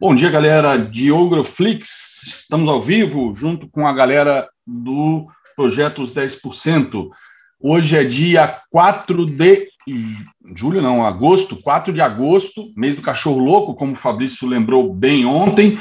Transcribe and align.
Bom 0.00 0.14
dia, 0.14 0.30
galera 0.30 0.78
de 0.78 1.12
Ogroflix. 1.12 2.22
Estamos 2.26 2.70
ao 2.70 2.80
vivo 2.80 3.34
junto 3.34 3.68
com 3.68 3.86
a 3.86 3.92
galera 3.92 4.48
do 4.66 5.28
Projeto 5.54 6.00
Os 6.00 6.14
10%. 6.14 7.10
Hoje 7.60 7.98
é 7.98 8.02
dia 8.02 8.62
4 8.70 9.26
de 9.26 9.68
julho, 10.56 10.80
não, 10.80 11.04
agosto, 11.04 11.54
4 11.60 11.92
de 11.92 12.00
agosto, 12.00 12.72
mês 12.74 12.96
do 12.96 13.02
cachorro 13.02 13.44
louco, 13.44 13.74
como 13.74 13.92
o 13.92 13.96
Fabrício 13.96 14.48
lembrou 14.48 14.90
bem 14.90 15.26
ontem. 15.26 15.78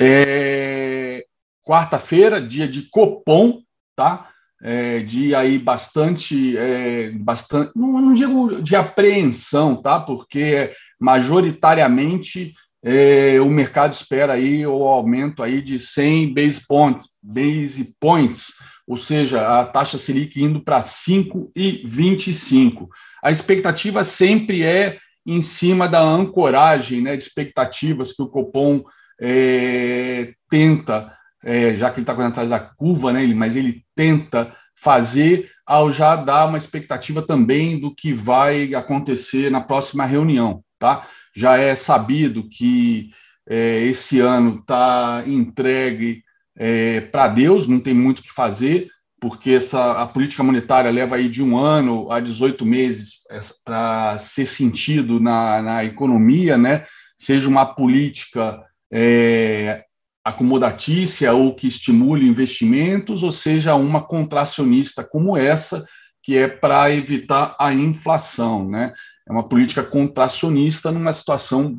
É... 0.00 1.26
Quarta-feira, 1.62 2.40
dia 2.40 2.66
de 2.66 2.88
Copom, 2.88 3.60
tá? 3.94 4.30
É, 4.62 5.00
dia 5.00 5.40
aí 5.40 5.58
bastante, 5.58 6.56
é, 6.56 7.10
bastante 7.10 7.72
não, 7.76 8.00
não 8.00 8.14
digo 8.14 8.62
de 8.62 8.74
apreensão, 8.74 9.76
tá? 9.76 10.00
Porque 10.00 10.72
majoritariamente 10.98 12.54
é, 12.82 13.40
o 13.40 13.50
mercado 13.50 13.92
espera 13.92 14.34
aí 14.34 14.66
o 14.66 14.84
aumento 14.84 15.42
aí 15.42 15.60
de 15.60 15.78
100 15.78 16.34
base 16.34 16.66
points, 16.66 17.06
base 17.22 17.94
points 18.00 18.52
ou 18.88 18.96
seja, 18.96 19.60
a 19.60 19.66
taxa 19.66 19.98
Selic 19.98 20.42
indo 20.42 20.62
para 20.62 20.80
5,25. 20.80 22.88
A 23.22 23.30
expectativa 23.30 24.02
sempre 24.02 24.62
é 24.62 24.96
em 25.26 25.42
cima 25.42 25.86
da 25.86 26.00
ancoragem 26.00 27.02
né, 27.02 27.14
de 27.14 27.22
expectativas 27.22 28.14
que 28.14 28.22
o 28.22 28.28
Copom 28.28 28.82
é, 29.20 30.32
tenta, 30.48 31.12
é, 31.44 31.74
já 31.74 31.90
que 31.90 31.96
ele 31.96 32.04
está 32.04 32.14
correndo 32.14 32.30
atrás 32.30 32.48
da 32.48 32.58
curva, 32.58 33.12
né, 33.12 33.26
mas 33.34 33.56
ele 33.56 33.84
tenta 33.94 34.56
fazer 34.74 35.50
ao 35.66 35.92
já 35.92 36.16
dar 36.16 36.46
uma 36.46 36.56
expectativa 36.56 37.20
também 37.20 37.78
do 37.78 37.94
que 37.94 38.14
vai 38.14 38.74
acontecer 38.74 39.50
na 39.50 39.60
próxima 39.60 40.06
reunião. 40.06 40.64
Tá? 40.78 41.06
Já 41.38 41.56
é 41.56 41.76
sabido 41.76 42.48
que 42.48 43.12
é, 43.48 43.84
esse 43.84 44.18
ano 44.18 44.58
está 44.58 45.22
entregue 45.24 46.24
é, 46.56 47.00
para 47.00 47.28
Deus, 47.28 47.68
não 47.68 47.78
tem 47.78 47.94
muito 47.94 48.18
o 48.18 48.22
que 48.22 48.32
fazer, 48.32 48.88
porque 49.20 49.52
essa, 49.52 50.02
a 50.02 50.06
política 50.08 50.42
monetária 50.42 50.90
leva 50.90 51.14
aí 51.14 51.28
de 51.28 51.40
um 51.40 51.56
ano 51.56 52.10
a 52.10 52.18
18 52.18 52.66
meses 52.66 53.20
para 53.64 54.18
ser 54.18 54.46
sentido 54.46 55.20
na, 55.20 55.62
na 55.62 55.84
economia, 55.84 56.58
né? 56.58 56.84
seja 57.16 57.48
uma 57.48 57.64
política 57.64 58.60
é, 58.92 59.84
acomodatícia 60.24 61.32
ou 61.32 61.54
que 61.54 61.68
estimule 61.68 62.28
investimentos, 62.28 63.22
ou 63.22 63.30
seja 63.30 63.76
uma 63.76 64.02
contracionista 64.02 65.04
como 65.04 65.36
essa, 65.36 65.86
que 66.20 66.36
é 66.36 66.48
para 66.48 66.92
evitar 66.92 67.54
a 67.60 67.72
inflação. 67.72 68.68
Né? 68.68 68.92
É 69.28 69.32
uma 69.32 69.42
política 69.42 69.82
contracionista 69.82 70.90
numa 70.90 71.12
situação 71.12 71.76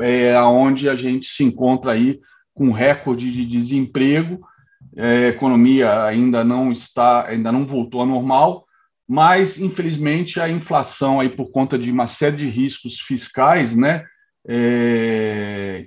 é, 0.00 0.38
onde 0.42 0.88
a 0.88 0.94
gente 0.94 1.26
se 1.26 1.42
encontra 1.42 1.92
aí 1.92 2.20
com 2.54 2.70
recorde 2.70 3.32
de 3.32 3.46
desemprego, 3.46 4.40
é, 4.94 5.26
a 5.26 5.28
economia 5.28 6.04
ainda 6.04 6.44
não 6.44 6.70
está, 6.70 7.26
ainda 7.26 7.50
não 7.50 7.66
voltou 7.66 8.00
ao 8.00 8.06
normal, 8.06 8.66
mas 9.08 9.58
infelizmente 9.58 10.38
a 10.38 10.48
inflação 10.48 11.18
aí 11.18 11.30
por 11.30 11.50
conta 11.50 11.78
de 11.78 11.90
uma 11.90 12.06
série 12.06 12.36
de 12.36 12.48
riscos 12.48 13.00
fiscais, 13.00 13.74
né, 13.74 14.04
é, 14.46 15.86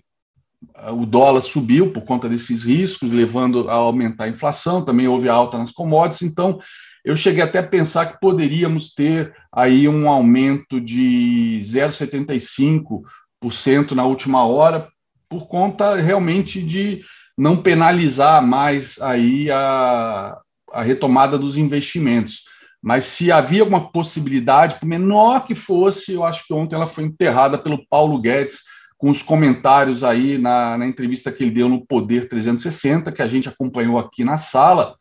o 0.92 1.06
dólar 1.06 1.42
subiu 1.42 1.92
por 1.92 2.03
conta 2.03 2.28
desses 2.28 2.64
riscos, 2.64 3.12
levando 3.12 3.69
a 3.69 3.75
aumentar 3.75 4.25
a 4.25 4.30
inflação, 4.30 4.84
também 4.84 5.08
houve 5.08 5.30
alta 5.30 5.58
nas 5.58 5.72
commodities, 5.72 6.23
então 6.23 6.59
eu 7.06 7.16
cheguei 7.16 7.44
até 7.44 7.59
a 7.59 7.64
pensar 7.64 8.08
que 8.08 8.20
poderíamos 8.20 8.94
ter 8.94 9.34
aí 9.53 9.88
um 9.88 10.09
aumento 10.09 10.81
de 10.81 11.62
0,75% 11.64 13.92
na 13.92 14.03
última 14.03 14.44
hora, 14.44 14.89
por 15.30 15.47
conta 15.47 15.95
realmente 15.95 16.64
de 16.64 17.03
não 17.38 17.58
penalizar 17.58 18.45
mais 18.45 19.00
aí 19.00 19.52
a, 19.52 20.36
a 20.73 20.81
retomada 20.81 21.38
dos 21.38 21.58
investimentos. 21.58 22.45
Mas 22.81 23.03
se 23.03 23.31
havia 23.31 23.62
alguma 23.62 23.91
possibilidade, 23.91 24.79
por 24.79 24.88
menor 24.88 25.46
que 25.46 25.53
fosse, 25.53 26.13
eu 26.13 26.24
acho 26.24 26.47
que 26.47 26.53
ontem 26.53 26.75
ela 26.75 26.88
foi 26.88 27.03
enterrada 27.03 27.58
pelo 27.58 27.85
Paulo 27.88 28.19
Guedes, 28.19 28.62
com 28.97 29.12
os 29.12 29.22
comentários 29.22 30.03
aí 30.03 30.40
na, 30.40 30.78
na 30.78 30.88
entrevista 30.88 31.31
que 31.31 31.44
ele 31.44 31.52
deu 31.52 31.69
no 31.69 31.85
Poder 31.85 32.28
360, 32.28 33.12
que 33.12 33.22
a 33.22 33.28
gente 33.28 33.47
acompanhou 33.47 34.00
aqui 34.00 34.24
na 34.24 34.38
sala, 34.38 34.96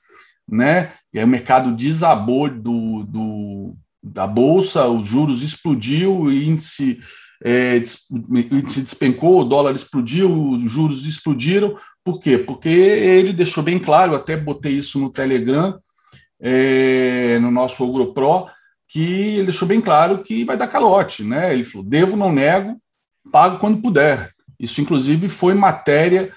né? 0.49 0.93
E 1.13 1.19
aí 1.19 1.25
o 1.25 1.29
mercado 1.29 1.73
desabou 1.73 2.49
do, 2.49 3.05
do, 3.05 3.77
da 4.03 4.27
Bolsa, 4.27 4.87
os 4.87 5.07
juros 5.07 5.43
explodiu, 5.43 6.23
o 6.23 6.33
índice 6.33 7.01
é, 7.43 7.83
se 7.85 8.83
despencou, 8.83 9.41
o 9.41 9.45
dólar 9.45 9.75
explodiu, 9.75 10.51
os 10.51 10.63
juros 10.63 11.07
explodiram. 11.07 11.77
Por 12.03 12.21
quê? 12.21 12.39
Porque 12.39 12.69
ele 12.69 13.33
deixou 13.33 13.63
bem 13.63 13.79
claro, 13.79 14.15
até 14.15 14.37
botei 14.37 14.73
isso 14.73 14.99
no 14.99 15.11
Telegram, 15.11 15.79
é, 16.41 17.39
no 17.41 17.51
nosso 17.51 17.85
Ogro 17.85 18.13
Pro, 18.13 18.47
que 18.89 19.01
ele 19.01 19.45
deixou 19.45 19.67
bem 19.67 19.81
claro 19.81 20.23
que 20.23 20.45
vai 20.45 20.57
dar 20.57 20.69
calote. 20.69 21.23
Né? 21.23 21.55
Ele 21.55 21.65
falou: 21.65 21.87
devo, 21.87 22.17
não 22.17 22.33
nego, 22.33 22.77
pago 23.33 23.59
quando 23.59 23.81
puder. 23.81 24.33
Isso, 24.59 24.81
inclusive, 24.81 25.29
foi 25.29 25.55
matéria, 25.55 26.33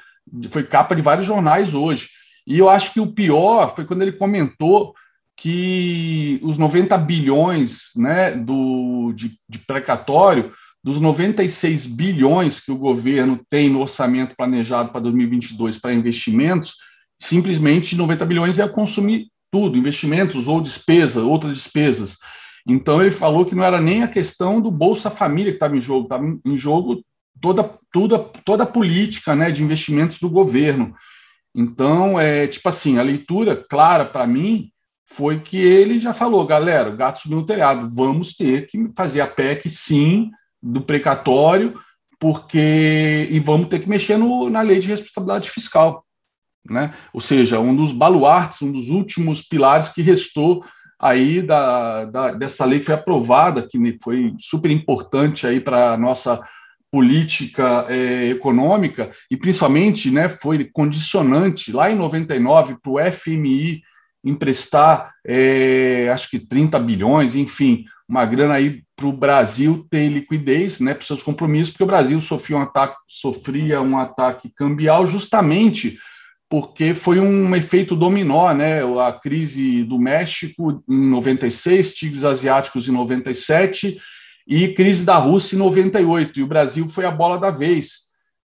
foi 0.51 0.63
capa 0.63 0.95
de 0.95 1.01
vários 1.01 1.25
jornais 1.25 1.73
hoje. 1.73 2.09
E 2.47 2.57
eu 2.57 2.69
acho 2.69 2.93
que 2.93 3.01
o 3.01 3.11
pior 3.11 3.75
foi 3.75 3.83
quando 3.83 4.03
ele 4.03 4.13
comentou 4.13 4.95
que 5.35 6.39
os 6.41 6.57
90 6.57 6.97
bilhões 6.97 7.91
né, 7.95 8.31
do, 8.31 9.11
de, 9.13 9.37
de 9.47 9.59
precatório 9.59 10.53
dos 10.83 11.01
96 11.01 11.85
bilhões 11.85 12.61
que 12.61 12.71
o 12.71 12.77
governo 12.77 13.39
tem 13.49 13.69
no 13.69 13.81
orçamento 13.81 14.35
planejado 14.37 14.89
para 14.89 15.01
2022 15.01 15.77
para 15.77 15.93
investimentos, 15.93 16.75
simplesmente 17.19 17.95
90 17.95 18.25
bilhões 18.25 18.59
é 18.59 18.67
consumir 18.67 19.27
tudo, 19.51 19.77
investimentos 19.77 20.47
ou 20.47 20.61
despesa, 20.61 21.23
outras 21.23 21.53
despesas. 21.53 22.17
Então 22.65 23.01
ele 23.01 23.11
falou 23.11 23.45
que 23.45 23.55
não 23.55 23.63
era 23.63 23.81
nem 23.81 24.03
a 24.03 24.07
questão 24.07 24.61
do 24.61 24.71
Bolsa 24.71 25.09
Família 25.09 25.51
que 25.51 25.57
estava 25.57 25.75
em 25.75 25.81
jogo, 25.81 26.03
estava 26.03 26.23
em 26.45 26.57
jogo 26.57 27.03
toda, 27.41 27.63
toda, 27.91 28.19
toda 28.19 28.63
a 28.63 28.67
política 28.67 29.35
né, 29.35 29.51
de 29.51 29.63
investimentos 29.63 30.19
do 30.19 30.29
governo. 30.29 30.95
Então, 31.57 32.19
é 32.19 32.45
tipo 32.45 32.69
assim, 32.69 32.99
a 32.99 33.01
leitura 33.01 33.55
clara 33.55 34.05
para 34.05 34.27
mim 34.27 34.69
foi 35.09 35.39
que 35.39 35.57
ele 35.57 35.99
já 35.99 36.13
falou, 36.13 36.45
galera, 36.45 36.91
o 36.91 36.95
gato 36.95 37.19
subiu 37.19 37.39
no 37.39 37.45
telhado, 37.45 37.89
vamos 37.89 38.35
ter 38.35 38.67
que 38.67 38.87
fazer 38.95 39.21
a 39.21 39.27
PEC 39.27 39.67
sim, 39.67 40.29
do 40.61 40.81
precatório, 40.81 41.73
porque 42.19 43.27
e 43.31 43.39
vamos 43.39 43.69
ter 43.69 43.79
que 43.79 43.89
mexer 43.89 44.17
no, 44.17 44.51
na 44.51 44.61
lei 44.61 44.79
de 44.79 44.89
responsabilidade 44.89 45.49
fiscal, 45.49 46.05
né? 46.69 46.93
Ou 47.11 47.21
seja, 47.21 47.59
um 47.59 47.75
dos 47.75 47.91
baluartes, 47.91 48.61
um 48.61 48.71
dos 48.71 48.89
últimos 48.89 49.41
pilares 49.41 49.89
que 49.89 50.03
restou 50.03 50.63
aí 50.99 51.41
da, 51.41 52.05
da 52.05 52.31
dessa 52.33 52.65
lei 52.65 52.79
que 52.79 52.85
foi 52.85 52.95
aprovada, 52.95 53.67
que 53.67 53.97
foi 54.03 54.35
super 54.39 54.69
importante 54.69 55.47
aí 55.47 55.59
para 55.59 55.93
a 55.93 55.97
nossa 55.97 56.39
política 56.91 57.85
é, 57.89 58.29
econômica 58.29 59.11
e 59.29 59.37
principalmente, 59.37 60.09
né, 60.09 60.29
foi 60.29 60.65
condicionante 60.65 61.71
lá 61.71 61.91
em 61.91 61.95
99 61.95 62.77
para 62.81 62.91
o 62.91 63.11
FMI 63.11 63.81
emprestar, 64.23 65.13
é, 65.25 66.09
acho 66.11 66.29
que 66.29 66.39
30 66.39 66.79
bilhões, 66.79 67.35
enfim, 67.35 67.85
uma 68.07 68.25
grana 68.25 68.55
aí 68.55 68.83
para 68.95 69.05
o 69.07 69.13
Brasil 69.13 69.85
ter 69.89 70.09
liquidez 70.09 70.79
né, 70.79 70.93
para 70.93 71.05
seus 71.05 71.21
compromissos, 71.21 71.71
porque 71.71 71.83
o 71.83 71.87
Brasil 71.87 72.19
sofria 72.19 72.57
um 72.57 72.61
ataque, 72.61 72.95
sofria 73.07 73.81
um 73.81 73.97
ataque 73.97 74.49
cambial 74.49 75.05
justamente 75.05 75.97
porque 76.49 76.93
foi 76.93 77.19
um 77.19 77.53
efeito 77.55 77.95
dominó, 77.95 78.53
né? 78.53 78.79
A 79.05 79.11
crise 79.11 79.83
do 79.83 79.99
México 79.99 80.81
em 80.89 81.09
96, 81.09 81.93
tigres 81.93 82.23
asiáticos 82.23 82.87
em 82.87 82.91
97 82.93 83.99
e 84.47 84.69
crise 84.69 85.03
da 85.03 85.17
Rússia 85.17 85.55
em 85.55 85.59
98. 85.59 86.39
E 86.39 86.43
o 86.43 86.47
Brasil 86.47 86.87
foi 86.87 87.05
a 87.05 87.11
bola 87.11 87.37
da 87.37 87.51
vez. 87.51 88.07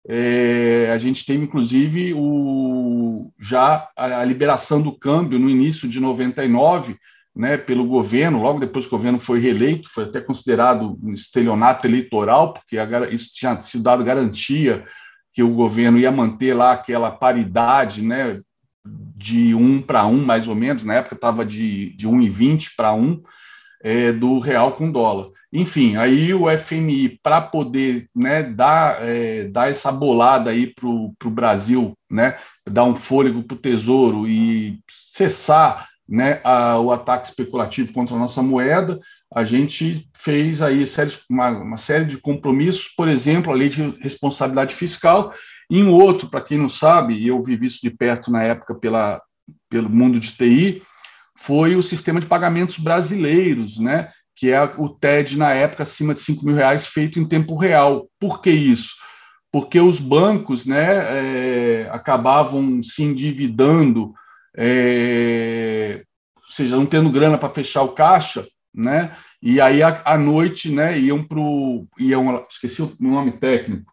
É, 0.07 0.91
a 0.93 0.99
gente 0.99 1.25
teve, 1.25 1.43
inclusive, 1.43 2.13
o, 2.15 3.33
já 3.41 3.89
a, 3.97 4.21
a 4.21 4.25
liberação 4.25 4.81
do 4.83 4.93
câmbio 4.93 5.39
no 5.39 5.49
início 5.49 5.89
de 5.89 5.99
99, 5.99 6.97
né, 7.35 7.57
pelo 7.57 7.87
governo, 7.87 8.43
logo 8.43 8.61
depois 8.61 8.87
que 8.87 8.95
o 8.95 8.99
governo 8.99 9.19
foi 9.19 9.41
reeleito, 9.41 9.89
foi 9.89 10.05
até 10.05 10.21
considerado 10.21 10.99
um 11.03 11.13
estelionato 11.13 11.87
eleitoral, 11.87 12.53
porque 12.53 12.77
isso 13.11 13.31
tinha 13.35 13.61
sido 13.61 13.83
dado 13.83 14.05
garantia 14.05 14.85
que 15.35 15.43
o 15.43 15.51
governo 15.51 15.99
ia 15.99 16.11
manter 16.11 16.55
lá 16.55 16.73
aquela 16.73 17.11
paridade 17.11 18.01
né, 18.01 18.41
de 18.85 19.55
um 19.55 19.83
para 19.83 20.07
um, 20.07 20.25
mais 20.25 20.47
ou 20.47 20.55
menos, 20.55 20.85
na 20.85 20.95
época 20.95 21.15
estava 21.15 21.45
de, 21.45 21.91
de 21.97 22.07
1,20 22.07 22.71
para 22.77 22.95
um 22.95 23.23
é, 23.83 24.13
do 24.13 24.39
real 24.39 24.73
com 24.73 24.91
dólar. 24.91 25.29
Enfim, 25.53 25.97
aí 25.97 26.35
o 26.35 26.47
FMI, 26.59 27.21
para 27.23 27.41
poder 27.41 28.09
né, 28.15 28.43
dar, 28.43 28.99
é, 29.01 29.45
dar 29.45 29.71
essa 29.71 29.93
bolada 29.93 30.51
aí 30.51 30.67
para 30.67 30.89
o 30.89 31.31
Brasil, 31.31 31.97
né, 32.11 32.37
dar 32.69 32.85
um 32.85 32.95
fôlego 32.95 33.43
para 33.43 33.55
o 33.55 33.59
Tesouro 33.59 34.29
e 34.29 34.81
cessar 34.89 35.89
né, 36.09 36.41
a, 36.45 36.79
o 36.79 36.93
ataque 36.93 37.29
especulativo 37.29 37.93
contra 37.93 38.15
a 38.15 38.19
nossa 38.19 38.43
moeda, 38.43 39.01
a 39.33 39.45
gente 39.45 40.09
fez 40.15 40.63
aí 40.63 40.85
uma, 41.29 41.49
uma 41.51 41.77
série 41.77 42.05
de 42.05 42.19
compromissos, 42.19 42.89
por 42.97 43.09
exemplo, 43.09 43.53
a 43.53 43.57
lei 43.57 43.69
de 43.69 43.83
responsabilidade 44.01 44.75
fiscal, 44.75 45.33
e 45.69 45.83
um 45.83 45.93
outro, 45.93 46.29
para 46.29 46.41
quem 46.41 46.59
não 46.59 46.69
sabe, 46.69 47.15
e 47.15 47.27
eu 47.27 47.43
vivi 47.43 47.67
isso 47.67 47.81
de 47.83 47.91
perto 47.91 48.31
na 48.31 48.43
época 48.43 48.75
pela, 48.75 49.21
pelo 49.69 49.91
mundo 49.91 50.21
de 50.21 50.33
TI, 50.33 50.83
foi 51.37 51.77
o 51.77 51.83
sistema 51.83 52.21
de 52.21 52.27
pagamentos 52.27 52.79
brasileiros, 52.79 53.79
né? 53.79 54.11
Que 54.37 54.53
é 54.53 54.63
o 54.77 54.91
TED 54.91 55.39
na 55.39 55.53
época 55.53 55.83
acima 55.83 56.13
de 56.13 56.21
5 56.21 56.45
mil 56.45 56.55
reais 56.55 56.87
feito 56.87 57.19
em 57.19 57.27
tempo 57.27 57.57
real. 57.57 58.07
Por 58.21 58.43
que 58.43 58.51
isso? 58.51 58.95
Porque 59.51 59.81
os 59.81 59.99
bancos 59.99 60.67
né, 60.67 60.85
é, 61.09 61.89
acabavam 61.91 62.83
se 62.83 63.03
endividando, 63.03 64.13
é, 64.55 66.03
ou 66.37 66.51
seja, 66.51 66.77
não 66.77 66.85
tendo 66.85 67.11
grana 67.11 67.39
para 67.39 67.49
fechar 67.49 67.83
o 67.83 67.95
caixa, 67.95 68.47
né? 68.75 69.17
E 69.41 69.61
aí 69.61 69.81
à 69.83 70.19
noite, 70.19 70.71
né, 70.71 70.99
iam 70.99 71.25
para 71.25 71.39
o. 71.39 71.87
Iam, 71.99 72.45
esqueci 72.51 72.83
o 72.83 72.95
nome 73.01 73.33
técnico, 73.33 73.91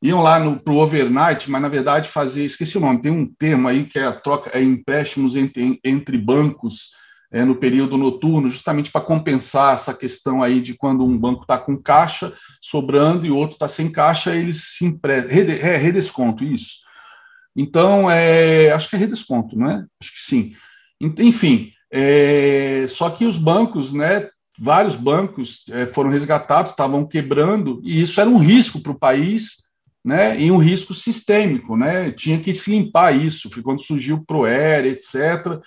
iam 0.00 0.22
lá 0.22 0.38
para 0.58 0.72
o 0.72 0.78
overnight, 0.78 1.50
mas 1.50 1.60
na 1.60 1.68
verdade 1.68 2.08
fazer, 2.08 2.44
esqueci 2.44 2.78
o 2.78 2.80
nome, 2.80 3.02
tem 3.02 3.10
um 3.10 3.26
termo 3.26 3.68
aí 3.68 3.84
que 3.84 3.98
é 3.98 4.06
a 4.06 4.12
troca, 4.12 4.50
é 4.56 4.62
empréstimos 4.62 5.36
entre, 5.36 5.78
entre 5.84 6.16
bancos 6.16 6.90
é, 7.30 7.44
no 7.44 7.56
período 7.56 7.96
noturno, 7.96 8.48
justamente 8.48 8.90
para 8.90 9.00
compensar 9.00 9.74
essa 9.74 9.92
questão 9.92 10.42
aí 10.42 10.60
de 10.60 10.74
quando 10.74 11.04
um 11.04 11.18
banco 11.18 11.42
está 11.42 11.58
com 11.58 11.76
caixa 11.76 12.32
sobrando 12.60 13.26
e 13.26 13.30
outro 13.30 13.54
está 13.54 13.68
sem 13.68 13.90
caixa, 13.90 14.34
eles 14.34 14.76
se 14.76 14.84
emprestam. 14.84 15.32
É 15.32 15.76
redesconto, 15.76 16.44
isso. 16.44 16.86
Então, 17.54 18.10
é, 18.10 18.70
acho 18.70 18.88
que 18.88 18.96
é 18.96 18.98
redesconto, 18.98 19.58
não 19.58 19.70
é? 19.70 19.84
Acho 20.00 20.12
que 20.12 20.20
sim. 20.20 20.54
Enfim, 21.00 21.72
é, 21.90 22.86
só 22.88 23.10
que 23.10 23.24
os 23.24 23.38
bancos, 23.38 23.92
né, 23.92 24.28
vários 24.58 24.96
bancos 24.96 25.64
é, 25.70 25.86
foram 25.86 26.10
resgatados, 26.10 26.70
estavam 26.70 27.06
quebrando, 27.06 27.80
e 27.82 28.02
isso 28.02 28.20
era 28.20 28.28
um 28.28 28.38
risco 28.38 28.80
para 28.80 28.92
o 28.92 28.98
país, 28.98 29.64
né, 30.04 30.40
e 30.40 30.50
um 30.50 30.58
risco 30.58 30.94
sistêmico, 30.94 31.76
né, 31.76 32.12
tinha 32.12 32.38
que 32.38 32.54
se 32.54 32.70
limpar 32.70 33.16
isso, 33.16 33.50
foi 33.50 33.62
quando 33.62 33.82
surgiu 33.82 34.16
o 34.16 34.24
ProER, 34.24 34.86
etc., 34.86 35.60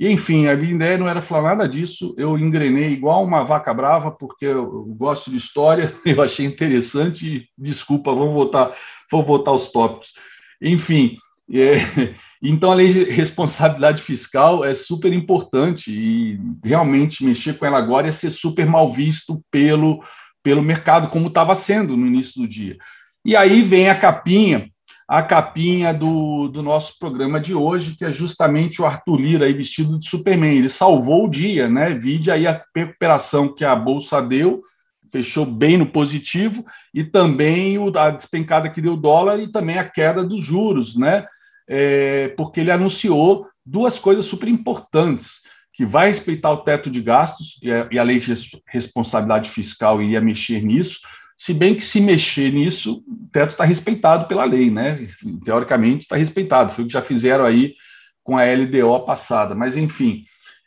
e, 0.00 0.10
enfim, 0.10 0.46
a 0.46 0.56
minha 0.56 0.72
ideia 0.72 0.96
não 0.96 1.06
era 1.06 1.20
falar 1.20 1.50
nada 1.50 1.68
disso, 1.68 2.14
eu 2.16 2.38
engrenei 2.38 2.90
igual 2.90 3.22
uma 3.22 3.44
vaca 3.44 3.74
brava, 3.74 4.10
porque 4.10 4.46
eu 4.46 4.86
gosto 4.96 5.30
de 5.30 5.36
história, 5.36 5.94
eu 6.06 6.22
achei 6.22 6.46
interessante, 6.46 7.50
desculpa, 7.56 8.10
vamos 8.10 8.32
voltar, 8.32 8.74
vamos 9.12 9.26
voltar 9.26 9.50
aos 9.50 9.70
tópicos. 9.70 10.14
Enfim, 10.58 11.18
é, 11.52 11.74
então 12.42 12.72
a 12.72 12.74
lei 12.74 12.90
de 12.90 13.04
responsabilidade 13.04 14.00
fiscal 14.00 14.64
é 14.64 14.74
super 14.74 15.12
importante 15.12 15.92
e 15.92 16.40
realmente 16.64 17.22
mexer 17.22 17.58
com 17.58 17.66
ela 17.66 17.76
agora 17.76 18.08
é 18.08 18.12
ser 18.12 18.30
super 18.30 18.64
mal 18.64 18.88
visto 18.88 19.44
pelo, 19.50 20.02
pelo 20.42 20.62
mercado, 20.62 21.10
como 21.10 21.28
estava 21.28 21.54
sendo 21.54 21.94
no 21.94 22.06
início 22.06 22.40
do 22.40 22.48
dia. 22.48 22.78
E 23.22 23.36
aí 23.36 23.60
vem 23.60 23.90
a 23.90 23.94
capinha, 23.94 24.69
a 25.10 25.24
capinha 25.24 25.92
do, 25.92 26.46
do 26.46 26.62
nosso 26.62 26.96
programa 26.96 27.40
de 27.40 27.52
hoje, 27.52 27.96
que 27.96 28.04
é 28.04 28.12
justamente 28.12 28.80
o 28.80 28.86
Arthur 28.86 29.16
Lira 29.16 29.44
aí 29.44 29.52
vestido 29.52 29.98
de 29.98 30.08
Superman. 30.08 30.56
Ele 30.56 30.68
salvou 30.68 31.26
o 31.26 31.28
dia, 31.28 31.68
né? 31.68 31.92
Vide 31.92 32.30
aí 32.30 32.46
a 32.46 32.62
recuperação 32.76 33.52
que 33.52 33.64
a 33.64 33.74
Bolsa 33.74 34.22
deu, 34.22 34.62
fechou 35.10 35.44
bem 35.44 35.76
no 35.76 35.86
positivo, 35.86 36.64
e 36.94 37.02
também 37.02 37.76
o, 37.76 37.90
a 37.98 38.10
despencada 38.10 38.70
que 38.70 38.80
deu 38.80 38.92
o 38.92 38.96
dólar 38.96 39.40
e 39.40 39.50
também 39.50 39.78
a 39.78 39.84
queda 39.84 40.22
dos 40.22 40.44
juros, 40.44 40.94
né? 40.94 41.26
É, 41.68 42.28
porque 42.36 42.60
ele 42.60 42.70
anunciou 42.70 43.48
duas 43.66 43.98
coisas 43.98 44.26
super 44.26 44.48
importantes, 44.48 45.40
que 45.72 45.84
vai 45.84 46.06
respeitar 46.06 46.52
o 46.52 46.58
teto 46.58 46.88
de 46.88 47.02
gastos, 47.02 47.58
e 47.90 47.98
a, 47.98 48.02
lei 48.04 48.20
de 48.20 48.32
responsabilidade 48.68 49.50
fiscal 49.50 50.00
ia 50.00 50.20
mexer 50.20 50.62
nisso, 50.62 51.00
se 51.40 51.54
bem 51.54 51.74
que 51.74 51.82
se 51.82 52.02
mexer 52.02 52.52
nisso, 52.52 53.02
o 53.08 53.26
teto 53.32 53.52
está 53.52 53.64
respeitado 53.64 54.28
pela 54.28 54.44
lei, 54.44 54.70
né? 54.70 55.08
Teoricamente 55.42 56.02
está 56.02 56.14
respeitado, 56.14 56.70
foi 56.70 56.84
o 56.84 56.86
que 56.86 56.92
já 56.92 57.00
fizeram 57.00 57.46
aí 57.46 57.76
com 58.22 58.36
a 58.36 58.44
LDO 58.44 59.06
passada, 59.06 59.54
mas 59.54 59.74
enfim. 59.74 60.22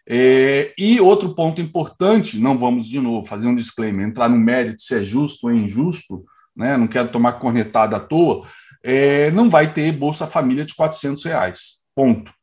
É, 0.10 0.74
e 0.76 1.00
outro 1.00 1.36
ponto 1.36 1.62
importante, 1.62 2.40
não 2.40 2.58
vamos 2.58 2.88
de 2.88 3.00
novo 3.00 3.28
fazer 3.28 3.46
um 3.46 3.54
disclaimer, 3.54 4.04
entrar 4.04 4.28
no 4.28 4.36
mérito 4.36 4.82
se 4.82 4.96
é 4.96 5.04
justo 5.04 5.46
ou 5.46 5.54
injusto, 5.54 6.26
né? 6.58 6.76
Não 6.76 6.88
quero 6.88 7.10
tomar 7.10 7.34
cornetada 7.34 7.98
à 7.98 8.00
toa, 8.00 8.48
é, 8.84 9.30
não 9.30 9.52
vai 9.52 9.72
ter 9.72 9.92
Bolsa 9.92 10.26
Família 10.26 10.66
de 10.66 10.74
400 10.74 11.24
reais, 11.24 11.84
ponto. 11.96 12.34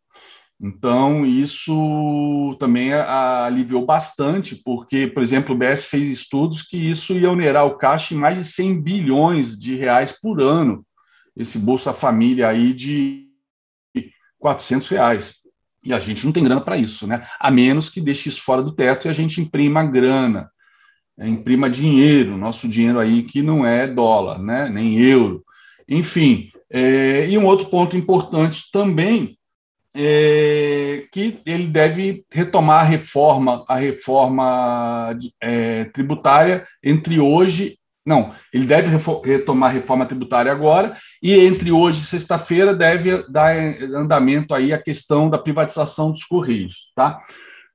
Então, 0.62 1.24
isso 1.24 2.54
também 2.58 2.92
aliviou 2.92 3.86
bastante, 3.86 4.56
porque, 4.56 5.06
por 5.06 5.22
exemplo, 5.22 5.54
o 5.54 5.58
BS 5.58 5.84
fez 5.84 6.06
estudos 6.06 6.62
que 6.62 6.76
isso 6.76 7.14
ia 7.14 7.30
onerar 7.30 7.64
o 7.64 7.78
caixa 7.78 8.12
em 8.12 8.18
mais 8.18 8.36
de 8.36 8.44
100 8.44 8.82
bilhões 8.82 9.58
de 9.58 9.74
reais 9.74 10.20
por 10.20 10.42
ano, 10.42 10.84
esse 11.34 11.58
Bolsa 11.58 11.94
Família 11.94 12.48
aí 12.48 12.74
de 12.74 13.26
400 14.38 14.88
reais. 14.90 15.34
E 15.82 15.94
a 15.94 15.98
gente 15.98 16.26
não 16.26 16.32
tem 16.32 16.44
grana 16.44 16.60
para 16.60 16.76
isso, 16.76 17.06
né? 17.06 17.26
A 17.38 17.50
menos 17.50 17.88
que 17.88 17.98
deixe 17.98 18.28
isso 18.28 18.42
fora 18.42 18.62
do 18.62 18.74
teto 18.74 19.06
e 19.06 19.08
a 19.08 19.14
gente 19.14 19.40
imprima 19.40 19.82
grana, 19.82 20.50
né? 21.16 21.26
imprima 21.26 21.70
dinheiro, 21.70 22.36
nosso 22.36 22.68
dinheiro 22.68 23.00
aí 23.00 23.22
que 23.22 23.40
não 23.40 23.64
é 23.64 23.86
dólar, 23.86 24.38
né? 24.38 24.68
Nem 24.68 25.00
euro. 25.00 25.42
Enfim, 25.88 26.50
é, 26.68 27.26
e 27.30 27.38
um 27.38 27.46
outro 27.46 27.70
ponto 27.70 27.96
importante 27.96 28.70
também 28.70 29.38
é, 29.94 31.04
que 31.12 31.40
ele 31.44 31.66
deve 31.66 32.24
retomar 32.30 32.80
a 32.80 32.88
reforma, 32.88 33.64
a 33.68 33.76
reforma 33.76 35.16
é, 35.40 35.84
tributária 35.86 36.66
entre 36.82 37.18
hoje. 37.18 37.78
Não, 38.06 38.34
ele 38.52 38.66
deve 38.66 38.96
retomar 39.24 39.70
a 39.70 39.72
reforma 39.74 40.06
tributária 40.06 40.50
agora, 40.50 40.96
e 41.22 41.34
entre 41.34 41.70
hoje 41.70 42.02
e 42.02 42.06
sexta-feira 42.06 42.74
deve 42.74 43.24
dar 43.30 43.54
andamento 43.94 44.54
aí 44.54 44.72
a 44.72 44.82
questão 44.82 45.28
da 45.28 45.38
privatização 45.38 46.10
dos 46.10 46.24
Correios. 46.24 46.90
Tá? 46.96 47.20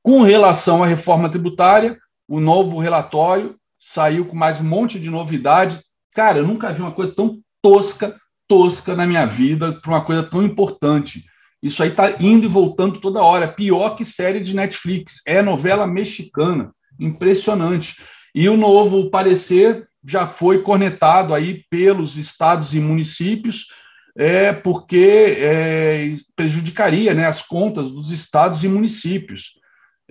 Com 0.02 0.24
relação 0.24 0.84
à 0.84 0.88
reforma 0.88 1.30
tributária, 1.30 1.98
o 2.28 2.40
novo 2.40 2.80
relatório 2.80 3.56
saiu 3.80 4.26
com 4.26 4.36
mais 4.36 4.60
um 4.60 4.64
monte 4.64 5.00
de 5.00 5.12
novidade. 5.12 5.80
Cara, 6.14 6.40
eu 6.40 6.48
nunca 6.48 6.74
vi 6.74 6.82
uma 6.82 6.92
coisa 6.92 7.14
tão 7.14 7.40
tosca, 7.62 8.16
tosca 8.48 8.96
na 8.96 9.06
minha 9.06 9.26
vida 9.28 9.80
para 9.80 9.92
uma 9.92 10.04
coisa 10.04 10.24
tão 10.24 10.44
importante 10.44 11.24
isso 11.66 11.82
aí 11.82 11.90
está 11.90 12.12
indo 12.20 12.46
e 12.46 12.48
voltando 12.48 13.00
toda 13.00 13.24
hora. 13.24 13.48
Pior 13.48 13.96
que 13.96 14.06
série 14.06 14.40
de 14.40 14.56
Netflix. 14.56 15.24
É 15.26 15.42
novela 15.42 15.88
mexicana. 15.88 16.72
Impressionante. 17.00 17.96
E 18.36 18.48
o 18.48 18.56
novo 18.56 19.10
parecer 19.10 19.88
já 20.06 20.28
foi 20.28 20.62
cornetado 20.62 21.34
aí 21.34 21.66
pelos 21.68 22.18
estados 22.18 22.76
e 22.76 22.80
municípios, 22.80 23.70
é, 24.16 24.54
porque 24.54 25.38
é, 25.40 26.16
prejudicaria 26.36 27.16
né, 27.16 27.25
as 27.25 27.42
contas 27.42 27.89
dos 27.89 28.12
estados 28.12 28.63
e 28.63 28.68
municípios. 28.68 29.54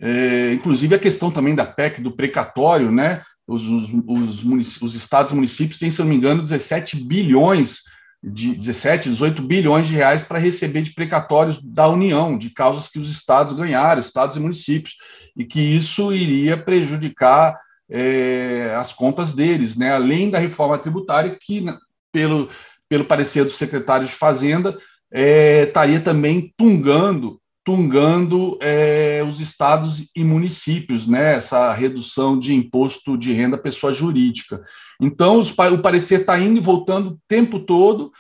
É, 0.01 0.55
inclusive 0.55 0.97
a 0.97 0.99
questão 0.99 1.31
também 1.31 1.55
da 1.55 1.65
PEC 1.65 2.01
do 2.01 2.11
precatório, 2.11 2.91
né? 2.91 3.23
Os, 3.47 3.63
os, 3.69 3.91
os, 4.45 4.83
os 4.83 4.95
estados 4.97 5.31
e 5.31 5.37
municípios 5.37 5.79
têm, 5.79 5.93
se 5.93 6.01
não 6.01 6.09
me 6.09 6.17
engano, 6.17 6.43
17 6.43 7.05
bilhões 7.05 7.83
de 8.27 8.55
17, 8.55 9.11
18 9.11 9.43
bilhões 9.43 9.87
de 9.87 9.95
reais 9.95 10.25
para 10.25 10.39
receber 10.39 10.81
de 10.81 10.95
precatórios 10.95 11.63
da 11.63 11.89
União, 11.89 12.39
de 12.39 12.49
causas 12.49 12.89
que 12.89 12.99
os 12.99 13.11
estados 13.11 13.53
ganharam, 13.53 14.01
estados 14.01 14.37
e 14.37 14.41
municípios, 14.41 14.97
e 15.37 15.45
que 15.45 15.61
isso 15.61 16.13
iria 16.13 16.57
prejudicar 16.57 17.59
é, 17.91 18.75
as 18.79 18.93
contas 18.93 19.35
deles, 19.35 19.77
né? 19.77 19.93
além 19.93 20.31
da 20.31 20.39
reforma 20.39 20.79
tributária, 20.79 21.37
que, 21.39 21.67
pelo, 22.11 22.49
pelo 22.89 23.05
parecer 23.05 23.45
do 23.45 23.51
secretário 23.51 24.07
de 24.07 24.13
Fazenda, 24.13 24.77
é, 25.13 25.65
estaria 25.65 26.01
também 26.01 26.53
tungando 26.57 27.39
tungando 27.65 28.59
é, 28.61 29.25
os 29.27 29.41
estados 29.41 30.11
e 30.15 30.23
municípios, 30.23 31.07
né, 31.07 31.35
essa 31.35 31.73
redução 31.73 32.39
de 32.39 32.53
imposto 32.53 33.17
de 33.17 33.33
renda 33.33 33.57
pessoa 33.57 33.93
jurídica. 33.93 34.63
Então, 35.01 35.39
os, 35.39 35.51
o 35.51 35.79
parecer 35.79 36.21
está 36.21 36.39
indo 36.39 36.59
e 36.59 36.63
voltando 36.63 37.11
o 37.11 37.19
tempo 37.27 37.59
todo, 37.59 38.13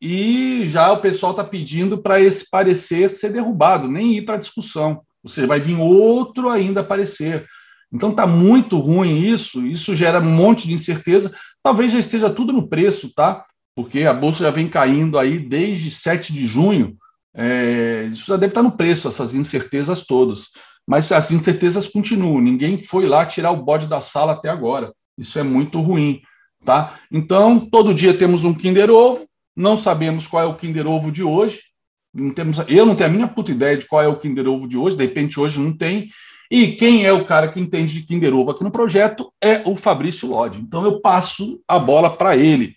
e 0.00 0.64
já 0.66 0.92
o 0.92 1.00
pessoal 1.00 1.32
está 1.32 1.44
pedindo 1.44 1.98
para 1.98 2.20
esse 2.20 2.48
parecer 2.50 3.10
ser 3.10 3.30
derrubado, 3.30 3.88
nem 3.88 4.16
ir 4.16 4.22
para 4.22 4.38
discussão. 4.38 5.02
Seja, 5.26 5.46
vai 5.46 5.60
vir 5.60 5.76
outro 5.76 6.48
ainda 6.48 6.82
parecer. 6.82 7.46
Então 7.92 8.10
está 8.10 8.26
muito 8.26 8.78
ruim 8.78 9.18
isso, 9.18 9.66
isso 9.66 9.94
gera 9.94 10.20
um 10.20 10.30
monte 10.30 10.66
de 10.66 10.72
incerteza. 10.72 11.34
Talvez 11.62 11.92
já 11.92 11.98
esteja 11.98 12.30
tudo 12.30 12.52
no 12.52 12.68
preço, 12.68 13.12
tá? 13.14 13.44
Porque 13.74 14.02
a 14.04 14.14
bolsa 14.14 14.44
já 14.44 14.50
vem 14.50 14.68
caindo 14.68 15.18
aí 15.18 15.38
desde 15.38 15.90
7 15.90 16.32
de 16.32 16.46
junho, 16.46 16.96
é, 17.34 18.08
isso 18.10 18.26
já 18.26 18.36
deve 18.36 18.50
estar 18.50 18.62
no 18.62 18.72
preço, 18.72 19.08
essas 19.08 19.34
incertezas 19.34 20.04
todas. 20.04 20.48
Mas 20.86 21.10
as 21.12 21.30
incertezas 21.30 21.88
continuam. 21.88 22.40
Ninguém 22.40 22.78
foi 22.78 23.06
lá 23.06 23.24
tirar 23.24 23.52
o 23.52 23.62
bode 23.62 23.86
da 23.86 24.00
sala 24.00 24.32
até 24.32 24.48
agora. 24.48 24.92
Isso 25.16 25.38
é 25.38 25.42
muito 25.42 25.80
ruim. 25.80 26.20
Tá? 26.64 26.98
Então, 27.10 27.60
todo 27.60 27.94
dia 27.94 28.16
temos 28.16 28.44
um 28.44 28.54
Kinder 28.54 28.90
Ovo. 28.90 29.26
Não 29.56 29.78
sabemos 29.78 30.26
qual 30.26 30.42
é 30.42 30.46
o 30.46 30.54
Kinder 30.54 30.86
Ovo 30.86 31.10
de 31.10 31.22
hoje. 31.22 31.60
Não 32.12 32.34
temos, 32.34 32.58
eu 32.66 32.84
não 32.84 32.96
tenho 32.96 33.08
a 33.08 33.12
minha 33.12 33.28
puta 33.28 33.52
ideia 33.52 33.76
de 33.76 33.86
qual 33.86 34.02
é 34.02 34.08
o 34.08 34.18
Kinder 34.18 34.48
Ovo 34.48 34.66
de 34.66 34.76
hoje, 34.76 34.96
de 34.96 35.04
repente 35.04 35.38
hoje 35.38 35.60
não 35.60 35.72
tem. 35.72 36.10
E 36.50 36.72
quem 36.72 37.06
é 37.06 37.12
o 37.12 37.24
cara 37.24 37.46
que 37.46 37.60
entende 37.60 37.94
de 37.94 38.02
Kinder 38.02 38.34
Ovo 38.34 38.50
aqui 38.50 38.64
no 38.64 38.72
projeto 38.72 39.32
é 39.40 39.62
o 39.64 39.76
Fabrício 39.76 40.28
Lodi. 40.28 40.58
Então 40.58 40.84
eu 40.84 41.00
passo 41.00 41.62
a 41.68 41.78
bola 41.78 42.10
para 42.16 42.36
ele, 42.36 42.74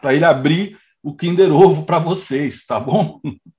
para 0.00 0.14
ele 0.14 0.24
abrir 0.24 0.78
o 1.02 1.14
Kinder 1.14 1.52
Ovo 1.52 1.84
para 1.84 1.98
vocês, 1.98 2.64
tá 2.64 2.78
bom? 2.78 3.20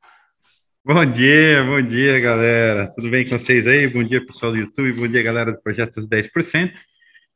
Bom 0.87 1.05
dia, 1.05 1.65
bom 1.65 1.81
dia, 1.81 2.17
galera. 2.17 2.87
Tudo 2.95 3.09
bem 3.09 3.25
com 3.25 3.37
vocês 3.37 3.67
aí? 3.67 3.91
Bom 3.91 4.05
dia, 4.05 4.25
pessoal 4.25 4.53
do 4.53 4.57
YouTube, 4.57 4.93
bom 4.93 5.05
dia, 5.05 5.21
galera 5.21 5.51
do 5.51 5.61
Projeto 5.61 5.99
10%. 5.99 6.71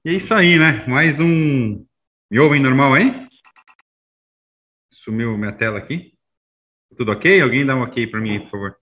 E 0.06 0.10
é 0.10 0.14
isso 0.14 0.34
aí, 0.34 0.58
né? 0.58 0.86
Mais 0.88 1.20
um. 1.20 1.86
Me 2.32 2.40
ouvem 2.40 2.62
normal, 2.62 2.96
hein? 2.96 3.14
Sumiu 5.04 5.38
minha 5.38 5.52
tela 5.52 5.80
aqui. 5.80 6.14
Tudo 6.98 7.12
ok? 7.12 7.42
Alguém 7.42 7.66
dá 7.66 7.76
um 7.76 7.82
ok 7.82 8.08
para 8.08 8.22
mim, 8.22 8.40
por 8.40 8.52
favor. 8.52 8.76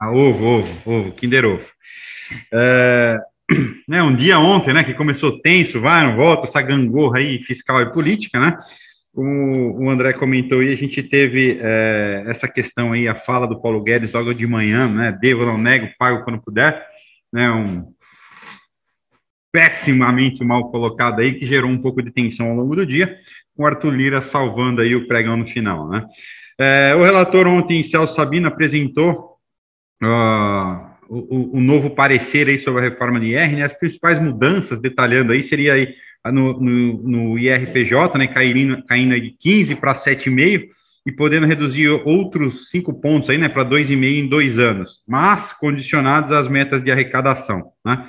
Ah, 0.00 0.10
ovo, 0.10 0.42
ovo, 0.42 0.90
ovo, 0.90 1.12
Kinder 1.12 1.44
Ovo. 1.44 1.66
É, 2.54 3.18
né, 3.86 4.02
um 4.02 4.16
dia 4.16 4.38
ontem, 4.38 4.72
né, 4.72 4.84
que 4.84 4.94
começou 4.94 5.42
tenso, 5.42 5.82
vai, 5.82 6.02
não 6.02 6.16
volta, 6.16 6.44
essa 6.44 6.62
gangorra 6.62 7.18
aí 7.18 7.44
fiscal 7.44 7.82
e 7.82 7.92
política, 7.92 8.40
né? 8.40 8.58
O, 9.16 9.84
o 9.84 9.90
André 9.90 10.12
comentou 10.12 10.62
e 10.62 10.70
a 10.70 10.76
gente 10.76 11.02
teve 11.02 11.58
é, 11.62 12.24
essa 12.26 12.46
questão 12.46 12.92
aí, 12.92 13.08
a 13.08 13.14
fala 13.14 13.46
do 13.46 13.58
Paulo 13.58 13.82
Guedes 13.82 14.12
logo 14.12 14.34
de 14.34 14.46
manhã, 14.46 14.86
né? 14.86 15.18
Devo, 15.18 15.46
não 15.46 15.56
nego, 15.56 15.88
pago 15.98 16.22
quando 16.22 16.42
puder, 16.42 16.86
né? 17.32 17.50
Um 17.50 17.94
pessimamente 19.50 20.44
mal 20.44 20.70
colocado 20.70 21.20
aí, 21.20 21.32
que 21.32 21.46
gerou 21.46 21.70
um 21.70 21.80
pouco 21.80 22.02
de 22.02 22.10
tensão 22.10 22.50
ao 22.50 22.56
longo 22.56 22.76
do 22.76 22.84
dia, 22.84 23.18
com 23.56 23.62
o 23.62 23.66
Arthur 23.66 23.94
Lira 23.94 24.20
salvando 24.20 24.82
aí 24.82 24.94
o 24.94 25.08
pregão 25.08 25.38
no 25.38 25.48
final, 25.48 25.88
né? 25.88 26.04
É, 26.58 26.94
o 26.94 27.02
relator 27.02 27.46
ontem, 27.46 27.82
Celso 27.84 28.14
Sabino, 28.14 28.48
apresentou 28.48 29.38
uh, 30.02 30.90
o, 31.08 31.56
o, 31.56 31.60
novo 31.60 31.88
parecer 31.88 32.50
aí 32.50 32.58
sobre 32.58 32.82
a 32.84 32.90
reforma 32.90 33.18
do 33.18 33.24
IR, 33.24 33.56
né? 33.56 33.62
As 33.62 33.72
principais 33.72 34.20
mudanças, 34.20 34.78
detalhando 34.78 35.32
aí, 35.32 35.42
seria 35.42 35.72
aí 35.72 35.94
no, 36.32 36.60
no, 36.60 37.02
no 37.02 37.38
IRPJ, 37.38 38.18
né? 38.18 38.26
Caindo, 38.28 38.82
caindo 38.86 39.20
de 39.20 39.30
15 39.30 39.74
para 39.76 39.94
7,5 39.94 40.68
e 41.06 41.12
podendo 41.12 41.46
reduzir 41.46 41.88
outros 41.88 42.68
cinco 42.70 42.92
pontos 43.00 43.30
aí, 43.30 43.38
né? 43.38 43.48
Para 43.48 43.64
2,5 43.64 44.04
em 44.04 44.28
dois 44.28 44.58
anos, 44.58 45.02
mas 45.06 45.52
condicionados 45.52 46.32
às 46.32 46.48
metas 46.48 46.82
de 46.82 46.90
arrecadação, 46.90 47.70
né? 47.84 48.06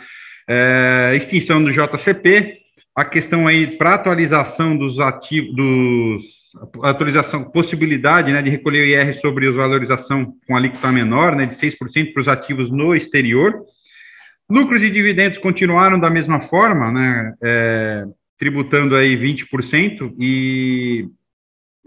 É, 0.50 1.14
extinção 1.16 1.62
do 1.62 1.72
JCP, 1.72 2.58
a 2.96 3.04
questão 3.04 3.46
aí 3.46 3.78
para 3.78 3.96
atualização 3.96 4.78
dos 4.78 5.00
ativos, 5.00 5.54
dos 5.54 6.38
atualização, 6.84 7.44
possibilidade 7.44 8.32
né, 8.32 8.42
de 8.42 8.50
recolher 8.50 8.82
o 8.82 8.86
IR 8.86 9.20
sobre 9.20 9.48
a 9.48 9.52
valorização 9.52 10.34
com 10.48 10.56
alíquota 10.56 10.92
menor, 10.92 11.36
né, 11.36 11.46
de 11.46 11.56
6% 11.56 12.14
para 12.14 12.22
os 12.22 12.28
ativos 12.28 12.72
no 12.72 12.96
exterior. 12.96 13.54
Lucros 14.50 14.82
e 14.82 14.89
dividendos 14.89 15.38
continuaram 15.38 16.00
da 16.00 16.10
mesma 16.10 16.39
forma, 16.39 16.92
né, 16.92 17.34
é, 17.44 18.06
tributando 18.38 18.96
aí 18.96 19.18
20% 19.18 20.16
e, 20.18 21.10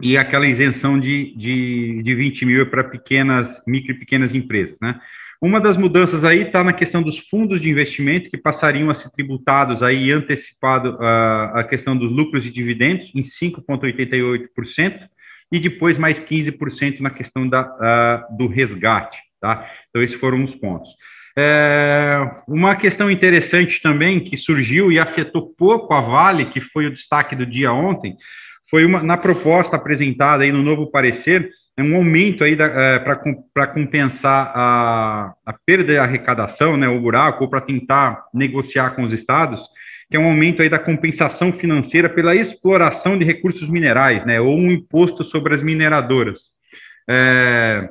e 0.00 0.16
aquela 0.18 0.46
isenção 0.46 1.00
de, 1.00 1.34
de, 1.36 2.02
de 2.02 2.14
20 2.14 2.44
mil 2.44 2.66
para 2.70 2.84
pequenas, 2.84 3.48
micro 3.66 3.92
e 3.92 3.98
pequenas 3.98 4.34
empresas, 4.34 4.76
né. 4.80 5.00
Uma 5.42 5.58
das 5.58 5.78
mudanças 5.78 6.22
aí 6.22 6.42
está 6.42 6.62
na 6.62 6.74
questão 6.74 7.02
dos 7.02 7.18
fundos 7.18 7.62
de 7.62 7.70
investimento, 7.70 8.28
que 8.28 8.36
passariam 8.36 8.90
a 8.90 8.94
ser 8.94 9.10
tributados 9.10 9.82
aí 9.82 10.12
antecipado 10.12 10.96
uh, 10.96 11.56
a 11.56 11.64
questão 11.64 11.96
dos 11.96 12.12
lucros 12.12 12.44
e 12.44 12.50
dividendos 12.50 13.10
em 13.14 13.22
5,88%, 13.22 15.08
e 15.50 15.58
depois 15.58 15.96
mais 15.96 16.20
15% 16.20 17.00
na 17.00 17.08
questão 17.08 17.48
da, 17.48 17.62
uh, 17.62 18.36
do 18.36 18.46
resgate, 18.48 19.18
tá? 19.40 19.66
Então, 19.88 20.02
esses 20.02 20.20
foram 20.20 20.44
os 20.44 20.54
pontos. 20.54 20.90
É, 21.36 22.18
uma 22.46 22.74
questão 22.76 23.10
interessante 23.10 23.80
também 23.80 24.20
que 24.20 24.36
surgiu 24.36 24.90
e 24.90 24.98
afetou 24.98 25.54
pouco 25.56 25.94
a 25.94 26.00
Vale, 26.00 26.46
que 26.46 26.60
foi 26.60 26.86
o 26.86 26.92
destaque 26.92 27.36
do 27.36 27.46
dia 27.46 27.72
ontem, 27.72 28.16
foi 28.68 28.84
uma, 28.84 29.02
na 29.02 29.16
proposta 29.16 29.76
apresentada 29.76 30.42
aí 30.42 30.52
no 30.52 30.62
novo 30.62 30.90
parecer, 30.90 31.50
é 31.76 31.82
um 31.82 31.96
aumento 31.96 32.44
aí 32.44 32.56
é, 32.58 32.98
para 32.98 33.66
compensar 33.68 34.52
a, 34.54 35.32
a 35.46 35.52
perda 35.64 35.92
de 35.92 35.98
arrecadação, 35.98 36.76
né, 36.76 36.88
o 36.88 37.00
buraco, 37.00 37.44
ou 37.44 37.50
para 37.50 37.60
tentar 37.60 38.24
negociar 38.34 38.90
com 38.90 39.02
os 39.02 39.12
estados, 39.12 39.60
que 40.10 40.16
é 40.16 40.20
um 40.20 40.26
aumento 40.26 40.60
aí 40.60 40.68
da 40.68 40.78
compensação 40.78 41.52
financeira 41.52 42.08
pela 42.08 42.34
exploração 42.34 43.16
de 43.16 43.24
recursos 43.24 43.68
minerais, 43.68 44.24
né, 44.26 44.40
ou 44.40 44.56
um 44.58 44.70
imposto 44.70 45.24
sobre 45.24 45.54
as 45.54 45.62
mineradoras, 45.62 46.50
é, 47.08 47.88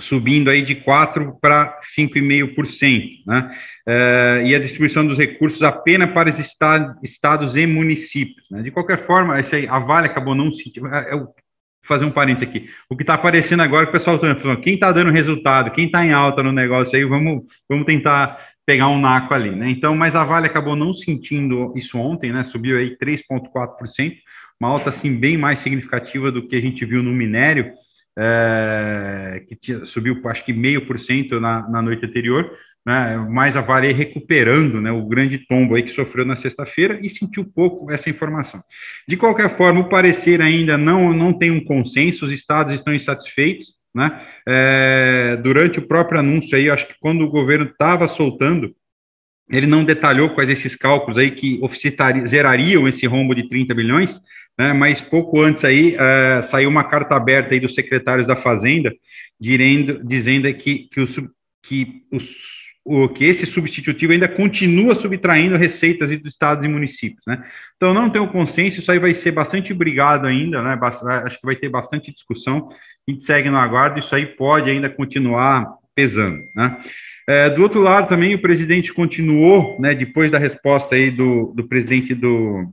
subindo 0.00 0.50
aí 0.50 0.62
de 0.62 0.76
4% 0.76 1.36
para 1.40 1.78
5,5%, 1.96 3.22
né, 3.26 3.56
é, 3.86 4.42
e 4.46 4.54
a 4.54 4.58
distribuição 4.58 5.06
dos 5.06 5.18
recursos 5.18 5.62
apenas 5.62 6.10
para 6.12 6.30
os 6.30 6.38
estados 6.38 7.56
e 7.56 7.66
municípios. 7.66 8.46
Né. 8.50 8.62
De 8.62 8.70
qualquer 8.70 9.06
forma, 9.06 9.34
aí, 9.34 9.66
a 9.68 9.78
Vale 9.78 10.06
acabou 10.06 10.34
não 10.34 10.50
se... 10.52 10.72
É, 10.92 11.16
é 11.16 11.42
fazer 11.84 12.04
um 12.04 12.10
parênteses 12.10 12.48
aqui. 12.48 12.70
O 12.88 12.96
que 12.96 13.02
está 13.02 13.14
aparecendo 13.14 13.60
agora, 13.60 13.84
o 13.84 13.92
pessoal 13.92 14.16
está 14.16 14.34
falando, 14.36 14.60
quem 14.60 14.74
está 14.74 14.92
dando 14.92 15.10
resultado, 15.10 15.72
quem 15.72 15.86
está 15.86 16.04
em 16.04 16.12
alta 16.12 16.42
no 16.42 16.52
negócio 16.52 16.96
aí, 16.96 17.04
vamos, 17.04 17.42
vamos 17.68 17.84
tentar 17.84 18.38
pegar 18.64 18.88
um 18.88 19.00
naco 19.00 19.34
ali, 19.34 19.50
né? 19.50 19.68
Então, 19.70 19.94
mas 19.96 20.14
a 20.14 20.24
Vale 20.24 20.46
acabou 20.46 20.76
não 20.76 20.94
sentindo 20.94 21.72
isso 21.76 21.98
ontem, 21.98 22.32
né? 22.32 22.44
Subiu 22.44 22.78
aí 22.78 22.96
3,4%, 22.96 24.14
uma 24.60 24.68
alta 24.68 24.90
assim 24.90 25.14
bem 25.14 25.36
mais 25.36 25.58
significativa 25.58 26.30
do 26.30 26.46
que 26.46 26.54
a 26.54 26.60
gente 26.60 26.84
viu 26.84 27.02
no 27.02 27.12
minério, 27.12 27.72
é, 28.18 29.42
que 29.48 29.56
tinha, 29.56 29.86
subiu 29.86 30.20
acho 30.26 30.44
que 30.44 30.52
meio 30.52 30.86
por 30.86 31.00
cento 31.00 31.40
na, 31.40 31.82
noite 31.82 32.04
anterior, 32.04 32.50
né, 32.84 33.16
mais 33.30 33.56
a 33.56 33.60
Vale 33.60 33.92
recuperando 33.92 34.80
né, 34.80 34.90
o 34.90 35.06
grande 35.06 35.38
tombo 35.38 35.74
aí 35.74 35.82
que 35.82 35.90
sofreu 35.90 36.24
na 36.24 36.36
sexta-feira 36.36 36.98
e 37.00 37.08
sentiu 37.08 37.44
pouco 37.44 37.90
essa 37.90 38.10
informação. 38.10 38.62
De 39.06 39.16
qualquer 39.16 39.56
forma, 39.56 39.80
o 39.80 39.88
parecer 39.88 40.42
ainda 40.42 40.76
não, 40.76 41.12
não 41.12 41.32
tem 41.32 41.50
um 41.50 41.64
consenso, 41.64 42.24
os 42.24 42.32
estados 42.32 42.74
estão 42.74 42.94
insatisfeitos. 42.94 43.74
Né? 43.94 44.20
É, 44.48 45.38
durante 45.42 45.78
o 45.78 45.86
próprio 45.86 46.18
anúncio 46.18 46.56
aí, 46.56 46.70
acho 46.70 46.86
que 46.86 46.94
quando 46.98 47.22
o 47.22 47.30
governo 47.30 47.66
estava 47.66 48.08
soltando, 48.08 48.74
ele 49.50 49.66
não 49.66 49.84
detalhou 49.84 50.30
quais 50.30 50.48
esses 50.48 50.74
cálculos 50.74 51.18
aí 51.18 51.30
que 51.30 51.60
zerariam 52.26 52.88
esse 52.88 53.06
rombo 53.06 53.34
de 53.34 53.48
30 53.48 53.74
bilhões, 53.74 54.18
né, 54.58 54.72
mas 54.72 55.00
pouco 55.00 55.40
antes 55.40 55.64
aí 55.64 55.96
é, 55.98 56.42
saiu 56.42 56.68
uma 56.68 56.84
carta 56.84 57.14
aberta 57.14 57.54
aí 57.54 57.60
dos 57.60 57.74
secretários 57.74 58.26
da 58.26 58.36
Fazenda, 58.36 58.92
dizendo, 59.40 60.04
dizendo 60.04 60.54
que, 60.54 60.88
que, 60.90 61.00
os, 61.00 61.16
que 61.62 62.02
os 62.12 62.62
o 62.84 63.08
que 63.08 63.24
esse 63.24 63.46
substitutivo 63.46 64.12
ainda 64.12 64.28
continua 64.28 64.94
subtraindo 64.94 65.56
receitas 65.56 66.10
dos 66.10 66.32
estados 66.32 66.64
e 66.64 66.68
municípios, 66.68 67.22
né? 67.26 67.44
Então 67.76 67.94
não 67.94 68.10
tem 68.10 68.20
um 68.20 68.26
consenso, 68.26 68.80
isso 68.80 68.90
aí 68.90 68.98
vai 68.98 69.14
ser 69.14 69.30
bastante 69.30 69.72
brigado 69.72 70.26
ainda, 70.26 70.60
né? 70.62 70.78
Acho 71.24 71.38
que 71.38 71.46
vai 71.46 71.54
ter 71.54 71.68
bastante 71.68 72.12
discussão. 72.12 72.68
A 73.06 73.10
gente 73.10 73.24
segue 73.24 73.48
no 73.48 73.56
aguardo, 73.56 74.00
isso 74.00 74.14
aí 74.14 74.26
pode 74.26 74.68
ainda 74.68 74.90
continuar 74.90 75.66
pesando, 75.94 76.40
né? 76.56 76.76
É, 77.28 77.48
do 77.50 77.62
outro 77.62 77.80
lado 77.80 78.08
também 78.08 78.34
o 78.34 78.42
presidente 78.42 78.92
continuou, 78.92 79.80
né? 79.80 79.94
Depois 79.94 80.30
da 80.30 80.38
resposta 80.38 80.96
aí 80.96 81.08
do, 81.10 81.52
do 81.54 81.68
presidente 81.68 82.14
do, 82.14 82.66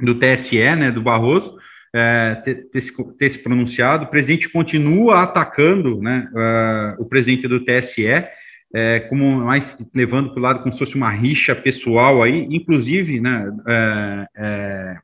do 0.00 0.14
TSE, 0.14 0.76
né? 0.76 0.90
Do 0.90 1.02
Barroso, 1.02 1.56
é, 1.94 2.34
ter, 2.44 2.70
ter, 2.70 2.82
ter, 3.18 3.30
se 3.30 3.38
pronunciado, 3.38 4.04
o 4.04 4.08
presidente 4.08 4.48
continua 4.48 5.22
atacando, 5.22 6.00
né? 6.00 6.28
Uh, 6.32 7.02
o 7.02 7.06
presidente 7.06 7.48
do 7.48 7.64
TSE 7.64 8.06
é, 8.74 9.00
como 9.00 9.44
mais 9.44 9.76
levando 9.94 10.30
para 10.30 10.38
o 10.38 10.42
lado 10.42 10.62
como 10.62 10.72
se 10.72 10.78
fosse 10.78 10.94
uma 10.94 11.10
rixa 11.10 11.54
pessoal 11.54 12.22
aí, 12.22 12.46
inclusive, 12.50 13.20
né, 13.20 13.50
é, 13.66 14.26
é, 14.36 14.96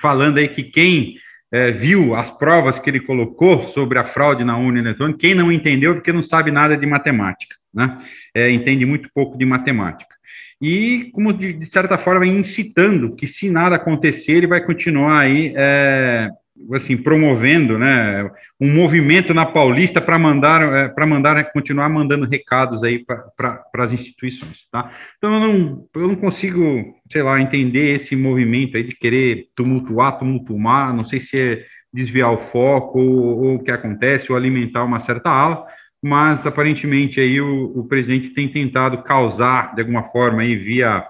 falando 0.00 0.38
aí 0.38 0.48
que 0.48 0.64
quem 0.64 1.16
é, 1.52 1.70
viu 1.70 2.14
as 2.16 2.30
provas 2.30 2.78
que 2.78 2.90
ele 2.90 3.00
colocou 3.00 3.68
sobre 3.72 3.98
a 3.98 4.04
fraude 4.04 4.44
na 4.44 4.58
urna 4.58 4.80
eletrônica, 4.80 5.20
quem 5.20 5.34
não 5.34 5.52
entendeu 5.52 5.94
porque 5.94 6.12
não 6.12 6.22
sabe 6.22 6.50
nada 6.50 6.76
de 6.76 6.86
matemática, 6.86 7.54
né, 7.72 8.04
entende 8.50 8.84
muito 8.84 9.08
pouco 9.14 9.38
de 9.38 9.44
matemática. 9.44 10.15
E, 10.60 11.10
como 11.12 11.32
de, 11.32 11.52
de, 11.52 11.66
certa 11.70 11.98
forma, 11.98 12.26
incitando 12.26 13.14
que 13.14 13.26
se 13.26 13.50
nada 13.50 13.76
acontecer, 13.76 14.32
ele 14.32 14.46
vai 14.46 14.64
continuar 14.64 15.20
aí 15.20 15.52
é, 15.54 16.30
assim, 16.72 16.96
promovendo 16.96 17.78
né, 17.78 18.30
um 18.60 18.72
movimento 18.72 19.34
na 19.34 19.44
Paulista 19.44 20.00
para 20.00 20.18
mandar, 20.18 20.62
é, 20.62 20.88
para 20.88 21.06
mandar 21.06 21.52
continuar 21.52 21.88
mandando 21.88 22.26
recados 22.26 22.82
aí 22.82 23.04
para 23.36 23.64
as 23.84 23.92
instituições. 23.92 24.58
Tá? 24.72 24.90
Então, 25.18 25.34
eu 25.34 25.40
não, 25.40 25.88
eu 25.94 26.08
não 26.08 26.16
consigo, 26.16 26.94
sei 27.12 27.22
lá, 27.22 27.40
entender 27.40 27.94
esse 27.94 28.16
movimento 28.16 28.76
aí 28.76 28.82
de 28.82 28.96
querer 28.96 29.48
tumultuar, 29.54 30.18
tumultuar, 30.18 30.94
não 30.94 31.04
sei 31.04 31.20
se 31.20 31.38
é 31.38 31.64
desviar 31.92 32.32
o 32.32 32.38
foco 32.38 32.98
ou, 32.98 33.44
ou 33.44 33.54
o 33.56 33.62
que 33.62 33.70
acontece, 33.70 34.30
ou 34.30 34.36
alimentar 34.36 34.84
uma 34.84 35.00
certa 35.00 35.30
ala, 35.30 35.66
mas 36.02 36.46
aparentemente 36.46 37.20
aí 37.20 37.40
o, 37.40 37.78
o 37.78 37.88
presidente 37.88 38.30
tem 38.30 38.48
tentado 38.48 39.02
causar, 39.02 39.74
de 39.74 39.80
alguma 39.80 40.04
forma, 40.04 40.42
aí, 40.42 40.54
via 40.56 41.04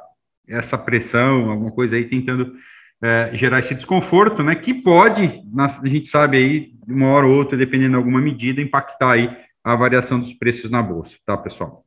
essa 0.49 0.79
pressão, 0.79 1.51
alguma 1.51 1.71
coisa 1.71 1.97
aí, 1.97 2.05
tentando 2.05 2.55
é, 3.03 3.31
gerar 3.35 3.61
esse 3.61 3.75
desconforto, 3.75 4.43
né, 4.43 4.55
que 4.55 4.73
pode, 4.73 5.43
a 5.59 5.89
gente 5.89 6.09
sabe 6.09 6.37
aí, 6.37 6.71
uma 6.87 7.09
hora 7.09 7.27
ou 7.27 7.35
outra, 7.35 7.57
dependendo 7.57 7.91
de 7.91 7.97
alguma 7.97 8.21
medida, 8.21 8.61
impactar 8.61 9.13
aí 9.13 9.37
a 9.63 9.75
variação 9.75 10.21
dos 10.21 10.33
preços 10.33 10.71
na 10.71 10.81
bolsa, 10.81 11.15
tá, 11.27 11.37
pessoal? 11.37 11.85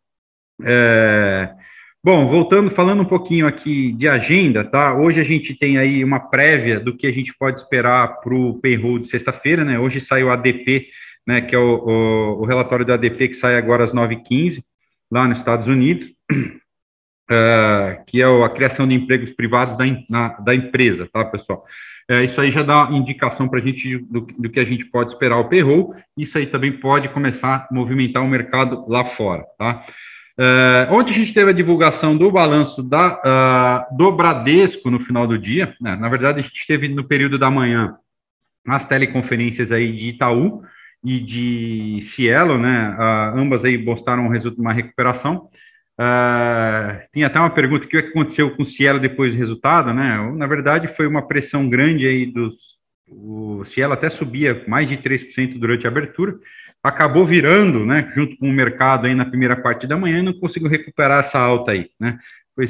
É, 0.61 1.49
bom, 2.03 2.27
voltando, 2.27 2.69
falando 2.71 3.01
um 3.01 3.05
pouquinho 3.05 3.47
aqui 3.47 3.93
de 3.93 4.07
agenda, 4.07 4.65
tá? 4.65 4.93
Hoje 4.93 5.21
a 5.21 5.23
gente 5.23 5.57
tem 5.57 5.77
aí 5.77 6.03
uma 6.03 6.19
prévia 6.19 6.79
do 6.79 6.95
que 6.95 7.07
a 7.07 7.11
gente 7.11 7.33
pode 7.39 7.61
esperar 7.61 8.19
para 8.19 8.35
o 8.35 8.59
payroll 8.59 8.99
de 8.99 9.09
sexta-feira, 9.09 9.63
né? 9.63 9.79
Hoje 9.79 10.01
saiu 10.01 10.27
o 10.27 10.31
ADP, 10.31 10.87
né, 11.29 11.41
que 11.41 11.53
é 11.53 11.59
o, 11.59 11.75
o, 11.85 12.41
o 12.41 12.45
relatório 12.45 12.83
do 12.83 12.91
ADP 12.91 13.27
que 13.27 13.33
sai 13.35 13.55
agora 13.55 13.83
às 13.83 13.93
9h15, 13.93 14.63
lá 15.11 15.27
nos 15.27 15.37
Estados 15.37 15.67
Unidos. 15.67 16.07
uh, 17.29 18.01
que 18.07 18.19
é 18.19 18.25
a 18.25 18.49
criação 18.49 18.87
de 18.87 18.95
empregos 18.95 19.31
privados 19.33 19.77
da, 19.77 19.85
na, 20.09 20.29
da 20.39 20.55
empresa, 20.55 21.07
tá, 21.13 21.23
pessoal? 21.25 21.63
É, 22.09 22.25
isso 22.25 22.41
aí 22.41 22.51
já 22.51 22.63
dá 22.63 22.89
indicação 22.91 23.47
para 23.47 23.59
a 23.59 23.61
gente 23.61 23.99
do, 23.99 24.21
do, 24.21 24.49
que 24.49 24.59
a 24.59 24.65
gente 24.65 24.85
pode 24.85 25.11
esperar 25.11 25.37
o 25.37 25.47
payroll, 25.47 25.95
isso 26.17 26.35
aí 26.35 26.47
também 26.47 26.71
pode 26.71 27.07
começar 27.09 27.67
a 27.69 27.73
movimentar 27.73 28.23
o 28.23 28.27
mercado 28.27 28.83
lá 28.87 29.05
fora, 29.05 29.45
tá? 29.59 29.85
Uh, 30.35 30.91
ontem 30.91 31.11
a 31.11 31.17
gente 31.17 31.31
teve 31.31 31.51
a 31.51 31.53
divulgação 31.53 32.17
do 32.17 32.31
balanço 32.31 32.81
da, 32.81 33.85
uh, 33.91 33.95
do 33.95 34.11
Bradesco 34.11 34.89
no 34.89 34.99
final 34.99 35.27
do 35.27 35.37
dia, 35.37 35.75
né? 35.79 35.95
na 35.97 36.09
verdade 36.09 36.39
a 36.39 36.41
gente 36.41 36.65
teve 36.65 36.87
no 36.87 37.03
período 37.03 37.37
da 37.37 37.51
manhã 37.51 37.97
as 38.65 38.85
teleconferências 38.85 39.71
aí 39.71 39.91
de 39.91 40.07
Itaú 40.07 40.63
e 41.03 41.19
de 41.19 42.05
Cielo, 42.13 42.57
né, 42.57 42.95
uh, 42.97 43.39
ambas 43.39 43.63
aí 43.63 43.77
mostraram 43.77 44.29
uma 44.57 44.73
recuperação, 44.73 45.49
Uh, 45.99 46.95
tem 47.11 47.25
até 47.25 47.37
uma 47.37 47.49
pergunta: 47.49 47.85
o 47.85 47.89
que 47.89 47.97
aconteceu 47.97 48.55
com 48.55 48.63
o 48.63 48.65
Cielo 48.65 49.01
depois 49.01 49.33
do 49.33 49.37
resultado, 49.37 49.93
né? 49.93 50.17
Na 50.33 50.47
verdade, 50.47 50.87
foi 50.95 51.05
uma 51.05 51.27
pressão 51.27 51.67
grande 51.67 52.07
aí 52.07 52.25
dos. 52.25 52.53
O 53.11 53.65
Cielo 53.65 53.93
até 53.93 54.09
subia 54.09 54.63
mais 54.65 54.87
de 54.87 54.95
3% 54.95 55.59
durante 55.59 55.85
a 55.85 55.89
abertura, 55.89 56.37
acabou 56.81 57.25
virando, 57.25 57.85
né, 57.85 58.09
junto 58.15 58.37
com 58.37 58.47
o 58.47 58.53
mercado 58.53 59.07
aí 59.07 59.15
na 59.15 59.25
primeira 59.25 59.57
parte 59.57 59.87
da 59.87 59.97
manhã 59.97 60.21
não 60.21 60.31
conseguiu 60.31 60.69
recuperar 60.69 61.21
essa 61.21 61.39
alta 61.39 61.71
aí, 61.71 61.89
né? 61.99 62.19
Foi 62.55 62.67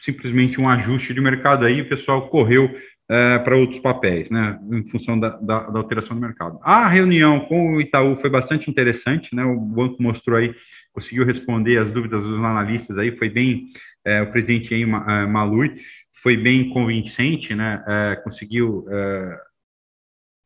simplesmente 0.00 0.60
um 0.60 0.68
ajuste 0.68 1.12
de 1.12 1.20
mercado 1.20 1.64
aí, 1.64 1.82
o 1.82 1.88
pessoal 1.88 2.28
correu 2.28 2.74
uh, 3.10 3.42
para 3.44 3.56
outros 3.56 3.80
papéis, 3.80 4.28
né, 4.30 4.58
em 4.70 4.88
função 4.90 5.18
da, 5.18 5.30
da, 5.30 5.70
da 5.70 5.78
alteração 5.78 6.16
do 6.16 6.20
mercado. 6.20 6.58
A 6.62 6.88
reunião 6.88 7.40
com 7.40 7.74
o 7.74 7.80
Itaú 7.80 8.16
foi 8.20 8.30
bastante 8.30 8.70
interessante, 8.70 9.34
né? 9.34 9.44
O 9.44 9.58
banco 9.58 10.02
mostrou 10.02 10.38
aí 10.38 10.54
conseguiu 10.92 11.24
responder 11.24 11.78
as 11.78 11.90
dúvidas 11.90 12.22
dos 12.22 12.38
analistas 12.38 12.96
aí, 12.98 13.16
foi 13.16 13.28
bem, 13.28 13.68
é, 14.04 14.22
o 14.22 14.30
presidente 14.30 14.74
aí, 14.74 14.82
é, 14.82 15.26
Malui, 15.26 15.74
foi 16.22 16.36
bem 16.36 16.68
convincente, 16.68 17.54
né, 17.54 17.82
é, 17.86 18.16
conseguiu 18.16 18.86
é, 18.88 19.38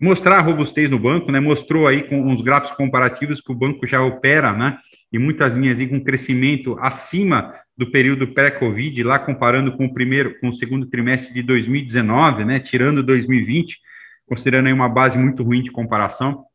mostrar 0.00 0.36
a 0.36 0.42
robustez 0.42 0.90
no 0.90 0.98
banco, 0.98 1.30
né, 1.30 1.40
mostrou 1.40 1.86
aí 1.86 2.04
com 2.08 2.20
uns 2.20 2.40
gráficos 2.42 2.76
comparativos 2.76 3.40
que 3.40 3.52
o 3.52 3.56
banco 3.56 3.86
já 3.86 4.02
opera, 4.02 4.52
né, 4.52 4.78
e 5.12 5.18
muitas 5.18 5.52
linhas 5.52 5.78
aí 5.78 5.88
com 5.88 6.02
crescimento 6.02 6.76
acima 6.80 7.54
do 7.76 7.90
período 7.90 8.28
pré-Covid, 8.28 9.02
lá 9.02 9.18
comparando 9.18 9.76
com 9.76 9.86
o 9.86 9.92
primeiro, 9.92 10.38
com 10.40 10.48
o 10.48 10.54
segundo 10.54 10.86
trimestre 10.86 11.32
de 11.34 11.42
2019, 11.42 12.44
né, 12.44 12.60
tirando 12.60 13.02
2020, 13.02 13.78
considerando 14.26 14.66
aí 14.66 14.72
uma 14.72 14.88
base 14.88 15.18
muito 15.18 15.42
ruim 15.42 15.62
de 15.62 15.70
comparação, 15.70 16.46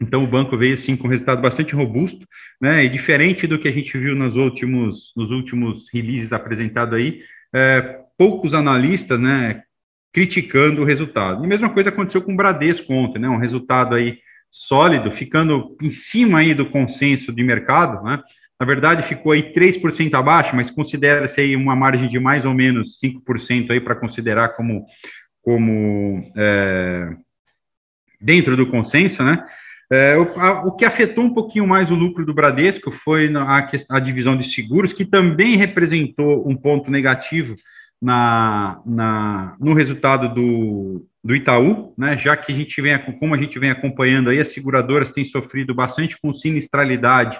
então, 0.00 0.24
o 0.24 0.26
banco 0.26 0.56
veio, 0.56 0.76
sim, 0.76 0.96
com 0.96 1.06
um 1.06 1.10
resultado 1.10 1.40
bastante 1.40 1.74
robusto, 1.74 2.26
né, 2.60 2.84
e 2.84 2.88
diferente 2.88 3.46
do 3.46 3.58
que 3.58 3.68
a 3.68 3.72
gente 3.72 3.96
viu 3.96 4.14
nos 4.14 4.36
últimos, 4.36 5.12
nos 5.16 5.30
últimos 5.30 5.86
releases 5.92 6.32
apresentados 6.32 6.94
aí, 6.94 7.22
é, 7.52 8.00
poucos 8.18 8.54
analistas, 8.54 9.20
né, 9.20 9.62
criticando 10.12 10.82
o 10.82 10.84
resultado. 10.84 11.42
E 11.42 11.46
a 11.46 11.48
mesma 11.48 11.70
coisa 11.70 11.90
aconteceu 11.90 12.22
com 12.22 12.32
o 12.32 12.36
Bradesco 12.36 12.92
ontem, 12.92 13.18
né, 13.20 13.28
um 13.28 13.38
resultado 13.38 13.94
aí 13.94 14.18
sólido, 14.50 15.10
ficando 15.12 15.76
em 15.80 15.90
cima 15.90 16.40
aí 16.40 16.54
do 16.54 16.66
consenso 16.66 17.32
de 17.32 17.42
mercado, 17.42 18.04
né, 18.04 18.20
na 18.58 18.66
verdade 18.66 19.08
ficou 19.08 19.32
aí 19.32 19.52
3% 19.52 20.14
abaixo, 20.14 20.54
mas 20.54 20.70
considera-se 20.70 21.40
aí 21.40 21.56
uma 21.56 21.74
margem 21.74 22.08
de 22.08 22.18
mais 22.18 22.44
ou 22.44 22.54
menos 22.54 22.98
5% 23.00 23.70
aí 23.70 23.80
para 23.80 23.96
considerar 23.96 24.50
como, 24.50 24.86
como 25.42 26.32
é, 26.36 27.16
dentro 28.20 28.56
do 28.56 28.66
consenso, 28.66 29.22
né, 29.22 29.44
é, 29.92 30.16
o, 30.16 30.40
a, 30.40 30.66
o, 30.66 30.72
que 30.72 30.84
afetou 30.84 31.24
um 31.24 31.34
pouquinho 31.34 31.66
mais 31.66 31.90
o 31.90 31.94
lucro 31.94 32.24
do 32.24 32.32
Bradesco 32.32 32.90
foi 33.04 33.30
a, 33.34 33.68
a, 33.90 34.00
divisão 34.00 34.36
de 34.36 34.44
seguros, 34.44 34.92
que 34.92 35.04
também 35.04 35.56
representou 35.56 36.48
um 36.48 36.56
ponto 36.56 36.90
negativo 36.90 37.54
na, 38.00 38.80
na, 38.86 39.56
no 39.60 39.74
resultado 39.74 40.34
do, 40.34 41.06
do 41.22 41.34
Itaú, 41.34 41.92
né, 41.98 42.16
já 42.16 42.36
que 42.36 42.50
a 42.50 42.54
gente 42.54 42.80
vem, 42.80 42.98
como 43.18 43.34
a 43.34 43.38
gente 43.38 43.58
vem 43.58 43.70
acompanhando 43.70 44.30
aí, 44.30 44.40
as 44.40 44.52
seguradoras 44.52 45.12
têm 45.12 45.24
sofrido 45.24 45.74
bastante 45.74 46.18
com 46.20 46.32
sinistralidade, 46.32 47.38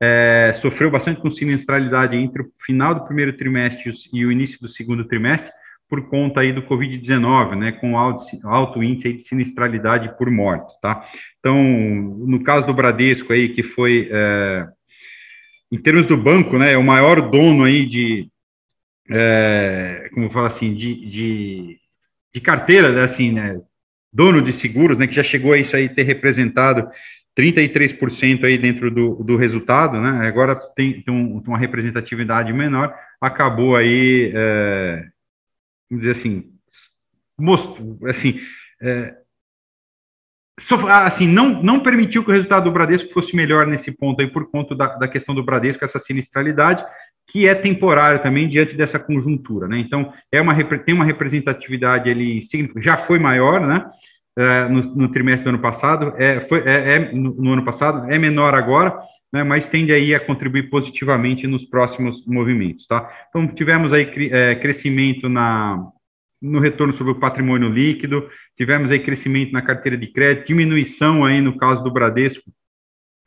é, 0.00 0.52
sofreu 0.60 0.90
bastante 0.90 1.20
com 1.20 1.30
sinistralidade 1.30 2.16
entre 2.16 2.42
o 2.42 2.52
final 2.64 2.94
do 2.94 3.04
primeiro 3.04 3.36
trimestre 3.36 3.92
e 4.12 4.24
o 4.24 4.32
início 4.32 4.60
do 4.60 4.68
segundo 4.68 5.04
trimestre, 5.04 5.50
por 5.88 6.08
conta 6.08 6.40
aí 6.40 6.52
do 6.52 6.62
Covid-19, 6.62 7.56
né, 7.56 7.72
com 7.72 7.96
alto, 7.96 8.24
alto 8.44 8.82
índice 8.82 9.12
de 9.12 9.22
sinistralidade 9.22 10.16
por 10.18 10.30
mortes, 10.30 10.76
tá? 10.80 11.04
Então, 11.38 11.62
no 11.62 12.42
caso 12.42 12.66
do 12.66 12.74
Bradesco 12.74 13.32
aí, 13.32 13.50
que 13.50 13.62
foi, 13.62 14.08
é, 14.10 14.66
em 15.70 15.78
termos 15.78 16.06
do 16.06 16.16
banco, 16.16 16.58
né, 16.58 16.72
é 16.72 16.78
o 16.78 16.82
maior 16.82 17.30
dono 17.30 17.64
aí 17.64 17.86
de, 17.86 18.28
é, 19.08 20.10
como 20.12 20.28
fala 20.30 20.48
assim, 20.48 20.74
de, 20.74 21.08
de, 21.08 21.78
de 22.34 22.40
carteira, 22.40 22.90
né, 22.90 23.02
assim, 23.02 23.32
né, 23.32 23.60
dono 24.12 24.42
de 24.42 24.52
seguros, 24.52 24.98
né, 24.98 25.06
que 25.06 25.14
já 25.14 25.22
chegou 25.22 25.52
a 25.52 25.58
isso 25.58 25.76
aí 25.76 25.88
ter 25.88 26.02
representado 26.02 26.88
33% 27.36 28.44
aí 28.44 28.56
dentro 28.56 28.90
do, 28.90 29.22
do 29.22 29.36
resultado, 29.36 30.00
né, 30.00 30.26
agora 30.26 30.56
tem, 30.74 31.02
tem, 31.02 31.12
um, 31.12 31.40
tem 31.40 31.48
uma 31.48 31.58
representatividade 31.58 32.52
menor, 32.52 32.94
acabou 33.20 33.76
aí... 33.76 34.32
É, 34.34 35.06
vamos 35.90 36.04
dizer 36.04 36.18
assim, 36.18 36.52
mostrou, 37.38 37.98
assim, 38.06 38.40
é, 38.80 39.14
assim 41.04 41.28
não, 41.28 41.62
não 41.62 41.80
permitiu 41.80 42.24
que 42.24 42.30
o 42.30 42.34
resultado 42.34 42.64
do 42.64 42.72
Bradesco 42.72 43.12
fosse 43.12 43.36
melhor 43.36 43.66
nesse 43.66 43.92
ponto 43.92 44.20
aí, 44.20 44.28
por 44.28 44.50
conta 44.50 44.74
da, 44.74 44.96
da 44.96 45.08
questão 45.08 45.34
do 45.34 45.44
Bradesco, 45.44 45.84
essa 45.84 45.98
sinistralidade, 45.98 46.84
que 47.28 47.48
é 47.48 47.54
temporária 47.54 48.18
também 48.20 48.48
diante 48.48 48.74
dessa 48.76 48.98
conjuntura, 48.98 49.66
né? 49.66 49.78
Então, 49.78 50.12
é 50.30 50.40
uma, 50.40 50.54
tem 50.78 50.94
uma 50.94 51.04
representatividade 51.04 52.08
ali, 52.08 52.40
já 52.78 52.96
foi 52.96 53.18
maior, 53.18 53.60
né? 53.60 53.84
É, 54.38 54.68
no, 54.68 54.82
no, 54.94 55.08
trimestre 55.08 55.44
do 55.44 55.48
ano 55.48 55.60
passado, 55.60 56.12
é, 56.18 56.46
foi, 56.46 56.60
é, 56.66 56.96
é 56.96 57.12
no, 57.12 57.34
no, 57.34 57.52
ano 57.54 57.64
passado, 57.64 58.10
é 58.12 58.18
menor 58.18 58.54
agora, 58.54 58.94
né, 59.32 59.42
mas 59.42 59.66
tende 59.66 59.92
aí 59.92 60.14
a 60.14 60.20
contribuir 60.20 60.68
positivamente 60.68 61.46
nos 61.46 61.64
próximos 61.64 62.22
movimentos, 62.26 62.86
tá? 62.86 63.10
Então, 63.30 63.46
tivemos 63.48 63.94
aí 63.94 64.06
é, 64.30 64.54
crescimento 64.56 65.26
na, 65.26 65.82
no 66.40 66.60
retorno 66.60 66.92
sobre 66.92 67.12
o 67.12 67.18
patrimônio 67.18 67.68
líquido, 67.68 68.28
tivemos 68.56 68.90
aí 68.90 68.98
crescimento 68.98 69.52
na 69.52 69.62
carteira 69.62 69.96
de 69.96 70.06
crédito, 70.08 70.48
diminuição 70.48 71.24
aí 71.24 71.40
no 71.40 71.56
caso 71.56 71.82
do 71.82 71.90
Bradesco, 71.90 72.44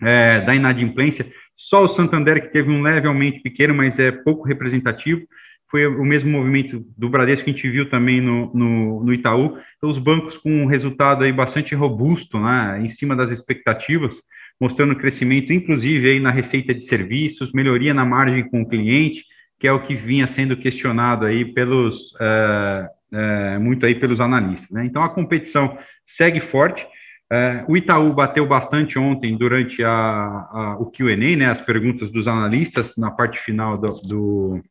é, 0.01 0.41
da 0.41 0.55
inadimplência, 0.55 1.25
só 1.55 1.83
o 1.83 1.89
Santander 1.89 2.41
que 2.41 2.53
teve 2.53 2.71
um 2.71 2.81
leve 2.81 3.07
aumento 3.07 3.41
pequeno, 3.41 3.73
mas 3.73 3.99
é 3.99 4.11
pouco 4.11 4.47
representativo, 4.47 5.25
foi 5.69 5.85
o 5.85 6.03
mesmo 6.03 6.31
movimento 6.31 6.83
do 6.97 7.09
Bradesco 7.09 7.45
que 7.45 7.51
a 7.51 7.53
gente 7.53 7.69
viu 7.69 7.89
também 7.89 8.19
no, 8.19 8.51
no, 8.53 9.03
no 9.03 9.13
Itaú, 9.13 9.57
então 9.77 9.89
os 9.89 9.99
bancos 9.99 10.37
com 10.37 10.63
um 10.63 10.65
resultado 10.65 11.23
aí 11.23 11.31
bastante 11.31 11.75
robusto, 11.75 12.39
né, 12.39 12.81
em 12.83 12.89
cima 12.89 13.15
das 13.15 13.31
expectativas, 13.31 14.15
mostrando 14.59 14.95
crescimento, 14.95 15.53
inclusive 15.53 16.11
aí 16.11 16.19
na 16.19 16.31
receita 16.31 16.73
de 16.73 16.81
serviços, 16.81 17.53
melhoria 17.53 17.93
na 17.93 18.03
margem 18.03 18.49
com 18.49 18.61
o 18.61 18.67
cliente, 18.67 19.23
que 19.59 19.67
é 19.67 19.71
o 19.71 19.81
que 19.81 19.95
vinha 19.95 20.27
sendo 20.27 20.57
questionado 20.57 21.25
aí 21.25 21.45
pelos 21.45 22.13
uh, 22.13 22.87
uh, 23.13 23.59
muito 23.59 23.85
aí 23.85 23.95
pelos 23.95 24.19
analistas. 24.19 24.69
Né? 24.69 24.85
Então 24.85 25.03
a 25.03 25.09
competição 25.09 25.77
segue 26.05 26.39
forte. 26.39 26.85
Uh, 27.31 27.71
o 27.71 27.77
Itaú 27.77 28.11
bateu 28.11 28.45
bastante 28.45 28.97
ontem 28.97 29.37
durante 29.37 29.83
a, 29.83 29.91
a 29.91 30.77
o 30.79 30.87
Q&A, 30.87 31.15
né, 31.15 31.45
as 31.45 31.61
perguntas 31.61 32.11
dos 32.11 32.27
analistas 32.27 32.95
na 32.97 33.11
parte 33.11 33.39
final 33.39 33.77
do, 33.77 33.91
do 34.01 34.63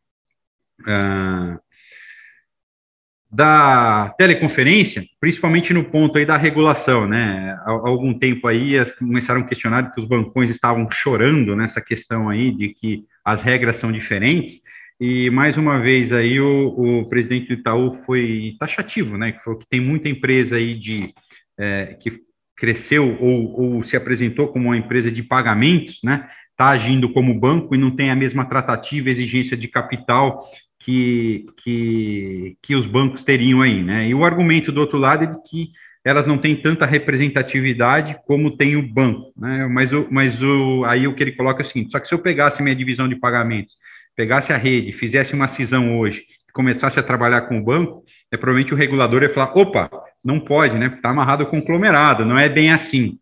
da 3.30 4.14
teleconferência, 4.16 5.04
principalmente 5.20 5.74
no 5.74 5.84
ponto 5.84 6.16
aí 6.16 6.24
da 6.24 6.36
regulação, 6.36 7.06
né? 7.06 7.58
Há, 7.64 7.70
algum 7.70 8.18
tempo 8.18 8.48
aí 8.48 8.74
começaram 8.98 9.42
a 9.42 9.44
questionar 9.44 9.92
que 9.92 10.00
os 10.00 10.06
bancões 10.06 10.50
estavam 10.50 10.90
chorando 10.90 11.54
nessa 11.54 11.80
questão 11.80 12.28
aí 12.28 12.50
de 12.50 12.70
que 12.70 13.04
as 13.24 13.42
regras 13.42 13.76
são 13.76 13.92
diferentes, 13.92 14.60
e 15.00 15.30
mais 15.30 15.56
uma 15.56 15.78
vez 15.78 16.12
aí 16.12 16.40
o, 16.40 17.00
o 17.00 17.08
presidente 17.08 17.48
do 17.48 17.60
Itaú 17.60 17.98
foi 18.04 18.56
taxativo, 18.58 19.18
né? 19.18 19.32
Que 19.32 19.44
falou 19.44 19.58
que 19.58 19.68
tem 19.68 19.80
muita 19.80 20.08
empresa 20.08 20.56
aí 20.56 20.74
de 20.74 21.14
é, 21.58 21.96
que 22.00 22.20
cresceu 22.56 23.16
ou, 23.20 23.76
ou 23.76 23.84
se 23.84 23.96
apresentou 23.96 24.48
como 24.48 24.66
uma 24.66 24.76
empresa 24.76 25.10
de 25.10 25.22
pagamentos, 25.22 26.00
né? 26.02 26.28
Está 26.50 26.70
agindo 26.70 27.08
como 27.10 27.38
banco 27.38 27.74
e 27.74 27.78
não 27.78 27.94
tem 27.94 28.10
a 28.10 28.16
mesma 28.16 28.46
tratativa, 28.46 29.10
exigência 29.10 29.56
de 29.56 29.68
capital 29.68 30.50
que, 30.88 31.44
que, 31.62 32.56
que 32.62 32.74
os 32.74 32.86
bancos 32.86 33.22
teriam 33.22 33.60
aí, 33.60 33.82
né? 33.82 34.08
E 34.08 34.14
o 34.14 34.24
argumento 34.24 34.72
do 34.72 34.80
outro 34.80 34.96
lado 34.96 35.24
é 35.24 35.26
de 35.26 35.42
que 35.42 35.68
elas 36.02 36.26
não 36.26 36.38
têm 36.38 36.56
tanta 36.56 36.86
representatividade 36.86 38.16
como 38.26 38.56
tem 38.56 38.74
o 38.74 38.80
banco, 38.80 39.30
né? 39.36 39.66
Mas, 39.66 39.92
o, 39.92 40.08
mas 40.10 40.42
o, 40.42 40.86
aí 40.86 41.06
o 41.06 41.14
que 41.14 41.22
ele 41.22 41.32
coloca 41.32 41.62
é 41.62 41.66
o 41.66 41.68
seguinte: 41.68 41.90
só 41.90 42.00
que 42.00 42.08
se 42.08 42.14
eu 42.14 42.18
pegasse 42.18 42.62
minha 42.62 42.74
divisão 42.74 43.06
de 43.06 43.16
pagamentos, 43.16 43.74
pegasse 44.16 44.50
a 44.50 44.56
rede, 44.56 44.94
fizesse 44.94 45.34
uma 45.34 45.48
cisão 45.48 45.98
hoje, 45.98 46.24
começasse 46.54 46.98
a 46.98 47.02
trabalhar 47.02 47.42
com 47.42 47.58
o 47.58 47.62
banco, 47.62 48.02
é 48.32 48.38
provavelmente 48.38 48.72
o 48.72 48.76
regulador 48.76 49.22
ia 49.22 49.34
falar: 49.34 49.52
opa, 49.58 49.90
não 50.24 50.40
pode, 50.40 50.78
né? 50.78 50.86
Está 50.96 51.10
amarrado 51.10 51.42
ao 51.42 51.50
conglomerado, 51.50 52.24
não 52.24 52.38
é 52.38 52.48
bem 52.48 52.72
assim. 52.72 53.18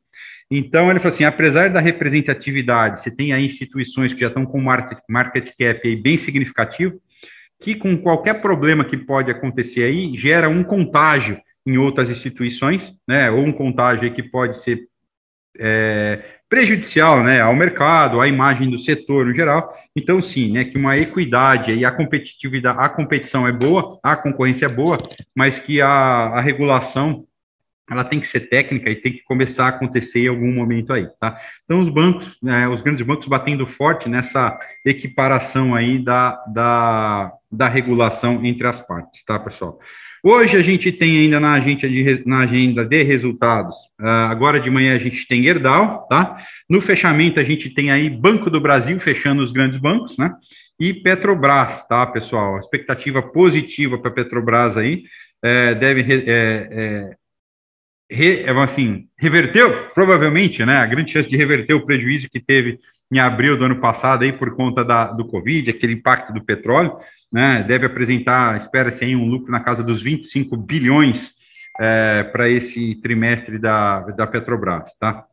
Então, 0.48 0.88
ele 0.88 1.00
falou 1.00 1.12
assim: 1.12 1.24
apesar 1.24 1.70
da 1.70 1.80
representatividade, 1.80 3.00
você 3.00 3.10
tem 3.10 3.32
aí 3.32 3.44
instituições 3.44 4.12
que 4.12 4.20
já 4.20 4.28
estão 4.28 4.46
com 4.46 4.60
market, 4.60 4.98
market 5.08 5.46
cap 5.58 5.80
aí 5.82 5.96
bem 5.96 6.16
significativo, 6.16 7.00
que 7.60 7.74
com 7.74 7.96
qualquer 7.96 8.40
problema 8.40 8.84
que 8.84 8.96
pode 8.96 9.30
acontecer 9.30 9.84
aí, 9.84 10.16
gera 10.16 10.48
um 10.48 10.62
contágio 10.62 11.40
em 11.66 11.78
outras 11.78 12.10
instituições, 12.10 12.92
né? 13.08 13.30
Ou 13.30 13.44
um 13.44 13.52
contágio 13.52 14.12
que 14.14 14.22
pode 14.22 14.62
ser 14.62 14.86
é, 15.58 16.22
prejudicial, 16.48 17.22
né, 17.24 17.40
ao 17.40 17.54
mercado, 17.54 18.20
à 18.20 18.28
imagem 18.28 18.70
do 18.70 18.78
setor 18.78 19.26
no 19.26 19.34
geral. 19.34 19.74
Então, 19.94 20.20
sim, 20.22 20.52
né, 20.52 20.64
que 20.64 20.78
uma 20.78 20.96
equidade 20.96 21.72
e 21.72 21.84
a 21.84 21.90
competitividade, 21.90 22.78
a 22.80 22.88
competição 22.88 23.46
é 23.48 23.52
boa, 23.52 23.98
a 24.02 24.14
concorrência 24.14 24.66
é 24.66 24.68
boa, 24.68 24.98
mas 25.34 25.58
que 25.58 25.80
a, 25.80 25.88
a 25.88 26.40
regulação 26.40 27.24
ela 27.90 28.04
tem 28.04 28.18
que 28.18 28.26
ser 28.26 28.40
técnica 28.48 28.90
e 28.90 28.96
tem 28.96 29.12
que 29.12 29.22
começar 29.22 29.66
a 29.66 29.68
acontecer 29.68 30.20
em 30.20 30.28
algum 30.28 30.52
momento 30.52 30.92
aí, 30.92 31.06
tá? 31.20 31.38
Então, 31.64 31.80
os 31.80 31.88
bancos, 31.88 32.36
né, 32.42 32.68
os 32.68 32.82
grandes 32.82 33.06
bancos 33.06 33.28
batendo 33.28 33.66
forte 33.66 34.08
nessa 34.08 34.58
equiparação 34.84 35.74
aí 35.74 35.98
da, 35.98 36.32
da, 36.52 37.32
da 37.50 37.68
regulação 37.68 38.44
entre 38.44 38.66
as 38.66 38.80
partes, 38.80 39.24
tá, 39.24 39.38
pessoal? 39.38 39.78
Hoje 40.28 40.56
a 40.56 40.60
gente 40.60 40.90
tem 40.90 41.18
ainda 41.18 41.38
na 41.38 41.52
agenda 41.52 41.88
de, 41.88 42.22
na 42.26 42.40
agenda 42.40 42.84
de 42.84 43.02
resultados, 43.04 43.76
uh, 44.00 44.28
agora 44.28 44.58
de 44.58 44.68
manhã 44.68 44.96
a 44.96 44.98
gente 44.98 45.24
tem 45.28 45.42
Gerdau, 45.42 46.04
tá? 46.10 46.38
No 46.68 46.80
fechamento 46.80 47.38
a 47.38 47.44
gente 47.44 47.70
tem 47.70 47.92
aí 47.92 48.10
Banco 48.10 48.50
do 48.50 48.60
Brasil 48.60 48.98
fechando 48.98 49.40
os 49.40 49.52
grandes 49.52 49.78
bancos, 49.78 50.16
né? 50.18 50.34
E 50.80 50.92
Petrobras, 50.92 51.86
tá, 51.86 52.04
pessoal? 52.06 52.58
Expectativa 52.58 53.22
positiva 53.22 53.98
para 53.98 54.10
Petrobras 54.10 54.76
aí 54.76 55.04
é, 55.44 55.74
deve 55.76 56.00
é, 56.12 56.68
é, 56.70 57.10
re, 58.10 58.42
é, 58.42 58.50
assim, 58.62 59.06
reverteu, 59.18 59.90
provavelmente, 59.94 60.64
né? 60.64 60.76
A 60.76 60.86
grande 60.86 61.12
chance 61.12 61.28
de 61.28 61.36
reverter 61.36 61.74
o 61.74 61.84
prejuízo 61.84 62.28
que 62.30 62.40
teve 62.40 62.78
em 63.10 63.18
abril 63.18 63.56
do 63.56 63.64
ano 63.64 63.80
passado 63.80 64.24
aí 64.24 64.32
por 64.32 64.54
conta 64.56 64.84
da, 64.84 65.06
do 65.06 65.26
Covid, 65.26 65.70
aquele 65.70 65.94
impacto 65.94 66.32
do 66.32 66.44
petróleo 66.44 66.98
né, 67.32 67.64
deve 67.66 67.86
apresentar, 67.86 68.56
espera-se 68.56 69.04
aí 69.04 69.14
um 69.14 69.26
lucro 69.26 69.50
na 69.50 69.60
casa 69.60 69.82
dos 69.82 70.02
25 70.02 70.56
bilhões 70.56 71.32
é, 71.78 72.22
para 72.24 72.48
esse 72.48 73.00
trimestre 73.02 73.58
da, 73.58 74.00
da 74.00 74.26
Petrobras, 74.26 74.90
tá? 74.98 75.24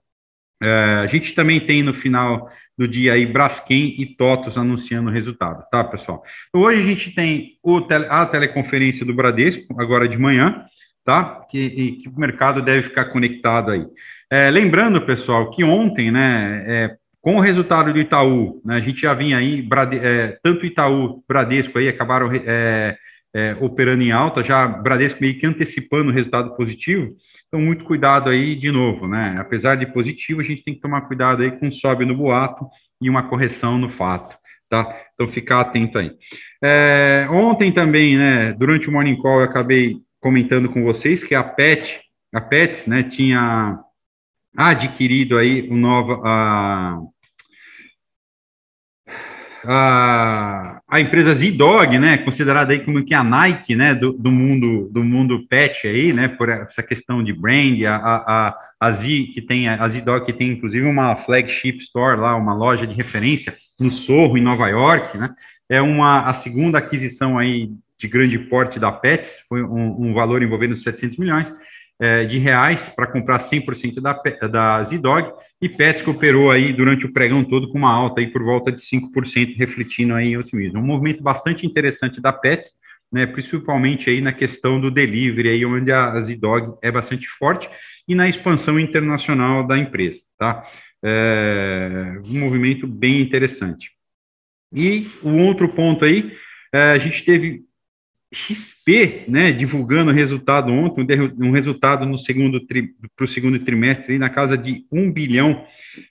É, 0.61 1.01
a 1.03 1.07
gente 1.07 1.33
também 1.33 1.59
tem 1.59 1.83
no 1.83 1.93
final 1.93 2.49
do 2.77 2.87
dia 2.87 3.13
aí 3.13 3.25
Braskem 3.25 4.01
e 4.01 4.05
TOTOS 4.15 4.57
anunciando 4.57 5.09
o 5.09 5.13
resultado, 5.13 5.63
tá, 5.69 5.83
pessoal? 5.83 6.23
Então, 6.49 6.61
hoje 6.61 6.81
a 6.81 6.85
gente 6.85 7.11
tem 7.13 7.57
o 7.61 7.81
tele, 7.81 8.05
a 8.09 8.25
teleconferência 8.25 9.05
do 9.05 9.13
Bradesco, 9.13 9.79
agora 9.79 10.07
de 10.07 10.17
manhã, 10.17 10.65
tá? 11.05 11.45
Que, 11.49 11.99
que 12.01 12.09
o 12.09 12.19
mercado 12.19 12.61
deve 12.61 12.89
ficar 12.89 13.05
conectado 13.05 13.71
aí. 13.71 13.85
É, 14.31 14.49
lembrando, 14.49 15.01
pessoal, 15.01 15.51
que 15.51 15.63
ontem, 15.63 16.11
né, 16.11 16.63
é, 16.67 16.95
com 17.21 17.37
o 17.37 17.39
resultado 17.39 17.93
do 17.93 17.99
Itaú, 17.99 18.61
né, 18.65 18.77
a 18.77 18.79
gente 18.79 19.01
já 19.01 19.13
vinha 19.13 19.37
aí, 19.37 19.61
Brade, 19.61 19.97
é, 19.97 20.37
tanto 20.41 20.65
Itaú, 20.65 21.23
Bradesco 21.27 21.77
aí 21.77 21.87
acabaram 21.87 22.31
é, 22.33 22.97
é, 23.33 23.55
operando 23.61 24.03
em 24.03 24.11
alta, 24.11 24.43
já 24.43 24.67
Bradesco 24.67 25.21
meio 25.21 25.39
que 25.39 25.45
antecipando 25.45 26.09
o 26.09 26.13
resultado 26.13 26.55
positivo, 26.55 27.15
então 27.47 27.61
muito 27.61 27.85
cuidado 27.85 28.29
aí 28.29 28.55
de 28.55 28.71
novo, 28.71 29.07
né, 29.07 29.35
apesar 29.37 29.75
de 29.75 29.85
positivo, 29.85 30.41
a 30.41 30.43
gente 30.43 30.63
tem 30.63 30.73
que 30.73 30.81
tomar 30.81 31.01
cuidado 31.01 31.43
aí 31.43 31.51
com 31.51 31.71
sobe 31.71 32.03
no 32.03 32.17
boato 32.17 32.65
e 32.99 33.09
uma 33.09 33.29
correção 33.29 33.77
no 33.77 33.89
fato, 33.89 34.35
tá, 34.69 34.85
então 35.13 35.31
ficar 35.31 35.61
atento 35.61 35.97
aí. 35.97 36.11
É, 36.61 37.27
ontem 37.29 37.71
também, 37.71 38.17
né, 38.17 38.53
durante 38.53 38.89
o 38.89 38.91
Morning 38.91 39.17
Call 39.17 39.41
eu 39.41 39.45
acabei 39.45 39.97
comentando 40.23 40.69
com 40.69 40.81
vocês 40.83 41.21
que 41.21 41.35
a 41.35 41.43
PET, 41.43 41.99
a 42.33 42.39
PETS, 42.39 42.87
né, 42.87 43.03
tinha 43.03 43.77
adquirido 44.55 45.37
aí 45.37 45.67
o 45.69 45.75
nova, 45.75 46.21
a, 46.23 46.99
a, 49.65 50.81
a 50.87 50.99
empresa 51.01 51.35
Z-Dog, 51.35 51.99
né, 51.99 52.19
considerada 52.19 52.71
aí 52.71 52.79
como 52.79 53.03
que 53.03 53.13
a 53.13 53.21
Nike, 53.21 53.75
né, 53.75 53.93
do, 53.93 54.13
do 54.13 54.31
mundo 54.31 54.89
do 54.93 55.03
mundo 55.03 55.45
pet 55.49 55.85
aí, 55.85 56.13
né, 56.13 56.29
por 56.29 56.47
essa 56.47 56.81
questão 56.81 57.21
de 57.21 57.33
brand, 57.33 57.83
a, 57.83 57.95
a, 57.95 58.57
a 58.79 58.91
Z 58.93 59.31
que 59.33 59.41
tem 59.41 59.67
a 59.67 59.89
Z-Dog 59.89 60.25
que 60.25 60.31
tem 60.31 60.53
inclusive 60.53 60.85
uma 60.87 61.17
flagship 61.17 61.79
store 61.79 62.17
lá, 62.17 62.33
uma 62.37 62.53
loja 62.53 62.87
de 62.87 62.93
referência 62.93 63.53
no 63.77 63.91
Sorro 63.91 64.37
em 64.37 64.41
Nova 64.41 64.69
York, 64.69 65.17
né, 65.17 65.35
é 65.69 65.81
uma 65.81 66.29
a 66.29 66.33
segunda 66.33 66.77
aquisição 66.77 67.37
aí 67.37 67.69
de 68.03 68.07
grande 68.09 68.37
porte 68.37 68.77
da 68.77 68.91
Pets, 68.91 69.33
foi 69.47 69.63
um, 69.63 70.09
um 70.09 70.13
valor 70.13 70.43
envolvendo 70.43 70.75
700 70.75 71.17
milhões 71.17 71.53
é, 71.97 72.25
de 72.25 72.37
reais 72.37 72.89
para 72.89 73.07
comprar 73.07 73.39
100% 73.39 74.01
da, 74.01 74.21
da 74.47 74.83
Z-Dog, 74.83 75.31
e 75.61 75.69
Pets 75.69 76.05
operou 76.05 76.51
aí 76.51 76.73
durante 76.73 77.05
o 77.05 77.13
pregão 77.13 77.45
todo 77.45 77.69
com 77.69 77.77
uma 77.77 77.93
alta 77.93 78.19
aí 78.19 78.27
por 78.27 78.43
volta 78.43 78.73
de 78.73 78.81
5%, 78.81 79.55
refletindo 79.55 80.13
aí 80.13 80.33
em 80.33 80.37
otimismo. 80.37 80.79
Um 80.79 80.85
movimento 80.85 81.23
bastante 81.23 81.65
interessante 81.65 82.19
da 82.19 82.33
Pets, 82.33 82.71
né, 83.09 83.25
principalmente 83.25 84.09
aí 84.09 84.19
na 84.19 84.33
questão 84.33 84.81
do 84.81 84.91
delivery, 84.91 85.47
aí 85.47 85.65
onde 85.65 85.93
a 85.93 86.21
Z-Dog 86.21 86.77
é 86.81 86.91
bastante 86.91 87.29
forte, 87.29 87.69
e 88.05 88.13
na 88.13 88.27
expansão 88.27 88.77
internacional 88.77 89.65
da 89.65 89.77
empresa, 89.77 90.19
tá? 90.37 90.67
É, 91.01 92.19
um 92.25 92.39
movimento 92.39 92.85
bem 92.85 93.21
interessante. 93.21 93.91
E 94.73 95.09
o 95.21 95.29
um 95.29 95.47
outro 95.47 95.69
ponto 95.69 96.03
aí, 96.03 96.35
é, 96.73 96.91
a 96.91 96.97
gente 96.97 97.23
teve 97.23 97.63
XP, 98.33 99.25
né, 99.27 99.51
divulgando 99.51 100.11
o 100.11 100.13
resultado 100.13 100.71
ontem, 100.71 101.05
um 101.39 101.51
resultado 101.51 102.05
no 102.05 102.17
segundo 102.19 102.59
para 103.15 103.25
o 103.25 103.27
segundo 103.27 103.59
trimestre 103.59 104.17
na 104.17 104.29
casa 104.29 104.57
de 104.57 104.85
1 104.91 105.11
bilhão, 105.11 105.65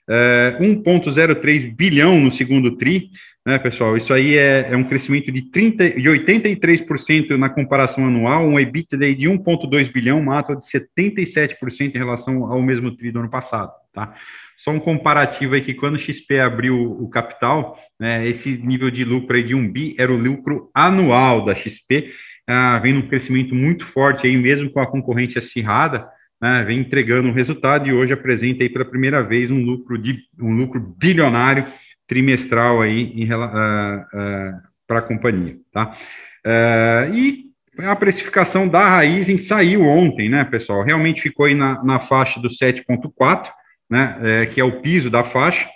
é, 0.09 0.57
1,03 0.59 1.75
bilhão 1.75 2.19
no 2.19 2.31
segundo 2.31 2.77
tri, 2.77 3.09
né, 3.45 3.59
pessoal? 3.59 3.97
Isso 3.97 4.13
aí 4.13 4.37
é, 4.37 4.71
é 4.71 4.77
um 4.77 4.85
crescimento 4.85 5.31
de, 5.31 5.41
30, 5.43 5.91
de 5.91 6.09
83% 6.09 7.37
na 7.37 7.49
comparação 7.49 8.05
anual, 8.07 8.47
um 8.47 8.59
EBITDA 8.59 9.13
de 9.13 9.25
1,2 9.27 9.91
bilhão, 9.91 10.19
uma 10.19 10.37
alta 10.37 10.55
de 10.55 10.65
77% 10.65 11.93
em 11.93 11.97
relação 11.97 12.45
ao 12.45 12.61
mesmo 12.61 12.95
tri 12.95 13.11
do 13.11 13.19
ano 13.19 13.29
passado, 13.29 13.71
tá? 13.93 14.15
Só 14.57 14.71
um 14.71 14.79
comparativo 14.79 15.55
aí 15.55 15.61
que 15.61 15.73
quando 15.73 15.95
o 15.95 15.99
XP 15.99 16.39
abriu 16.39 16.79
o 16.79 17.09
capital, 17.09 17.77
né, 17.99 18.27
esse 18.27 18.57
nível 18.57 18.89
de 18.89 19.03
lucro 19.03 19.35
aí 19.35 19.43
de 19.43 19.53
1 19.53 19.71
bi 19.71 19.95
era 19.99 20.11
o 20.11 20.17
lucro 20.17 20.69
anual 20.73 21.43
da 21.43 21.53
XP, 21.53 22.13
ah, 22.47 22.79
vem 22.79 22.93
num 22.93 23.01
crescimento 23.01 23.53
muito 23.53 23.85
forte 23.85 24.25
aí, 24.25 24.37
mesmo 24.37 24.69
com 24.69 24.79
a 24.79 24.87
concorrente 24.87 25.37
acirrada, 25.37 26.07
né, 26.41 26.63
vem 26.65 26.79
entregando 26.79 27.27
um 27.27 27.33
resultado 27.33 27.87
e 27.89 27.93
hoje 27.93 28.13
apresenta 28.13 28.63
aí 28.63 28.69
pela 28.69 28.85
primeira 28.85 29.21
vez 29.21 29.51
um 29.51 29.61
lucro 29.61 29.97
de 29.97 30.19
um 30.39 30.55
lucro 30.55 30.79
bilionário 30.97 31.65
trimestral 32.13 32.83
aí 32.83 33.27
uh, 33.31 33.35
uh, 33.35 34.61
para 34.87 34.99
a 34.99 35.01
companhia, 35.01 35.57
tá? 35.71 35.97
Uh, 36.45 37.15
e 37.15 37.45
a 37.79 37.95
precificação 37.95 38.67
da 38.67 38.85
Raizen 38.85 39.39
saiu 39.39 39.81
ontem, 39.81 40.29
né, 40.29 40.43
pessoal? 40.43 40.83
Realmente 40.83 41.23
ficou 41.23 41.47
aí 41.47 41.55
na, 41.55 41.83
na 41.83 41.99
faixa 41.99 42.39
do 42.39 42.49
7,4, 42.49 43.49
né, 43.89 44.19
é, 44.21 44.45
que 44.45 44.61
é 44.61 44.63
o 44.63 44.79
piso 44.79 45.09
da 45.09 45.23
faixa, 45.23 45.67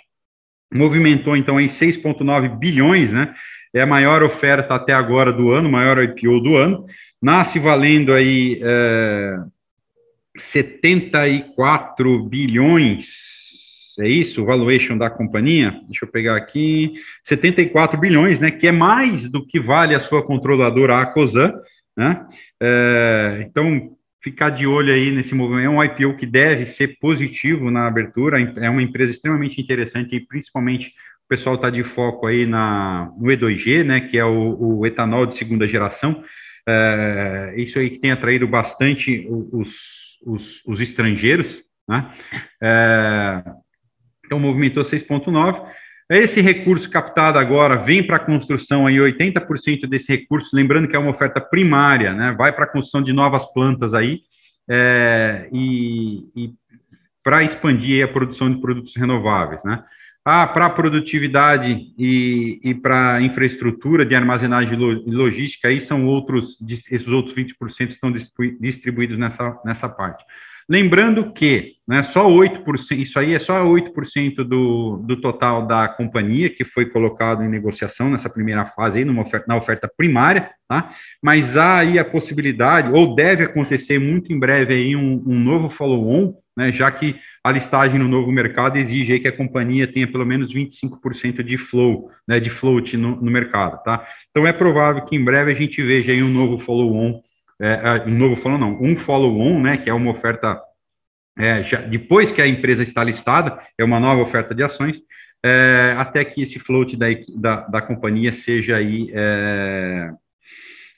movimentou 0.72 1.36
então 1.36 1.60
em 1.60 1.66
6,9 1.66 2.56
bilhões, 2.56 3.12
né, 3.12 3.34
é 3.74 3.80
a 3.80 3.86
maior 3.86 4.22
oferta 4.22 4.76
até 4.76 4.92
agora 4.92 5.32
do 5.32 5.50
ano, 5.50 5.68
maior 5.68 6.00
IPO 6.00 6.38
do 6.40 6.56
ano, 6.56 6.86
nasce 7.20 7.58
valendo 7.58 8.14
aí 8.14 8.60
é, 8.62 9.38
74 10.38 12.22
bilhões, 12.22 13.37
é 13.98 14.08
isso, 14.08 14.42
o 14.42 14.44
valuation 14.44 14.96
da 14.96 15.10
companhia, 15.10 15.80
deixa 15.88 16.04
eu 16.04 16.10
pegar 16.10 16.36
aqui, 16.36 16.92
74 17.24 17.98
bilhões, 17.98 18.40
né, 18.40 18.50
que 18.50 18.66
é 18.66 18.72
mais 18.72 19.28
do 19.28 19.46
que 19.46 19.58
vale 19.58 19.94
a 19.94 20.00
sua 20.00 20.22
controladora, 20.22 21.00
a 21.00 21.06
Cosan, 21.06 21.52
né, 21.96 22.26
é, 22.60 23.44
então 23.46 23.96
ficar 24.22 24.50
de 24.50 24.66
olho 24.66 24.92
aí 24.92 25.10
nesse 25.10 25.34
movimento. 25.34 25.66
É 25.66 25.70
um 25.70 25.82
IPO 25.82 26.16
que 26.16 26.26
deve 26.26 26.66
ser 26.66 26.98
positivo 26.98 27.70
na 27.70 27.86
abertura, 27.86 28.40
é 28.40 28.68
uma 28.68 28.82
empresa 28.82 29.12
extremamente 29.12 29.60
interessante 29.60 30.14
e 30.14 30.20
principalmente 30.20 30.88
o 31.24 31.28
pessoal 31.28 31.56
está 31.56 31.70
de 31.70 31.84
foco 31.84 32.26
aí 32.26 32.46
na, 32.46 33.12
no 33.18 33.26
E2G, 33.28 33.84
né, 33.84 34.00
que 34.00 34.18
é 34.18 34.24
o, 34.24 34.78
o 34.78 34.86
etanol 34.86 35.26
de 35.26 35.36
segunda 35.36 35.66
geração. 35.66 36.22
É, 36.66 37.54
isso 37.56 37.78
aí 37.78 37.90
que 37.90 37.98
tem 37.98 38.10
atraído 38.10 38.46
bastante 38.46 39.26
os, 39.30 40.18
os, 40.24 40.62
os 40.66 40.80
estrangeiros, 40.80 41.62
né? 41.88 42.12
É, 42.62 43.42
então, 44.28 44.38
movimentou 44.38 44.84
6,9. 44.84 45.66
Esse 46.10 46.40
recurso 46.40 46.88
captado 46.88 47.38
agora 47.38 47.82
vem 47.82 48.06
para 48.06 48.16
a 48.16 48.20
construção 48.20 48.86
aí, 48.86 48.96
80% 48.96 49.86
desse 49.88 50.14
recurso, 50.14 50.54
lembrando 50.54 50.88
que 50.88 50.96
é 50.96 50.98
uma 50.98 51.10
oferta 51.10 51.40
primária, 51.40 52.14
né? 52.14 52.34
Vai 52.36 52.52
para 52.52 52.64
a 52.64 52.68
construção 52.68 53.02
de 53.02 53.12
novas 53.12 53.44
plantas 53.52 53.94
aí, 53.94 54.20
é, 54.70 55.48
e, 55.52 56.24
e 56.36 56.52
para 57.22 57.42
expandir 57.42 58.04
a 58.04 58.08
produção 58.08 58.50
de 58.50 58.60
produtos 58.60 58.94
renováveis, 58.96 59.62
né? 59.64 59.82
Ah, 60.24 60.46
para 60.46 60.68
produtividade 60.68 61.92
e, 61.98 62.60
e 62.62 62.74
para 62.74 63.20
infraestrutura 63.22 64.04
de 64.04 64.14
armazenagem 64.14 64.74
e 64.74 65.10
logística, 65.10 65.68
aí 65.68 65.80
são 65.80 66.06
outros, 66.06 66.58
esses 66.68 67.08
outros 67.08 67.34
20% 67.34 67.88
estão 67.88 68.12
distribuídos 68.60 69.18
nessa, 69.18 69.58
nessa 69.64 69.88
parte. 69.88 70.22
Lembrando 70.68 71.32
que 71.32 71.76
né, 71.88 72.02
só 72.02 72.28
8%, 72.28 72.98
isso 72.98 73.18
aí 73.18 73.32
é 73.32 73.38
só 73.38 73.64
8% 73.64 74.44
do, 74.44 74.98
do 74.98 75.18
total 75.18 75.66
da 75.66 75.88
companhia 75.88 76.50
que 76.50 76.62
foi 76.62 76.84
colocado 76.90 77.42
em 77.42 77.48
negociação 77.48 78.10
nessa 78.10 78.28
primeira 78.28 78.66
fase 78.66 78.98
aí, 78.98 79.04
numa 79.06 79.22
oferta, 79.22 79.46
na 79.48 79.56
oferta 79.56 79.90
primária, 79.96 80.50
tá? 80.68 80.92
Mas 81.22 81.56
há 81.56 81.78
aí 81.78 81.98
a 81.98 82.04
possibilidade, 82.04 82.92
ou 82.92 83.14
deve 83.14 83.44
acontecer 83.44 83.98
muito 83.98 84.30
em 84.30 84.38
breve 84.38 84.74
aí 84.74 84.94
um, 84.94 85.22
um 85.26 85.40
novo 85.40 85.70
follow-on, 85.70 86.34
né, 86.54 86.70
já 86.72 86.90
que 86.90 87.16
a 87.42 87.50
listagem 87.50 87.98
no 87.98 88.08
novo 88.08 88.30
mercado 88.30 88.76
exige 88.76 89.18
que 89.20 89.28
a 89.28 89.36
companhia 89.36 89.90
tenha 89.90 90.10
pelo 90.10 90.26
menos 90.26 90.52
25% 90.52 91.42
de 91.42 91.56
flow, 91.56 92.10
né, 92.26 92.38
de 92.38 92.50
float 92.50 92.94
no, 92.98 93.16
no, 93.16 93.30
mercado, 93.30 93.82
tá? 93.82 94.06
Então 94.28 94.46
é 94.46 94.52
provável 94.52 95.06
que 95.06 95.16
em 95.16 95.24
breve 95.24 95.52
a 95.52 95.54
gente 95.54 95.82
veja 95.82 96.12
aí 96.12 96.22
um 96.22 96.28
novo 96.28 96.58
follow-on, 96.64 97.22
é, 97.60 98.02
é 98.04 98.08
um 98.08 98.16
novo 98.16 98.36
follow 98.36 98.58
não, 98.58 98.82
um 98.82 98.96
follow-on, 98.96 99.60
né, 99.60 99.76
que 99.78 99.90
é 99.90 99.94
uma 99.94 100.10
oferta 100.10 100.60
é, 101.38 101.62
já, 101.62 101.80
depois 101.80 102.32
que 102.32 102.42
a 102.42 102.46
empresa 102.46 102.82
está 102.82 103.04
listada, 103.04 103.58
é 103.78 103.84
uma 103.84 104.00
nova 104.00 104.22
oferta 104.22 104.54
de 104.54 104.62
ações, 104.62 105.00
é, 105.42 105.94
até 105.96 106.24
que 106.24 106.42
esse 106.42 106.58
float 106.58 106.96
da, 106.96 107.06
da, 107.36 107.60
da 107.68 107.82
companhia 107.82 108.32
seja 108.32 108.76
aí 108.76 109.08
é, 109.14 110.10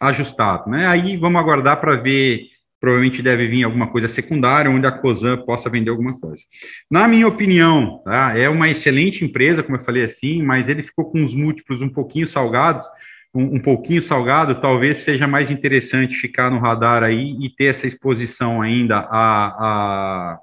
ajustado, 0.00 0.70
né? 0.70 0.86
Aí 0.86 1.18
vamos 1.18 1.38
aguardar 1.38 1.78
para 1.78 1.96
ver 1.96 2.48
provavelmente 2.80 3.20
deve 3.20 3.46
vir 3.46 3.62
alguma 3.62 3.88
coisa 3.88 4.08
secundária, 4.08 4.70
onde 4.70 4.86
a 4.86 4.90
COSAN 4.90 5.36
possa 5.44 5.68
vender 5.68 5.90
alguma 5.90 6.18
coisa. 6.18 6.42
Na 6.90 7.06
minha 7.06 7.28
opinião, 7.28 8.00
tá, 8.04 8.36
é 8.36 8.48
uma 8.48 8.70
excelente 8.70 9.22
empresa, 9.22 9.62
como 9.62 9.76
eu 9.76 9.84
falei 9.84 10.04
assim, 10.04 10.42
mas 10.42 10.68
ele 10.68 10.82
ficou 10.82 11.10
com 11.10 11.22
os 11.22 11.34
múltiplos 11.34 11.82
um 11.82 11.90
pouquinho 11.90 12.26
salgados, 12.26 12.86
um, 13.34 13.56
um 13.56 13.60
pouquinho 13.60 14.02
salgado, 14.02 14.60
talvez 14.60 14.98
seja 14.98 15.26
mais 15.26 15.50
interessante 15.50 16.16
ficar 16.16 16.50
no 16.50 16.58
radar 16.58 17.02
aí 17.02 17.36
e 17.40 17.50
ter 17.50 17.66
essa 17.66 17.86
exposição 17.86 18.60
ainda 18.60 18.98
a, 18.98 19.46
a, 19.46 20.38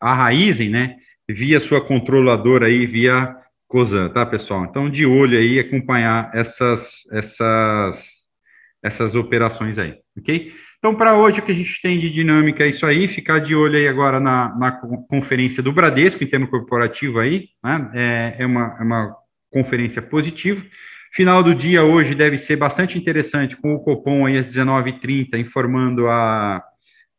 a 0.00 0.14
Raizen, 0.14 0.70
né, 0.70 0.96
via 1.28 1.60
sua 1.60 1.80
controladora 1.80 2.66
aí, 2.66 2.86
via 2.86 3.36
COSAN, 3.68 4.10
tá, 4.10 4.26
pessoal? 4.26 4.64
Então, 4.64 4.90
de 4.90 5.06
olho 5.06 5.38
aí, 5.38 5.58
acompanhar 5.58 6.30
essas, 6.34 7.06
essas, 7.10 8.04
essas 8.82 9.14
operações 9.14 9.78
aí, 9.78 9.94
ok? 10.18 10.52
Então, 10.78 10.96
para 10.96 11.16
hoje, 11.16 11.38
o 11.38 11.42
que 11.42 11.52
a 11.52 11.54
gente 11.54 11.80
tem 11.80 12.00
de 12.00 12.10
dinâmica 12.10 12.64
é 12.64 12.68
isso 12.68 12.84
aí, 12.84 13.06
ficar 13.06 13.38
de 13.38 13.54
olho 13.54 13.78
aí 13.78 13.86
agora 13.86 14.18
na, 14.18 14.52
na 14.58 14.72
conferência 15.08 15.62
do 15.62 15.72
Bradesco, 15.72 16.24
em 16.24 16.26
termo 16.26 16.48
corporativo 16.48 17.20
aí, 17.20 17.48
né? 17.62 17.90
é, 17.94 18.36
é, 18.40 18.46
uma, 18.46 18.76
é 18.78 18.82
uma 18.82 19.16
conferência 19.52 20.02
positiva. 20.02 20.60
Final 21.14 21.42
do 21.42 21.54
dia 21.54 21.84
hoje 21.84 22.14
deve 22.14 22.38
ser 22.38 22.56
bastante 22.56 22.96
interessante, 22.96 23.54
com 23.56 23.74
o 23.74 23.80
Copom 23.80 24.24
aí 24.24 24.38
às 24.38 24.46
19h30, 24.46 25.38
informando 25.38 26.08
a, 26.08 26.62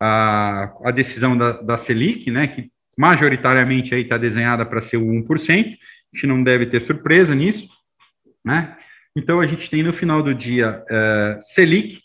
a, 0.01 0.73
a 0.85 0.91
decisão 0.91 1.37
da, 1.37 1.51
da 1.61 1.77
Selic, 1.77 2.31
né, 2.31 2.47
que 2.47 2.71
majoritariamente 2.97 3.93
aí 3.93 4.01
está 4.01 4.17
desenhada 4.17 4.65
para 4.65 4.81
ser 4.81 4.97
o 4.97 5.05
1%, 5.05 5.27
a 5.29 6.15
gente 6.15 6.27
não 6.27 6.43
deve 6.43 6.65
ter 6.65 6.85
surpresa 6.85 7.35
nisso, 7.35 7.67
né? 8.43 8.75
Então, 9.15 9.39
a 9.39 9.45
gente 9.45 9.69
tem 9.69 9.83
no 9.83 9.93
final 9.93 10.23
do 10.23 10.33
dia 10.33 10.83
uh, 10.89 11.41
Selic, 11.53 11.99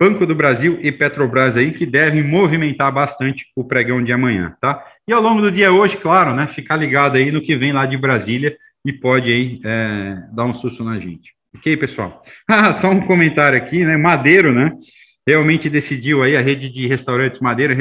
Banco 0.00 0.26
do 0.26 0.34
Brasil 0.34 0.78
e 0.80 0.90
Petrobras 0.90 1.56
aí, 1.56 1.72
que 1.72 1.86
devem 1.86 2.22
movimentar 2.22 2.92
bastante 2.92 3.46
o 3.54 3.64
pregão 3.64 4.02
de 4.02 4.12
amanhã, 4.12 4.56
tá? 4.60 4.84
E 5.06 5.12
ao 5.12 5.22
longo 5.22 5.40
do 5.40 5.52
dia 5.52 5.72
hoje, 5.72 5.96
claro, 5.96 6.34
né, 6.34 6.48
ficar 6.48 6.76
ligado 6.76 7.16
aí 7.16 7.30
no 7.30 7.42
que 7.42 7.56
vem 7.56 7.72
lá 7.72 7.86
de 7.86 7.96
Brasília 7.96 8.56
e 8.88 8.92
pode 8.92 9.30
aí 9.30 9.60
é, 9.62 10.22
dar 10.32 10.46
um 10.46 10.54
susto 10.54 10.82
na 10.82 10.98
gente. 10.98 11.34
Ok, 11.54 11.76
pessoal? 11.76 12.24
Ah, 12.48 12.72
só 12.72 12.90
um 12.90 13.00
comentário 13.02 13.58
aqui, 13.58 13.84
né, 13.84 13.96
Madeiro, 13.98 14.52
né, 14.52 14.72
realmente 15.26 15.68
decidiu 15.68 16.22
aí, 16.22 16.34
a 16.34 16.40
rede 16.40 16.70
de 16.70 16.86
restaurantes 16.86 17.40
Madeira 17.40 17.76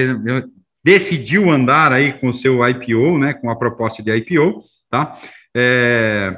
decidiu 0.83 1.49
andar 1.49 1.93
aí 1.93 2.13
com 2.19 2.27
o 2.27 2.33
seu 2.33 2.67
IPO, 2.67 3.17
né, 3.17 3.33
com 3.35 3.49
a 3.49 3.55
proposta 3.55 4.03
de 4.03 4.13
IPO, 4.13 4.63
tá? 4.89 5.17
É, 5.55 6.37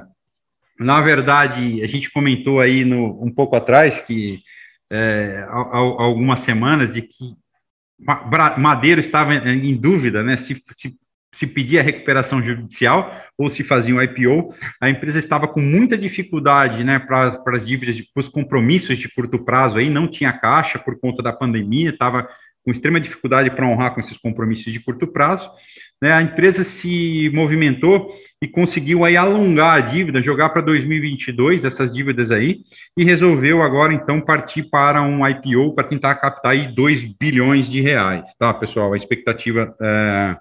na 0.79 1.01
verdade, 1.01 1.83
a 1.83 1.87
gente 1.87 2.11
comentou 2.11 2.59
aí 2.59 2.85
no, 2.85 3.23
um 3.23 3.33
pouco 3.33 3.55
atrás 3.55 3.99
que 4.01 4.39
é, 4.91 5.45
algumas 5.49 6.41
semanas 6.41 6.93
de 6.93 7.01
que 7.01 7.35
Madeiro 8.57 9.01
estava 9.01 9.33
em 9.33 9.75
dúvida, 9.75 10.23
né, 10.23 10.37
se, 10.37 10.63
se, 10.71 10.95
se 11.33 11.45
pedia 11.45 11.83
recuperação 11.83 12.41
judicial 12.41 13.15
ou 13.37 13.49
se 13.49 13.63
fazia 13.63 13.95
um 13.95 14.01
IPO. 14.01 14.53
A 14.81 14.89
empresa 14.89 15.19
estava 15.19 15.47
com 15.47 15.61
muita 15.61 15.97
dificuldade, 15.97 16.83
né, 16.83 16.99
para 16.99 17.41
as 17.55 17.65
dívidas, 17.65 18.01
para 18.13 18.21
os 18.21 18.29
compromissos 18.29 18.97
de 18.97 19.07
curto 19.07 19.39
prazo 19.39 19.77
aí, 19.77 19.89
não 19.89 20.07
tinha 20.07 20.33
caixa 20.33 20.77
por 20.79 20.99
conta 20.99 21.23
da 21.23 21.31
pandemia, 21.31 21.91
estava 21.91 22.27
com 22.63 22.71
extrema 22.71 22.99
dificuldade 22.99 23.49
para 23.51 23.65
honrar 23.65 23.93
com 23.93 24.01
esses 24.01 24.17
compromissos 24.17 24.71
de 24.71 24.79
curto 24.79 25.07
prazo. 25.07 25.49
Né, 26.01 26.13
a 26.13 26.21
empresa 26.21 26.63
se 26.63 27.29
movimentou 27.33 28.13
e 28.41 28.47
conseguiu 28.47 29.03
aí 29.03 29.17
alongar 29.17 29.75
a 29.75 29.79
dívida, 29.81 30.21
jogar 30.21 30.49
para 30.49 30.61
2022 30.61 31.65
essas 31.65 31.91
dívidas 31.91 32.31
aí, 32.31 32.59
e 32.97 33.03
resolveu 33.03 33.61
agora 33.61 33.93
então 33.93 34.21
partir 34.21 34.63
para 34.63 35.01
um 35.01 35.27
IPO 35.27 35.75
para 35.75 35.87
tentar 35.87 36.15
captar 36.15 36.53
aí 36.53 36.73
2 36.73 37.03
bilhões 37.19 37.69
de 37.69 37.81
reais, 37.81 38.33
tá, 38.37 38.53
pessoal? 38.53 38.93
A 38.93 38.97
expectativa 38.97 39.75
é, 39.81 40.37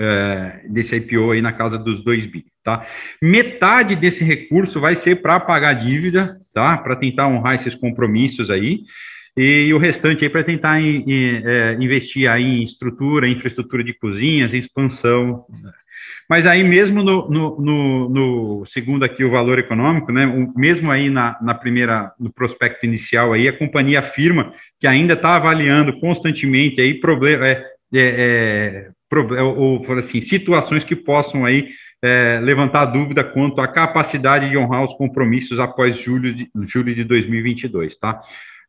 é, 0.00 0.60
desse 0.68 0.96
IPO 0.96 1.32
aí 1.32 1.42
na 1.42 1.52
casa 1.52 1.78
dos 1.78 2.02
2 2.02 2.26
bi, 2.26 2.46
tá? 2.64 2.86
Metade 3.20 3.94
desse 3.94 4.24
recurso 4.24 4.80
vai 4.80 4.96
ser 4.96 5.16
para 5.16 5.38
pagar 5.38 5.74
dívida, 5.74 6.40
tá? 6.54 6.78
Para 6.78 6.96
tentar 6.96 7.28
honrar 7.28 7.54
esses 7.54 7.74
compromissos 7.74 8.50
aí, 8.50 8.80
e 9.36 9.72
o 9.72 9.78
restante 9.78 10.24
aí 10.24 10.30
para 10.30 10.42
tentar 10.42 10.80
em, 10.80 11.04
em, 11.06 11.42
é, 11.44 11.74
investir 11.80 12.28
aí 12.28 12.42
em 12.42 12.64
estrutura, 12.64 13.28
infraestrutura 13.28 13.84
de 13.84 13.94
cozinhas, 13.94 14.54
expansão, 14.54 15.44
mas 16.28 16.46
aí 16.46 16.62
mesmo 16.62 17.02
no, 17.02 17.28
no, 17.28 17.60
no, 17.60 18.08
no, 18.08 18.66
segundo 18.66 19.04
aqui 19.04 19.24
o 19.24 19.30
valor 19.30 19.58
econômico, 19.58 20.12
né, 20.12 20.26
o, 20.26 20.56
mesmo 20.58 20.90
aí 20.90 21.10
na, 21.10 21.36
na 21.42 21.54
primeira, 21.54 22.12
no 22.18 22.32
prospecto 22.32 22.86
inicial 22.86 23.32
aí, 23.32 23.48
a 23.48 23.56
companhia 23.56 24.00
afirma 24.00 24.52
que 24.78 24.86
ainda 24.86 25.14
está 25.14 25.36
avaliando 25.36 25.98
constantemente 26.00 26.80
aí 26.80 26.94
problema, 26.94 27.46
é, 27.46 27.64
é, 27.92 28.90
é, 29.36 29.42
ou, 29.42 29.84
assim, 29.98 30.20
situações 30.20 30.84
que 30.84 30.94
possam 30.94 31.44
aí 31.44 31.70
é, 32.02 32.40
levantar 32.42 32.86
dúvida 32.86 33.22
quanto 33.22 33.60
à 33.60 33.68
capacidade 33.68 34.48
de 34.48 34.56
honrar 34.56 34.84
os 34.84 34.94
compromissos 34.94 35.58
após 35.58 35.98
julho 35.98 36.34
de, 36.34 36.50
julho 36.66 36.94
de 36.94 37.04
2022, 37.04 37.96
tá? 37.96 38.20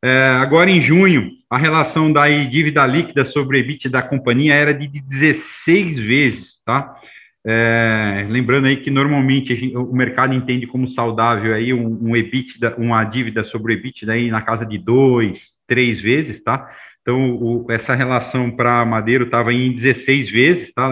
É, 0.03 0.29
agora, 0.29 0.69
em 0.69 0.81
junho, 0.81 1.29
a 1.49 1.57
relação 1.57 2.11
da 2.11 2.27
dívida 2.27 2.85
líquida 2.87 3.23
sobre 3.23 3.59
EBIT 3.59 3.87
da 3.87 4.01
companhia 4.01 4.55
era 4.55 4.73
de 4.73 4.87
16 4.87 5.99
vezes, 5.99 6.59
tá? 6.65 6.95
É, 7.43 8.27
lembrando 8.29 8.67
aí 8.67 8.77
que 8.77 8.91
normalmente 8.91 9.55
gente, 9.55 9.75
o 9.75 9.93
mercado 9.93 10.33
entende 10.33 10.67
como 10.67 10.87
saudável 10.87 11.55
aí 11.55 11.73
um, 11.73 12.09
um 12.09 12.15
EBITDA, 12.15 12.75
uma 12.77 13.03
dívida 13.03 13.43
sobre 13.43 13.73
o 13.73 13.75
EBITDA 13.75 14.13
aí 14.13 14.29
na 14.29 14.41
casa 14.41 14.63
de 14.63 14.77
dois, 14.77 15.55
três 15.67 16.01
vezes, 16.01 16.43
tá? 16.43 16.69
Então, 17.01 17.35
o, 17.35 17.65
essa 17.71 17.95
relação 17.95 18.51
para 18.51 18.85
Madeiro 18.85 19.25
estava 19.25 19.51
em 19.51 19.73
16 19.73 20.29
vezes, 20.29 20.73
tá? 20.73 20.89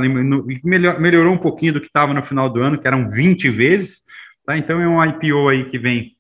Melhor, 0.63 1.00
melhorou 1.00 1.34
um 1.34 1.38
pouquinho 1.38 1.74
do 1.74 1.82
que 1.82 1.88
estava 1.88 2.13
no 2.13 2.24
final 2.24 2.50
do 2.50 2.62
ano, 2.62 2.80
que 2.80 2.88
eram 2.88 3.10
20 3.10 3.50
vezes, 3.50 4.02
tá? 4.45 4.58
Então, 4.58 4.82
é 4.82 4.88
um 4.88 5.04
IPO 5.04 5.50
aí 5.50 5.69
que 5.69 5.78
vem 5.78 6.15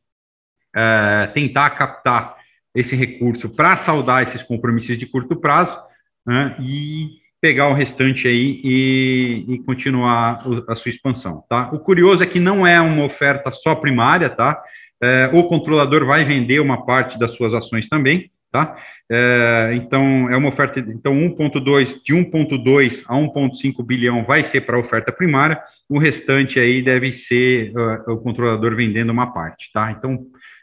é, 0.75 1.27
tentar 1.33 1.71
captar 1.71 2.37
esse 2.75 2.95
recurso 2.95 3.49
para 3.49 3.77
saldar 3.77 4.23
esses 4.23 4.43
compromissos 4.43 4.97
de 4.97 5.07
curto 5.07 5.35
prazo, 5.35 5.77
né? 6.25 6.55
E 6.59 7.19
pegar 7.41 7.69
o 7.69 7.73
restante 7.73 8.27
aí 8.27 8.61
e, 8.63 9.45
e 9.47 9.63
continuar 9.63 10.43
a 10.67 10.75
sua 10.75 10.91
expansão, 10.91 11.43
tá? 11.49 11.69
O 11.73 11.79
curioso 11.79 12.21
é 12.21 12.27
que 12.27 12.39
não 12.39 12.67
é 12.67 12.79
uma 12.79 13.05
oferta 13.05 13.51
só 13.51 13.73
primária, 13.73 14.29
tá? 14.29 14.61
É, 15.01 15.29
o 15.33 15.45
controlador 15.45 16.05
vai 16.05 16.25
vender 16.25 16.59
uma 16.59 16.85
parte 16.85 17.17
das 17.17 17.33
suas 17.33 17.53
ações 17.53 17.87
também, 17.87 18.29
tá? 18.51 18.77
É, 19.11 19.71
então, 19.75 20.29
é 20.29 20.37
uma 20.37 20.49
oferta, 20.49 20.79
então 20.79 21.13
1.2, 21.13 22.01
de 22.03 22.13
1.2 22.13 23.03
a 23.07 23.15
1.5 23.15 23.85
bilhão 23.85 24.23
vai 24.23 24.43
ser 24.43 24.61
para 24.61 24.75
a 24.75 24.79
oferta 24.79 25.11
primária, 25.11 25.59
o 25.87 25.97
restante 25.97 26.59
aí 26.59 26.81
deve 26.81 27.11
ser 27.11 27.71
uh, 27.75 28.13
o 28.13 28.17
controlador 28.17 28.75
vendendo 28.75 29.11
uma 29.11 29.33
parte, 29.33 29.71
tá? 29.73 29.91
Então, 29.91 30.19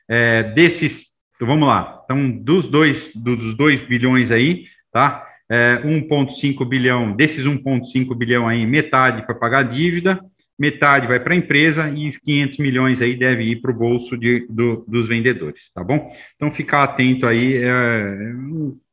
é, 0.08 0.42
desses, 0.42 1.06
então 1.34 1.48
vamos 1.48 1.68
lá, 1.68 2.02
então 2.04 2.30
dos 2.30 2.68
dois, 2.68 3.10
dos 3.14 3.56
2 3.56 3.88
bilhões 3.88 4.30
aí, 4.30 4.66
tá? 4.92 5.26
é, 5.48 5.80
1,5 5.84 6.64
bilhão, 6.66 7.12
desses 7.12 7.44
1,5 7.44 8.14
bilhão 8.16 8.48
aí, 8.48 8.66
metade 8.66 9.24
para 9.24 9.34
pagar 9.34 9.60
a 9.60 9.62
dívida, 9.62 10.20
metade 10.58 11.06
vai 11.06 11.20
para 11.20 11.34
a 11.34 11.36
empresa 11.36 11.88
e 11.90 12.08
os 12.08 12.16
500 12.16 12.58
milhões 12.58 13.02
aí 13.02 13.16
deve 13.16 13.44
ir 13.44 13.56
para 13.60 13.70
o 13.70 13.74
bolso 13.74 14.16
de, 14.16 14.46
do, 14.48 14.84
dos 14.88 15.08
vendedores, 15.08 15.70
tá 15.74 15.84
bom? 15.84 16.10
Então, 16.34 16.50
ficar 16.52 16.82
atento 16.82 17.26
aí, 17.26 17.56
é, 17.56 18.32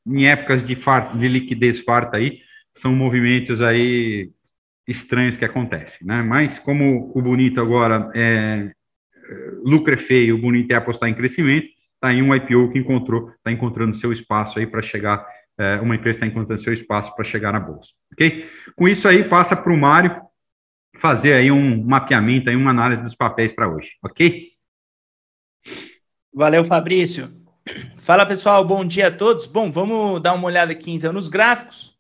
em 0.06 0.28
épocas 0.28 0.63
de, 0.63 0.76
farta, 0.76 1.17
de 1.17 1.28
liquidez 1.28 1.80
farta 1.80 2.17
aí, 2.17 2.39
são 2.76 2.93
movimentos 2.93 3.62
aí 3.62 4.30
estranhos 4.88 5.38
que 5.38 5.45
acontecem, 5.45 6.06
né? 6.06 6.21
Mas 6.21 6.60
como 6.60 7.12
o 7.15 7.21
bonito 7.21 7.62
agora 7.62 8.12
é, 8.13 8.69
é 9.15 9.52
lucro 9.63 9.93
é 9.93 9.97
feio, 9.97 10.36
o 10.36 10.41
bonito 10.41 10.71
é 10.71 10.76
apostar 10.76 11.08
em 11.08 11.13
crescimento, 11.13 11.67
tá 12.02 12.10
aí 12.10 12.21
um 12.21 12.36
IPO 12.36 12.71
que 12.71 12.80
encontrou, 12.80 13.30
está 13.30 13.52
encontrando 13.52 13.95
seu 13.95 14.12
espaço 14.12 14.60
aí 14.60 14.67
para 14.67 14.82
chegar, 14.82 15.26
é, 15.58 15.80
uma 15.80 15.95
empresa 15.95 16.17
está 16.17 16.28
encontrando 16.28 16.62
seu 16.62 16.73
espaço 16.73 17.15
para 17.15 17.23
chegar 17.23 17.54
na 17.54 17.60
bolsa, 17.62 17.91
ok? 18.12 18.49
Com 18.76 18.89
isso 18.89 19.08
aí, 19.08 19.23
passa 19.23 19.56
para 19.56 19.71
o 19.71 19.78
Mário 19.78 20.23
fazer 21.04 21.34
aí 21.34 21.52
um 21.52 21.84
mapeamento, 21.84 22.50
aí 22.50 22.56
uma 22.56 22.72
análise 22.72 23.04
dos 23.04 23.13
papéis 23.13 23.52
para 23.52 23.68
hoje, 23.68 23.89
ok? 24.02 24.54
Valeu, 26.34 26.63
Fabrício. 26.63 27.30
Fala, 27.98 28.26
pessoal, 28.26 28.63
bom 28.63 28.86
dia 28.86 29.08
a 29.08 29.12
todos. 29.12 29.46
Bom, 29.46 29.70
vamos 29.70 30.22
dar 30.22 30.34
uma 30.34 30.48
olhada 30.48 30.72
aqui 30.72 30.92
então 30.92 31.12
nos 31.12 31.28
gráficos. 31.28 31.94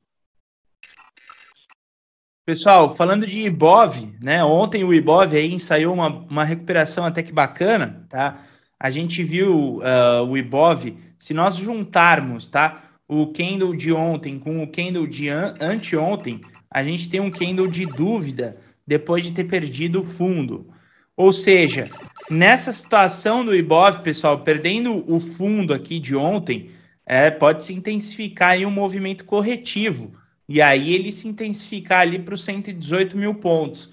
Pessoal, 2.45 2.95
falando 2.95 3.27
de 3.27 3.41
IBOV, 3.41 4.17
né? 4.21 4.43
Ontem 4.43 4.85
o 4.85 4.93
IBOV 4.93 5.35
aí 5.35 5.53
ensaiou 5.53 5.93
uma, 5.93 6.07
uma 6.07 6.45
recuperação 6.45 7.05
até 7.05 7.21
que 7.21 7.31
bacana, 7.33 8.05
tá? 8.09 8.45
A 8.79 8.89
gente 8.89 9.21
viu 9.21 9.79
uh, 9.79 10.23
o 10.25 10.37
IBOV, 10.37 10.97
se 11.19 11.33
nós 11.33 11.57
juntarmos, 11.57 12.49
tá? 12.49 12.83
O 13.05 13.27
candle 13.33 13.75
de 13.75 13.91
ontem 13.91 14.39
com 14.39 14.63
o 14.63 14.67
candle 14.67 15.07
de 15.07 15.27
an 15.27 15.53
anteontem, 15.59 16.39
a 16.69 16.81
gente 16.83 17.09
tem 17.09 17.19
um 17.19 17.31
candle 17.31 17.67
de 17.67 17.85
dúvida 17.85 18.57
depois 18.85 19.23
de 19.23 19.31
ter 19.31 19.45
perdido 19.45 19.99
o 19.99 20.05
fundo. 20.05 20.67
Ou 21.15 21.31
seja, 21.31 21.89
nessa 22.29 22.73
situação 22.73 23.45
do 23.45 23.55
IBOV, 23.55 24.01
pessoal, 24.01 24.39
perdendo 24.39 25.03
o 25.11 25.19
fundo 25.19 25.73
aqui 25.73 25.99
de 25.99 26.15
ontem, 26.15 26.71
é, 27.05 27.29
pode 27.29 27.65
se 27.65 27.73
intensificar 27.73 28.51
aí 28.51 28.65
um 28.65 28.71
movimento 28.71 29.23
corretivo. 29.25 30.13
E 30.47 30.61
aí 30.61 30.93
ele 30.93 31.11
se 31.11 31.27
intensificar 31.27 32.01
ali 32.01 32.19
para 32.19 32.33
os 32.33 32.43
118 32.43 33.17
mil 33.17 33.35
pontos. 33.35 33.91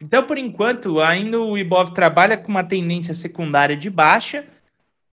Então, 0.00 0.24
por 0.24 0.36
enquanto, 0.36 1.00
ainda 1.00 1.40
o 1.40 1.56
Ibov 1.56 1.92
trabalha 1.92 2.36
com 2.36 2.48
uma 2.48 2.64
tendência 2.64 3.14
secundária 3.14 3.76
de 3.76 3.88
baixa 3.88 4.44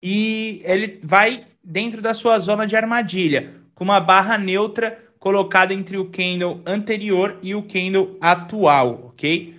e 0.02 0.62
ele 0.64 0.98
vai 1.02 1.46
dentro 1.62 2.00
da 2.00 2.14
sua 2.14 2.38
zona 2.38 2.66
de 2.66 2.76
armadilha, 2.76 3.54
com 3.74 3.84
uma 3.84 4.00
barra 4.00 4.38
neutra 4.38 4.98
colocada 5.20 5.74
entre 5.74 5.98
o 5.98 6.10
candle 6.10 6.62
anterior 6.66 7.38
e 7.42 7.54
o 7.54 7.62
candle 7.62 8.16
atual, 8.20 9.08
ok? 9.08 9.54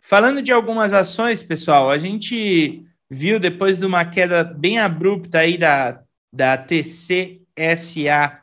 Falando 0.00 0.42
de 0.42 0.52
algumas 0.52 0.92
ações, 0.92 1.40
pessoal, 1.42 1.88
a 1.88 1.96
gente 1.96 2.84
viu 3.08 3.38
depois 3.38 3.78
de 3.78 3.86
uma 3.86 4.04
queda 4.04 4.42
bem 4.42 4.78
abrupta 4.78 5.38
aí 5.38 5.56
da, 5.56 6.02
da 6.32 6.58
TCSA 6.58 8.42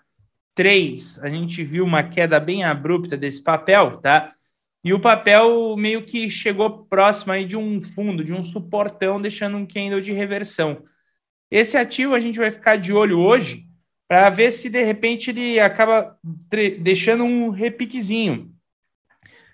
3, 0.56 1.20
a 1.22 1.30
gente 1.30 1.62
viu 1.62 1.84
uma 1.84 2.02
queda 2.04 2.40
bem 2.40 2.64
abrupta 2.64 3.18
desse 3.18 3.44
papel, 3.44 3.98
tá? 3.98 4.34
E 4.82 4.94
o 4.94 5.00
papel 5.00 5.76
meio 5.76 6.04
que 6.04 6.30
chegou 6.30 6.86
próximo 6.86 7.34
aí 7.34 7.44
de 7.44 7.58
um 7.58 7.82
fundo, 7.82 8.24
de 8.24 8.32
um 8.32 8.42
suportão, 8.42 9.22
deixando 9.22 9.58
um 9.58 9.66
candle 9.66 10.00
de 10.00 10.14
reversão. 10.14 10.84
Esse 11.52 11.76
ativo 11.76 12.14
a 12.14 12.20
gente 12.20 12.40
vai 12.40 12.50
ficar 12.50 12.78
de 12.78 12.94
olho 12.94 13.20
hoje 13.20 13.65
para 14.08 14.30
ver 14.30 14.52
se 14.52 14.70
de 14.70 14.84
repente 14.84 15.32
ele 15.32 15.60
acaba 15.60 16.18
deixando 16.80 17.24
um 17.24 17.50
repiquezinho. 17.50 18.52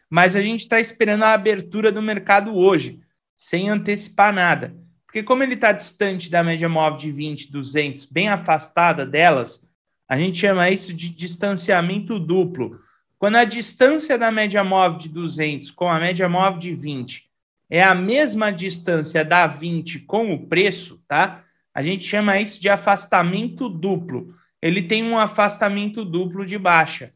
Mas 0.09 0.35
a 0.35 0.41
gente 0.41 0.61
está 0.61 0.79
esperando 0.79 1.23
a 1.23 1.33
abertura 1.33 1.91
do 1.91 2.01
mercado 2.01 2.55
hoje, 2.55 2.99
sem 3.37 3.69
antecipar 3.69 4.33
nada. 4.33 4.75
Porque 5.05 5.23
como 5.23 5.43
ele 5.43 5.55
está 5.55 5.71
distante 5.71 6.29
da 6.29 6.43
média 6.43 6.67
móvel 6.67 6.97
de 6.97 7.11
20, 7.11 7.51
200, 7.51 8.05
bem 8.05 8.29
afastada 8.29 9.05
delas, 9.05 9.67
a 10.07 10.17
gente 10.17 10.37
chama 10.37 10.69
isso 10.69 10.93
de 10.93 11.09
distanciamento 11.09 12.19
duplo. 12.19 12.81
Quando 13.17 13.37
a 13.37 13.45
distância 13.45 14.17
da 14.17 14.31
média 14.31 14.63
móvel 14.63 14.97
de 14.97 15.07
200 15.07 15.71
com 15.71 15.87
a 15.87 15.99
média 15.99 16.27
móvel 16.27 16.59
de 16.59 16.75
20 16.75 17.23
é 17.69 17.81
a 17.81 17.95
mesma 17.95 18.51
distância 18.51 19.23
da 19.23 19.47
20 19.47 19.99
com 19.99 20.33
o 20.33 20.47
preço, 20.47 21.01
tá? 21.07 21.43
A 21.73 21.81
gente 21.81 22.03
chama 22.03 22.39
isso 22.41 22.59
de 22.59 22.67
afastamento 22.67 23.69
duplo 23.69 24.35
ele 24.61 24.83
tem 24.83 25.03
um 25.03 25.17
afastamento 25.17 26.05
duplo 26.05 26.45
de 26.45 26.57
baixa. 26.57 27.13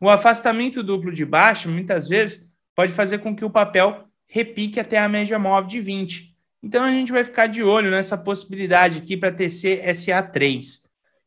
O 0.00 0.08
afastamento 0.08 0.82
duplo 0.82 1.12
de 1.12 1.24
baixa, 1.24 1.68
muitas 1.68 2.08
vezes, 2.08 2.48
pode 2.74 2.92
fazer 2.92 3.18
com 3.18 3.34
que 3.34 3.44
o 3.44 3.50
papel 3.50 4.04
repique 4.26 4.80
até 4.80 4.98
a 4.98 5.08
média 5.08 5.38
móvel 5.38 5.68
de 5.68 5.80
20. 5.80 6.34
Então, 6.62 6.84
a 6.84 6.90
gente 6.90 7.12
vai 7.12 7.24
ficar 7.24 7.46
de 7.46 7.62
olho 7.62 7.90
nessa 7.90 8.18
possibilidade 8.18 8.98
aqui 8.98 9.16
para 9.16 9.32
TC 9.32 9.82
SA3. 9.86 10.82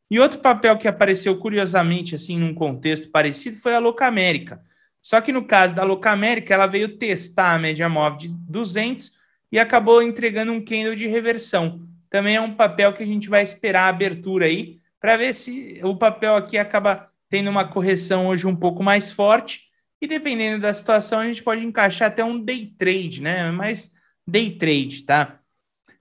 E 0.09 0.19
outro 0.19 0.39
papel 0.39 0.77
que 0.77 0.89
apareceu 0.89 1.37
curiosamente, 1.37 2.15
assim, 2.15 2.37
num 2.37 2.53
contexto 2.53 3.09
parecido, 3.09 3.55
foi 3.57 3.73
a 3.73 3.79
Locamérica. 3.79 4.61
Só 5.01 5.21
que 5.21 5.31
no 5.31 5.45
caso 5.45 5.73
da 5.73 5.83
Locamérica, 5.83 6.53
ela 6.53 6.67
veio 6.67 6.97
testar 6.97 7.53
a 7.53 7.59
média 7.59 7.87
móvel 7.87 8.17
de 8.17 8.27
200 8.27 9.11
e 9.51 9.57
acabou 9.57 10.03
entregando 10.03 10.51
um 10.51 10.63
candle 10.63 10.95
de 10.95 11.07
reversão. 11.07 11.81
Também 12.09 12.35
é 12.35 12.41
um 12.41 12.53
papel 12.53 12.93
que 12.93 13.01
a 13.01 13.05
gente 13.05 13.29
vai 13.29 13.41
esperar 13.41 13.83
a 13.83 13.87
abertura 13.87 14.47
aí, 14.47 14.80
para 15.01 15.17
ver 15.17 15.33
se 15.33 15.81
o 15.83 15.97
papel 15.97 16.35
aqui 16.35 16.59
acaba 16.59 17.09
tendo 17.27 17.49
uma 17.49 17.67
correção 17.67 18.27
hoje 18.27 18.45
um 18.45 18.55
pouco 18.55 18.83
mais 18.83 19.11
forte. 19.11 19.63
E 19.99 20.07
dependendo 20.07 20.61
da 20.61 20.71
situação, 20.71 21.19
a 21.19 21.25
gente 21.25 21.43
pode 21.43 21.65
encaixar 21.65 22.09
até 22.09 22.23
um 22.23 22.39
day 22.39 22.73
trade, 22.77 23.21
né? 23.21 23.49
Mas 23.51 23.91
day 24.27 24.51
trade, 24.51 25.03
tá? 25.03 25.39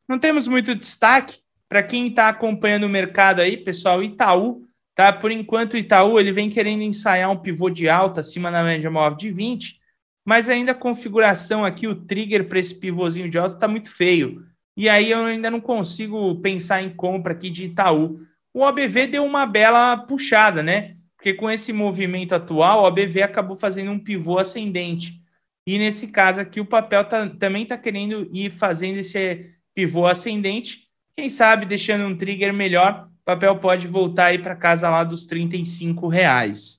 Não 0.06 0.18
temos 0.18 0.46
muito 0.46 0.74
destaque 0.74 1.38
para 1.68 1.82
quem 1.82 2.08
está 2.08 2.28
acompanhando 2.28 2.84
o 2.84 2.88
mercado 2.88 3.40
aí, 3.40 3.56
pessoal. 3.56 4.02
Itaú, 4.02 4.66
tá? 4.94 5.12
Por 5.12 5.30
enquanto, 5.30 5.74
o 5.74 5.78
Itaú 5.78 6.20
ele 6.20 6.32
vem 6.32 6.50
querendo 6.50 6.82
ensaiar 6.82 7.30
um 7.30 7.38
pivô 7.38 7.70
de 7.70 7.88
alta 7.88 8.20
acima 8.20 8.50
da 8.50 8.62
média 8.62 8.90
móvel 8.90 9.16
de 9.16 9.30
20, 9.30 9.80
mas 10.24 10.48
ainda 10.48 10.72
a 10.72 10.74
configuração 10.74 11.64
aqui, 11.64 11.86
o 11.86 11.94
trigger 11.94 12.48
para 12.48 12.58
esse 12.58 12.74
pivôzinho 12.74 13.30
de 13.30 13.38
alta 13.38 13.54
está 13.54 13.68
muito 13.68 13.90
feio. 13.90 14.44
E 14.76 14.88
aí 14.88 15.10
eu 15.10 15.24
ainda 15.24 15.50
não 15.50 15.60
consigo 15.60 16.38
pensar 16.40 16.82
em 16.82 16.90
compra 16.90 17.32
aqui 17.32 17.48
de 17.48 17.64
Itaú 17.64 18.20
o 18.52 18.62
OBV 18.62 19.06
deu 19.06 19.24
uma 19.24 19.46
bela 19.46 19.96
puxada, 19.96 20.62
né? 20.62 20.96
Porque 21.16 21.34
com 21.34 21.50
esse 21.50 21.72
movimento 21.72 22.34
atual, 22.34 22.82
o 22.82 22.86
OBV 22.86 23.22
acabou 23.22 23.56
fazendo 23.56 23.90
um 23.90 23.98
pivô 23.98 24.38
ascendente. 24.38 25.20
E 25.66 25.78
nesse 25.78 26.08
caso 26.08 26.40
aqui, 26.40 26.60
o 26.60 26.66
papel 26.66 27.04
tá, 27.04 27.28
também 27.28 27.62
está 27.62 27.76
querendo 27.76 28.28
ir 28.32 28.50
fazendo 28.50 28.98
esse 28.98 29.50
pivô 29.74 30.06
ascendente. 30.06 30.88
Quem 31.14 31.28
sabe, 31.28 31.66
deixando 31.66 32.04
um 32.06 32.16
trigger 32.16 32.52
melhor, 32.52 33.08
o 33.20 33.24
papel 33.24 33.56
pode 33.58 33.86
voltar 33.86 34.26
aí 34.26 34.38
para 34.38 34.56
casa 34.56 34.88
lá 34.88 35.04
dos 35.04 35.26
35 35.26 36.08
reais. 36.08 36.78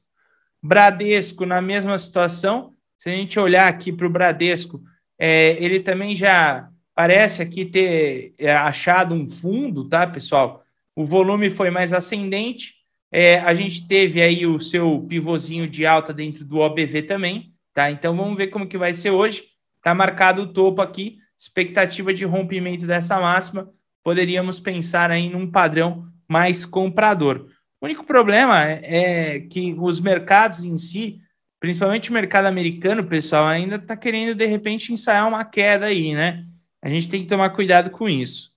Bradesco, 0.62 1.46
na 1.46 1.62
mesma 1.62 1.98
situação. 1.98 2.74
Se 2.98 3.10
a 3.10 3.12
gente 3.14 3.40
olhar 3.40 3.68
aqui 3.68 3.92
para 3.92 4.08
o 4.08 4.10
Bradesco, 4.10 4.82
é, 5.18 5.64
ele 5.64 5.80
também 5.80 6.16
já 6.16 6.68
parece 6.96 7.42
aqui 7.42 7.66
ter 7.66 8.34
é, 8.38 8.52
achado 8.52 9.16
um 9.16 9.30
fundo, 9.30 9.88
tá, 9.88 10.06
pessoal? 10.06 10.64
O 10.96 11.06
volume 11.06 11.50
foi 11.50 11.70
mais 11.70 11.94
ascendente. 11.94 12.74
É, 13.12 13.40
a 13.40 13.54
gente 13.54 13.88
teve 13.88 14.22
aí 14.22 14.46
o 14.46 14.60
seu 14.60 15.02
pivôzinho 15.02 15.68
de 15.68 15.86
alta 15.86 16.14
dentro 16.14 16.46
do 16.46 16.60
OBV 16.60 17.04
também, 17.04 17.54
tá? 17.74 17.92
Então 17.92 18.16
vamos 18.16 18.38
ver 18.38 18.48
como 18.48 18.68
que 18.68 18.78
vai 18.78 18.94
ser 18.94 19.12
hoje. 19.12 19.44
Tá 19.84 19.94
marcado 19.94 20.44
o 20.44 20.54
topo 20.54 20.82
aqui, 20.82 21.18
expectativa 21.38 22.14
de 22.14 22.24
rompimento 22.24 22.86
dessa 22.86 23.20
máxima. 23.20 23.70
Poderíamos 24.04 24.60
pensar 24.60 25.12
aí 25.12 25.30
num 25.30 25.50
padrão 25.50 26.08
mais 26.28 26.66
comprador. 26.66 27.48
O 27.82 27.86
único 27.86 28.04
problema 28.04 28.64
é, 28.64 29.40
que 29.40 29.76
os 29.78 30.00
mercados 30.00 30.64
em 30.64 30.78
si, 30.78 31.20
principalmente 31.60 32.12
o 32.12 32.14
mercado 32.14 32.46
americano, 32.46 33.04
pessoal, 33.04 33.48
ainda 33.48 33.76
está 33.76 33.98
querendo 33.98 34.36
de 34.36 34.46
repente 34.46 34.94
ensaiar 34.94 35.28
uma 35.28 35.44
queda 35.44 35.88
aí, 35.88 36.14
né? 36.14 36.46
A 36.82 36.90
gente 36.90 37.10
tem 37.10 37.24
que 37.24 37.28
tomar 37.28 37.50
cuidado 37.50 37.90
com 37.90 38.08
isso. 38.08 38.52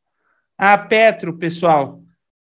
A 0.57 0.77
Petro, 0.79 1.37
pessoal, 1.37 2.04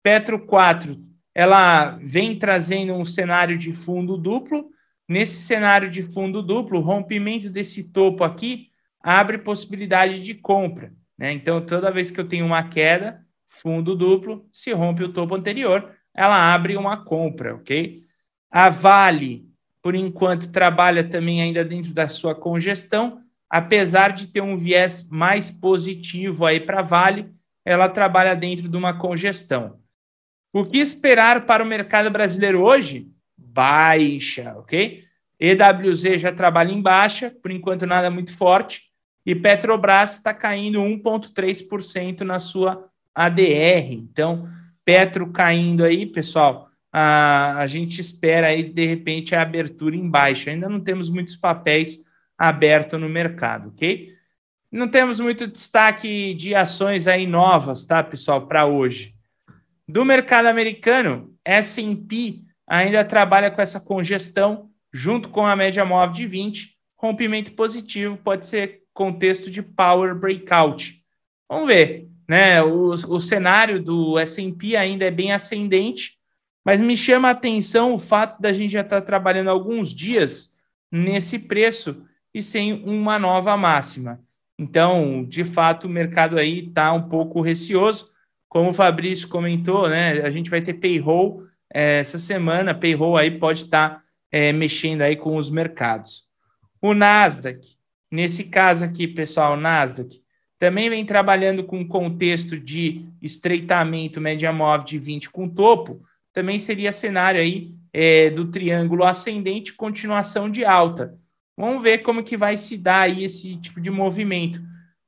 Petro 0.02 0.38
4, 0.40 0.98
ela 1.34 1.98
vem 2.02 2.38
trazendo 2.38 2.92
um 2.94 3.04
cenário 3.04 3.56
de 3.56 3.72
fundo 3.72 4.16
duplo. 4.16 4.70
Nesse 5.08 5.40
cenário 5.42 5.90
de 5.90 6.02
fundo 6.02 6.42
duplo, 6.42 6.78
o 6.78 6.82
rompimento 6.82 7.48
desse 7.48 7.84
topo 7.84 8.24
aqui 8.24 8.68
abre 9.00 9.38
possibilidade 9.38 10.22
de 10.22 10.34
compra. 10.34 10.92
Né? 11.16 11.32
Então, 11.32 11.64
toda 11.64 11.90
vez 11.90 12.10
que 12.10 12.20
eu 12.20 12.28
tenho 12.28 12.44
uma 12.44 12.68
queda, 12.68 13.24
fundo 13.48 13.94
duplo, 13.94 14.46
se 14.52 14.72
rompe 14.72 15.04
o 15.04 15.12
topo 15.12 15.34
anterior, 15.34 15.94
ela 16.14 16.52
abre 16.52 16.76
uma 16.76 17.04
compra, 17.04 17.54
ok? 17.54 18.02
A 18.50 18.68
Vale, 18.68 19.46
por 19.82 19.94
enquanto, 19.94 20.50
trabalha 20.50 21.04
também 21.04 21.40
ainda 21.40 21.64
dentro 21.64 21.92
da 21.92 22.08
sua 22.08 22.34
congestão, 22.34 23.22
apesar 23.48 24.12
de 24.12 24.26
ter 24.26 24.40
um 24.40 24.58
viés 24.58 25.06
mais 25.08 25.50
positivo 25.50 26.44
aí 26.44 26.60
para 26.60 26.80
a 26.80 26.82
Vale, 26.82 27.32
ela 27.64 27.88
trabalha 27.88 28.34
dentro 28.34 28.68
de 28.68 28.76
uma 28.76 28.98
congestão. 28.98 29.81
O 30.52 30.66
que 30.66 30.78
esperar 30.78 31.46
para 31.46 31.64
o 31.64 31.66
mercado 31.66 32.10
brasileiro 32.10 32.62
hoje? 32.62 33.08
Baixa, 33.36 34.54
ok? 34.58 35.04
EWZ 35.40 36.20
já 36.20 36.30
trabalha 36.30 36.70
em 36.70 36.82
baixa, 36.82 37.34
por 37.42 37.50
enquanto 37.50 37.86
nada 37.86 38.10
muito 38.10 38.36
forte, 38.36 38.82
e 39.24 39.34
Petrobras 39.34 40.12
está 40.16 40.34
caindo 40.34 40.80
1,3% 40.80 42.20
na 42.20 42.38
sua 42.38 42.88
ADR. 43.14 43.92
Então, 43.92 44.48
Petro 44.84 45.32
caindo 45.32 45.84
aí, 45.84 46.06
pessoal, 46.06 46.68
a, 46.92 47.58
a 47.58 47.66
gente 47.66 48.00
espera 48.00 48.48
aí, 48.48 48.62
de 48.62 48.86
repente, 48.86 49.34
a 49.34 49.42
abertura 49.42 49.96
em 49.96 50.08
baixa. 50.08 50.50
Ainda 50.50 50.68
não 50.68 50.80
temos 50.80 51.08
muitos 51.08 51.34
papéis 51.34 52.04
abertos 52.36 53.00
no 53.00 53.08
mercado, 53.08 53.68
ok? 53.68 54.12
Não 54.70 54.88
temos 54.88 55.18
muito 55.18 55.46
destaque 55.46 56.34
de 56.34 56.54
ações 56.54 57.06
aí 57.06 57.26
novas, 57.26 57.86
tá, 57.86 58.02
pessoal, 58.02 58.46
para 58.46 58.66
hoje. 58.66 59.14
Do 59.92 60.06
mercado 60.06 60.46
americano, 60.46 61.34
S&P 61.44 62.40
ainda 62.66 63.04
trabalha 63.04 63.50
com 63.50 63.60
essa 63.60 63.78
congestão 63.78 64.70
junto 64.90 65.28
com 65.28 65.44
a 65.44 65.54
média 65.54 65.84
móvel 65.84 66.14
de 66.14 66.26
20, 66.26 66.74
rompimento 66.96 67.52
positivo 67.52 68.16
pode 68.16 68.46
ser 68.46 68.84
contexto 68.94 69.50
de 69.50 69.60
power 69.60 70.14
breakout. 70.14 70.98
Vamos 71.46 71.66
ver, 71.66 72.08
né? 72.26 72.62
O, 72.62 72.92
o 72.92 73.20
cenário 73.20 73.82
do 73.82 74.18
S&P 74.18 74.76
ainda 74.76 75.04
é 75.04 75.10
bem 75.10 75.30
ascendente, 75.30 76.12
mas 76.64 76.80
me 76.80 76.96
chama 76.96 77.28
a 77.28 77.32
atenção 77.32 77.92
o 77.92 77.98
fato 77.98 78.40
da 78.40 78.50
gente 78.50 78.72
já 78.72 78.80
estar 78.80 79.02
tá 79.02 79.06
trabalhando 79.06 79.50
alguns 79.50 79.92
dias 79.92 80.54
nesse 80.90 81.38
preço 81.38 82.02
e 82.32 82.42
sem 82.42 82.72
uma 82.82 83.18
nova 83.18 83.58
máxima. 83.58 84.20
Então, 84.58 85.22
de 85.22 85.44
fato, 85.44 85.86
o 85.86 85.90
mercado 85.90 86.38
aí 86.38 86.66
está 86.66 86.94
um 86.94 87.10
pouco 87.10 87.42
receoso. 87.42 88.10
Como 88.52 88.68
o 88.68 88.74
Fabrício 88.74 89.28
comentou, 89.28 89.88
né? 89.88 90.20
A 90.20 90.30
gente 90.30 90.50
vai 90.50 90.60
ter 90.60 90.74
payroll 90.74 91.46
é, 91.72 92.00
essa 92.00 92.18
semana. 92.18 92.74
Payroll 92.74 93.16
aí 93.16 93.30
pode 93.30 93.62
estar 93.62 93.88
tá, 93.88 94.02
é, 94.30 94.52
mexendo 94.52 95.00
aí 95.00 95.16
com 95.16 95.38
os 95.38 95.48
mercados. 95.48 96.24
O 96.78 96.92
Nasdaq, 96.92 97.66
nesse 98.10 98.44
caso 98.44 98.84
aqui, 98.84 99.08
pessoal, 99.08 99.54
o 99.54 99.56
Nasdaq 99.56 100.20
também 100.58 100.90
vem 100.90 101.06
trabalhando 101.06 101.64
com 101.64 101.88
contexto 101.88 102.60
de 102.60 103.06
estreitamento 103.22 104.20
média 104.20 104.52
móvel 104.52 104.84
de 104.84 104.98
20 104.98 105.30
com 105.30 105.48
topo. 105.48 106.02
Também 106.30 106.58
seria 106.58 106.92
cenário 106.92 107.40
aí 107.40 107.74
é, 107.90 108.28
do 108.28 108.50
triângulo 108.50 109.04
ascendente, 109.04 109.72
continuação 109.72 110.50
de 110.50 110.62
alta. 110.62 111.18
Vamos 111.56 111.82
ver 111.82 112.02
como 112.02 112.22
que 112.22 112.36
vai 112.36 112.58
se 112.58 112.76
dar 112.76 113.00
aí 113.00 113.24
esse 113.24 113.56
tipo 113.56 113.80
de 113.80 113.90
movimento. 113.90 114.60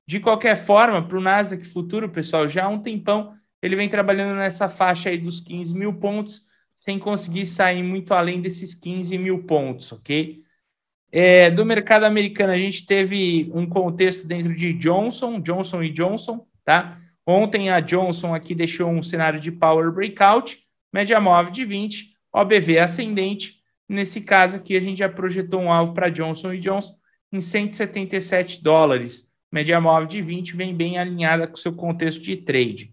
De 0.07 0.21
qualquer 0.21 0.57
forma, 0.57 1.07
para 1.07 1.17
o 1.17 1.21
Nasdaq 1.21 1.65
Futuro, 1.65 2.09
pessoal, 2.09 2.49
já 2.49 2.65
há 2.65 2.69
um 2.69 2.83
tempão 2.83 3.35
ele 3.63 3.77
vem 3.77 3.89
trabalhando 3.89 4.37
nessa 4.37 4.69
faixa 4.69 5.09
aí 5.09 5.17
dos 5.17 5.41
15 5.41 5.75
mil 5.75 5.95
pontos, 5.95 6.43
sem 6.79 6.99
conseguir 6.99 7.47
sair 7.47 7.83
muito 7.83 8.13
além 8.13 8.43
desses 8.43 8.75
15 8.75 9.17
mil 9.17 9.45
pontos, 9.45 9.91
ok? 9.91 10.43
É, 11.11 11.51
do 11.51 11.65
mercado 11.65 12.05
americano, 12.05 12.53
a 12.53 12.59
gente 12.59 12.85
teve 12.85 13.51
um 13.55 13.67
contexto 13.67 14.27
dentro 14.27 14.55
de 14.55 14.75
Johnson, 14.75 15.41
Johnson 15.41 15.83
e 15.83 15.89
Johnson, 15.89 16.47
tá? 16.63 17.01
Ontem 17.27 17.71
a 17.71 17.81
Johnson 17.81 18.35
aqui 18.35 18.55
deixou 18.55 18.91
um 18.91 19.03
cenário 19.03 19.41
de 19.41 19.51
power 19.51 19.91
breakout, 19.91 20.59
média 20.93 21.19
móvel 21.19 21.51
de 21.51 21.65
20, 21.65 22.11
OBV 22.31 22.79
ascendente, 22.79 23.65
Nesse 23.89 24.21
caso 24.21 24.57
aqui, 24.57 24.77
a 24.77 24.81
gente 24.81 24.99
já 24.99 25.09
projetou 25.09 25.61
um 25.61 25.73
alvo 25.73 25.93
para 25.93 26.09
Johnson 26.09 26.59
Johnson 26.59 26.95
em 27.31 27.41
177 27.41 28.63
dólares. 28.63 29.31
Média 29.55 29.81
móvel 29.81 30.09
de 30.09 30.21
20 30.21 30.57
vem 30.57 30.75
bem 30.75 30.99
alinhada 30.99 31.47
com 31.47 31.55
o 31.55 31.59
seu 31.59 31.73
contexto 31.73 32.21
de 32.21 32.37
trade. 32.37 32.93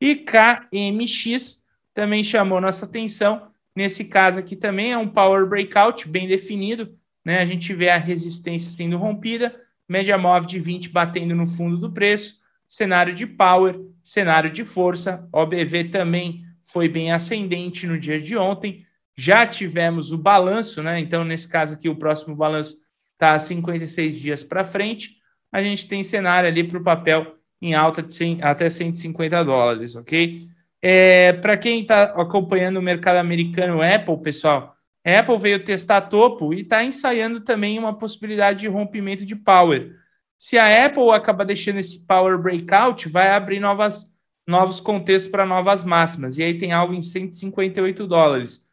E 0.00 0.14
KMX 0.14 1.62
também 1.92 2.22
chamou 2.22 2.60
nossa 2.60 2.86
atenção. 2.86 3.48
Nesse 3.74 4.04
caso 4.04 4.38
aqui 4.38 4.54
também 4.54 4.92
é 4.92 4.98
um 4.98 5.08
power 5.08 5.46
breakout 5.46 6.08
bem 6.08 6.28
definido. 6.28 6.96
Né? 7.24 7.40
A 7.40 7.44
gente 7.46 7.74
vê 7.74 7.88
a 7.88 7.98
resistência 7.98 8.70
sendo 8.70 8.96
rompida, 8.96 9.54
média 9.88 10.16
móvel 10.16 10.48
de 10.48 10.60
20 10.60 10.90
batendo 10.90 11.34
no 11.34 11.46
fundo 11.46 11.76
do 11.76 11.92
preço, 11.92 12.36
cenário 12.68 13.12
de 13.12 13.26
power, 13.26 13.76
cenário 14.04 14.50
de 14.50 14.64
força. 14.64 15.28
OBV 15.32 15.90
também 15.90 16.44
foi 16.64 16.88
bem 16.88 17.10
ascendente 17.10 17.86
no 17.86 17.98
dia 17.98 18.20
de 18.20 18.36
ontem 18.36 18.86
já 19.16 19.46
tivemos 19.46 20.12
o 20.12 20.18
balanço, 20.18 20.82
né? 20.82 21.00
Então, 21.00 21.24
nesse 21.24 21.48
caso 21.48 21.74
aqui, 21.74 21.88
o 21.88 21.96
próximo 21.96 22.36
balanço 22.36 22.76
está 23.14 23.38
56 23.38 24.14
dias 24.14 24.44
para 24.44 24.62
frente. 24.62 25.15
A 25.52 25.62
gente 25.62 25.88
tem 25.88 26.02
cenário 26.02 26.48
ali 26.48 26.64
para 26.64 26.78
o 26.78 26.84
papel 26.84 27.36
em 27.60 27.74
alta 27.74 28.02
de 28.02 28.14
100, 28.14 28.42
até 28.42 28.68
150 28.68 29.44
dólares, 29.44 29.96
ok? 29.96 30.48
É, 30.82 31.32
para 31.34 31.56
quem 31.56 31.80
está 31.80 32.04
acompanhando 32.04 32.76
o 32.76 32.82
mercado 32.82 33.16
americano, 33.16 33.82
Apple, 33.82 34.22
pessoal, 34.22 34.76
Apple 35.04 35.38
veio 35.38 35.64
testar 35.64 36.02
topo 36.02 36.52
e 36.52 36.62
está 36.62 36.82
ensaiando 36.82 37.40
também 37.40 37.78
uma 37.78 37.96
possibilidade 37.96 38.60
de 38.60 38.68
rompimento 38.68 39.24
de 39.24 39.36
power. 39.36 39.94
Se 40.36 40.58
a 40.58 40.84
Apple 40.84 41.10
acaba 41.10 41.44
deixando 41.44 41.78
esse 41.78 42.04
power 42.04 42.36
breakout, 42.36 43.08
vai 43.08 43.30
abrir 43.30 43.60
novas, 43.60 44.04
novos 44.46 44.80
contextos 44.80 45.30
para 45.30 45.46
novas 45.46 45.82
máximas. 45.82 46.36
E 46.36 46.42
aí 46.42 46.58
tem 46.58 46.72
algo 46.72 46.92
em 46.92 47.02
158 47.02 48.06
dólares. 48.06 48.66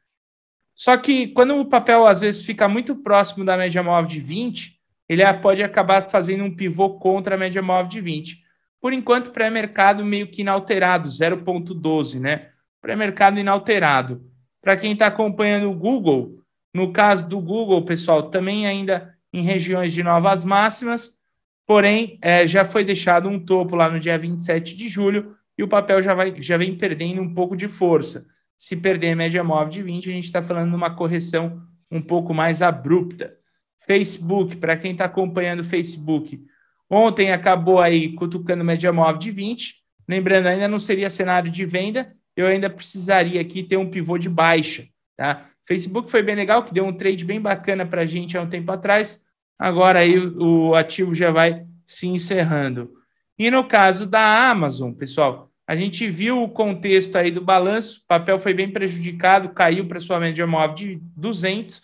Só 0.76 0.97
que 0.97 1.28
quando 1.28 1.55
o 1.55 1.65
papel 1.65 2.07
às 2.07 2.21
vezes 2.21 2.43
fica 2.43 2.67
muito 2.67 2.95
próximo 2.95 3.45
da 3.45 3.55
média 3.55 3.84
móvel 3.84 4.09
de 4.09 4.19
20, 4.19 4.72
ele 5.14 5.34
pode 5.36 5.64
acabar 5.64 6.01
fazendo 6.09 6.43
um 6.43 6.55
pivô 6.55 6.97
contra 6.99 7.36
a 7.36 7.38
média 7.38 7.61
móvel 7.61 7.89
de 7.89 8.01
20. 8.01 8.43
Por 8.82 8.91
enquanto, 8.91 9.32
pré-mercado 9.32 10.03
meio 10.03 10.28
que 10.28 10.41
inalterado, 10.41 11.09
0,12, 11.09 12.20
né? 12.20 12.49
Pré-mercado 12.82 13.39
inalterado. 13.39 14.22
Para 14.61 14.76
quem 14.76 14.93
está 14.93 15.07
acompanhando 15.07 15.70
o 15.70 15.76
Google, 15.76 16.39
no 16.74 16.91
caso 16.91 17.28
do 17.28 17.39
Google, 17.39 17.86
pessoal, 17.86 18.30
também 18.30 18.68
ainda 18.68 19.14
em 19.32 19.41
regiões 19.41 19.93
de 19.93 20.03
novas 20.03 20.43
máximas, 20.43 21.11
porém 21.66 22.18
é, 22.22 22.45
já 22.45 22.66
foi 22.66 22.84
deixado 22.84 23.30
um 23.30 23.39
topo 23.39 23.76
lá 23.76 23.89
no 23.89 23.99
dia 23.99 24.18
27 24.18 24.76
de 24.76 24.88
julho 24.88 25.36
e 25.57 25.64
o 25.64 25.68
papel 25.68 26.01
já, 26.01 26.14
vai, 26.14 26.41
já 26.41 26.57
vem 26.57 26.78
perdendo 26.78 27.22
um 27.22 27.34
pouco 27.34 27.55
de 27.55 27.68
força. 27.68 28.26
Se 28.57 28.76
perder 28.76 29.11
a 29.11 29.16
média 29.16 29.43
móvel 29.43 29.70
de 29.70 29.84
20, 29.84 30.09
a 30.09 30.14
gente 30.14 30.26
está 30.26 30.41
falando 30.41 30.70
de 30.70 30.76
uma 30.76 30.95
correção 30.95 31.61
um 31.91 32.01
pouco 32.01 32.34
mais 32.34 32.61
abrupta. 32.61 33.36
Facebook, 33.86 34.56
para 34.58 34.78
quem 34.78 34.92
está 34.94 35.06
acompanhando 35.06 35.62
o 35.62 35.66
Facebook, 35.66 36.40
ontem 36.90 37.32
acabou 37.32 37.80
aí 37.80 38.14
cutucando 38.14 38.64
média 38.64 38.92
móvel 38.92 39.18
de 39.18 39.32
20. 39.32 39.76
Lembrando, 40.08 40.48
ainda 40.48 40.68
não 40.68 40.80
seria 40.80 41.10
cenário 41.10 41.52
de 41.52 41.66
venda, 41.66 42.14
eu 42.36 42.48
ainda 42.48 42.70
precisaria 42.70 43.40
aqui 43.40 43.64
ter 43.64 43.78
um 43.78 43.90
pivô 43.90 44.18
de 44.18 44.30
baixa. 44.30 44.86
Tá? 45.16 45.50
Facebook 45.66 46.12
foi 46.12 46.22
bem 46.22 46.36
legal, 46.36 46.64
que 46.64 46.74
deu 46.74 46.86
um 46.86 46.94
trade 46.94 47.24
bem 47.24 47.40
bacana 47.40 47.86
para 47.86 48.02
a 48.02 48.06
gente 48.06 48.38
há 48.38 48.42
um 48.42 48.50
tempo 48.50 48.72
atrás. 48.72 49.22
Agora 49.58 50.00
aí 50.00 50.18
o 50.18 50.76
ativo 50.76 51.14
já 51.16 51.32
vai 51.32 51.66
se 51.88 52.08
encerrando. 52.08 52.92
E 53.38 53.50
no 53.50 53.64
caso 53.64 54.06
da 54.06 54.50
Amazon, 54.50 54.92
pessoal, 54.92 55.50
a 55.68 55.76
gente 55.76 56.10
viu 56.10 56.44
o 56.44 56.50
contexto 56.50 57.16
aí 57.18 57.32
do 57.32 57.42
balanço, 57.42 58.02
o 58.04 58.08
papel 58.08 58.38
foi 58.38 58.54
bem 58.54 58.70
prejudicado, 58.70 59.50
caiu 59.50 59.88
para 59.88 60.00
sua 60.00 60.20
média 60.20 60.46
móvel 60.46 60.76
de 60.76 61.02
200, 61.16 61.82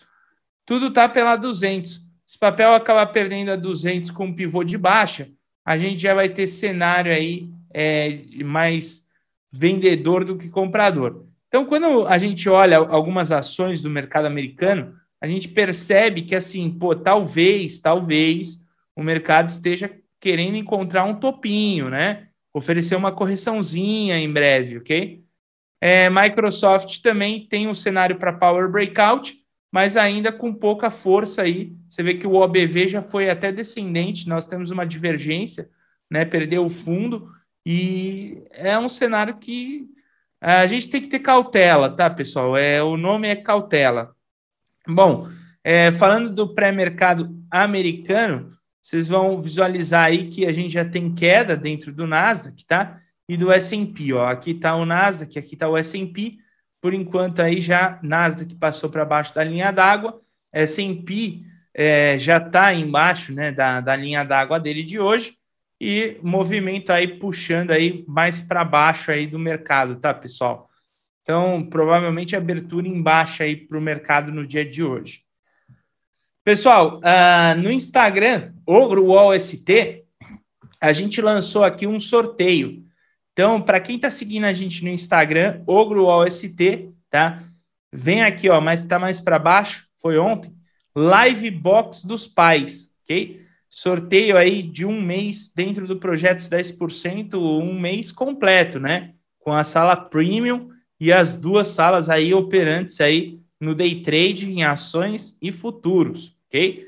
tudo 0.70 0.86
está 0.86 1.08
pela 1.08 1.34
200. 1.34 2.00
Se 2.24 2.36
o 2.36 2.38
papel 2.38 2.72
acabar 2.72 3.06
perdendo 3.06 3.50
a 3.50 3.56
200 3.56 4.12
com 4.12 4.26
um 4.26 4.32
pivô 4.32 4.62
de 4.62 4.78
baixa, 4.78 5.28
a 5.64 5.76
gente 5.76 6.00
já 6.00 6.14
vai 6.14 6.28
ter 6.28 6.46
cenário 6.46 7.10
aí 7.10 7.50
é, 7.74 8.22
mais 8.44 9.04
vendedor 9.50 10.24
do 10.24 10.38
que 10.38 10.48
comprador. 10.48 11.26
Então, 11.48 11.64
quando 11.64 12.06
a 12.06 12.16
gente 12.18 12.48
olha 12.48 12.76
algumas 12.76 13.32
ações 13.32 13.80
do 13.80 13.90
mercado 13.90 14.26
americano, 14.26 14.94
a 15.20 15.26
gente 15.26 15.48
percebe 15.48 16.22
que, 16.22 16.36
assim, 16.36 16.70
pô, 16.70 16.94
talvez, 16.94 17.80
talvez 17.80 18.64
o 18.94 19.02
mercado 19.02 19.48
esteja 19.48 19.90
querendo 20.20 20.54
encontrar 20.54 21.02
um 21.02 21.16
topinho, 21.16 21.90
né? 21.90 22.28
oferecer 22.54 22.94
uma 22.94 23.10
correçãozinha 23.10 24.16
em 24.20 24.32
breve, 24.32 24.78
ok? 24.78 25.24
É, 25.80 26.08
Microsoft 26.08 27.00
também 27.00 27.44
tem 27.48 27.66
um 27.66 27.74
cenário 27.74 28.20
para 28.20 28.32
Power 28.32 28.70
Breakout, 28.70 29.39
mas 29.70 29.96
ainda 29.96 30.32
com 30.32 30.52
pouca 30.52 30.90
força 30.90 31.42
aí. 31.42 31.72
Você 31.88 32.02
vê 32.02 32.14
que 32.14 32.26
o 32.26 32.34
OBV 32.34 32.88
já 32.88 33.02
foi 33.02 33.30
até 33.30 33.52
descendente, 33.52 34.28
nós 34.28 34.46
temos 34.46 34.70
uma 34.70 34.86
divergência, 34.86 35.68
né? 36.10 36.24
Perdeu 36.24 36.64
o 36.64 36.70
fundo, 36.70 37.30
e 37.64 38.42
é 38.52 38.78
um 38.78 38.88
cenário 38.88 39.36
que 39.36 39.86
a 40.40 40.66
gente 40.66 40.88
tem 40.88 41.00
que 41.00 41.08
ter 41.08 41.18
cautela, 41.18 41.90
tá, 41.90 42.08
pessoal? 42.08 42.56
É, 42.56 42.82
o 42.82 42.96
nome 42.96 43.28
é 43.28 43.36
cautela. 43.36 44.14
Bom, 44.88 45.28
é, 45.62 45.92
falando 45.92 46.30
do 46.34 46.54
pré-mercado 46.54 47.30
americano, 47.50 48.56
vocês 48.82 49.06
vão 49.06 49.42
visualizar 49.42 50.06
aí 50.06 50.30
que 50.30 50.46
a 50.46 50.52
gente 50.52 50.72
já 50.72 50.84
tem 50.84 51.14
queda 51.14 51.56
dentro 51.56 51.92
do 51.92 52.06
Nasdaq, 52.06 52.64
tá? 52.64 53.00
E 53.28 53.36
do 53.36 53.52
S&P, 53.52 54.12
ó. 54.14 54.26
Aqui 54.26 54.52
está 54.52 54.74
o 54.74 54.86
Nasdaq, 54.86 55.38
aqui 55.38 55.54
está 55.54 55.68
o 55.68 55.76
S&P. 55.76 56.38
Por 56.80 56.94
enquanto 56.94 57.40
aí 57.40 57.60
já 57.60 57.98
Nasdaq 58.02 58.54
passou 58.54 58.88
para 58.88 59.04
baixo 59.04 59.34
da 59.34 59.44
linha 59.44 59.70
d'água. 59.70 60.20
S&P 60.52 61.42
é, 61.74 62.18
já 62.18 62.38
está 62.38 62.72
embaixo, 62.74 63.32
né, 63.32 63.52
da, 63.52 63.80
da 63.80 63.94
linha 63.94 64.24
d'água 64.24 64.58
dele 64.58 64.82
de 64.82 64.98
hoje. 64.98 65.36
E 65.80 66.18
movimento 66.22 66.90
aí 66.92 67.08
puxando 67.08 67.70
aí 67.70 68.04
mais 68.06 68.40
para 68.40 68.64
baixo 68.64 69.10
aí 69.10 69.26
do 69.26 69.38
mercado, 69.38 69.96
tá, 69.96 70.12
pessoal? 70.12 70.68
Então, 71.22 71.64
provavelmente 71.64 72.34
abertura 72.34 72.88
em 72.88 73.00
baixa 73.00 73.44
aí 73.44 73.56
para 73.56 73.78
o 73.78 73.80
mercado 73.80 74.32
no 74.32 74.46
dia 74.46 74.64
de 74.64 74.82
hoje. 74.82 75.22
Pessoal, 76.44 76.98
uh, 76.98 77.56
no 77.62 77.70
Instagram, 77.70 78.52
OgroWallST, 78.66 80.04
a 80.80 80.92
gente 80.92 81.20
lançou 81.20 81.62
aqui 81.62 81.86
um 81.86 82.00
sorteio. 82.00 82.84
Então, 83.40 83.58
para 83.58 83.80
quem 83.80 83.96
está 83.96 84.10
seguindo 84.10 84.44
a 84.44 84.52
gente 84.52 84.84
no 84.84 84.90
Instagram, 84.90 85.62
OgroWallST, 85.66 86.90
tá? 87.08 87.42
Vem 87.90 88.22
aqui, 88.22 88.50
ó, 88.50 88.60
mas 88.60 88.82
está 88.82 88.98
mais 88.98 89.18
para 89.18 89.38
baixo, 89.38 89.86
foi 90.02 90.18
ontem. 90.18 90.54
Live 90.94 91.50
Box 91.50 92.06
dos 92.06 92.26
Pais, 92.26 92.92
ok? 93.02 93.40
Sorteio 93.66 94.36
aí 94.36 94.62
de 94.62 94.84
um 94.84 95.00
mês 95.00 95.50
dentro 95.56 95.86
do 95.88 95.96
projeto 95.96 96.42
10%, 96.42 97.40
um 97.40 97.80
mês 97.80 98.12
completo, 98.12 98.78
né? 98.78 99.14
Com 99.38 99.54
a 99.54 99.64
sala 99.64 99.96
premium 99.96 100.68
e 101.00 101.10
as 101.10 101.34
duas 101.34 101.68
salas 101.68 102.10
aí 102.10 102.34
operantes 102.34 103.00
aí 103.00 103.40
no 103.58 103.74
day 103.74 104.02
trade, 104.02 104.50
em 104.50 104.64
ações 104.64 105.38
e 105.40 105.50
futuros, 105.50 106.36
ok? 106.46 106.86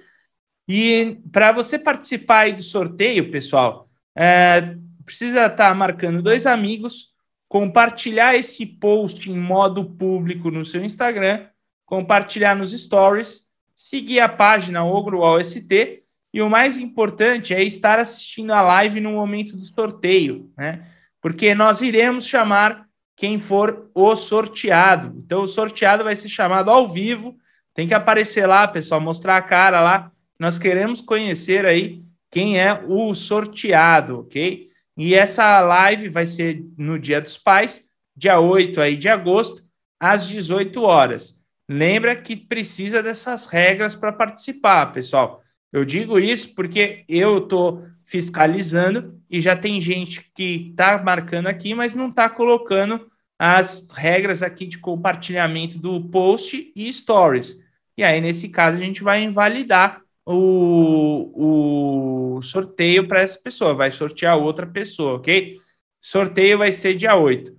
E 0.68 1.16
para 1.32 1.50
você 1.50 1.78
participar 1.78 2.40
aí 2.40 2.52
do 2.52 2.62
sorteio, 2.62 3.30
pessoal, 3.30 3.88
é, 4.14 4.76
precisa 5.04 5.46
estar 5.46 5.74
marcando 5.74 6.22
dois 6.22 6.46
amigos, 6.46 7.12
compartilhar 7.48 8.34
esse 8.34 8.64
post 8.64 9.30
em 9.30 9.38
modo 9.38 9.84
público 9.84 10.50
no 10.50 10.64
seu 10.64 10.84
Instagram, 10.84 11.46
compartilhar 11.84 12.56
nos 12.56 12.72
stories, 12.72 13.46
seguir 13.74 14.20
a 14.20 14.28
página 14.28 14.84
OgroOST 14.84 16.02
e 16.32 16.40
o 16.40 16.48
mais 16.48 16.78
importante 16.78 17.52
é 17.52 17.62
estar 17.62 17.98
assistindo 17.98 18.52
a 18.52 18.62
live 18.62 19.00
no 19.00 19.12
momento 19.12 19.56
do 19.56 19.66
sorteio, 19.66 20.50
né? 20.56 20.86
Porque 21.20 21.54
nós 21.54 21.82
iremos 21.82 22.26
chamar 22.26 22.86
quem 23.14 23.38
for 23.38 23.90
o 23.94 24.16
sorteado. 24.16 25.16
Então, 25.18 25.42
o 25.42 25.46
sorteado 25.46 26.02
vai 26.02 26.16
ser 26.16 26.28
chamado 26.28 26.70
ao 26.70 26.88
vivo. 26.88 27.36
Tem 27.74 27.86
que 27.86 27.94
aparecer 27.94 28.46
lá, 28.46 28.66
pessoal, 28.66 29.00
mostrar 29.00 29.36
a 29.36 29.42
cara 29.42 29.80
lá. 29.80 30.10
Nós 30.38 30.58
queremos 30.58 31.00
conhecer 31.00 31.66
aí 31.66 32.02
quem 32.30 32.58
é 32.58 32.82
o 32.88 33.14
sorteado, 33.14 34.20
ok? 34.20 34.71
E 34.96 35.14
essa 35.14 35.60
live 35.60 36.08
vai 36.08 36.26
ser 36.26 36.64
no 36.76 36.98
Dia 36.98 37.20
dos 37.20 37.38
Pais, 37.38 37.84
dia 38.16 38.38
8 38.38 38.80
aí 38.80 38.96
de 38.96 39.08
agosto, 39.08 39.62
às 39.98 40.26
18 40.26 40.82
horas. 40.82 41.34
Lembra 41.68 42.14
que 42.14 42.36
precisa 42.36 43.02
dessas 43.02 43.46
regras 43.46 43.94
para 43.94 44.12
participar, 44.12 44.92
pessoal. 44.92 45.42
Eu 45.72 45.84
digo 45.84 46.18
isso 46.18 46.54
porque 46.54 47.04
eu 47.08 47.38
estou 47.38 47.86
fiscalizando 48.04 49.18
e 49.30 49.40
já 49.40 49.56
tem 49.56 49.80
gente 49.80 50.30
que 50.34 50.68
está 50.70 51.02
marcando 51.02 51.46
aqui, 51.46 51.74
mas 51.74 51.94
não 51.94 52.08
está 52.08 52.28
colocando 52.28 53.10
as 53.38 53.86
regras 53.90 54.42
aqui 54.42 54.66
de 54.66 54.78
compartilhamento 54.78 55.78
do 55.78 56.00
post 56.10 56.70
e 56.76 56.92
stories. 56.92 57.56
E 57.96 58.04
aí, 58.04 58.20
nesse 58.20 58.48
caso, 58.48 58.76
a 58.76 58.80
gente 58.80 59.02
vai 59.02 59.22
invalidar 59.22 60.01
o, 60.26 62.36
o 62.36 62.42
sorteio 62.42 63.06
para 63.08 63.20
essa 63.20 63.38
pessoa, 63.38 63.74
vai 63.74 63.90
sortear 63.90 64.36
outra 64.36 64.66
pessoa, 64.66 65.14
ok? 65.14 65.58
Sorteio 66.00 66.58
vai 66.58 66.72
ser 66.72 66.94
dia 66.94 67.16
8. 67.16 67.56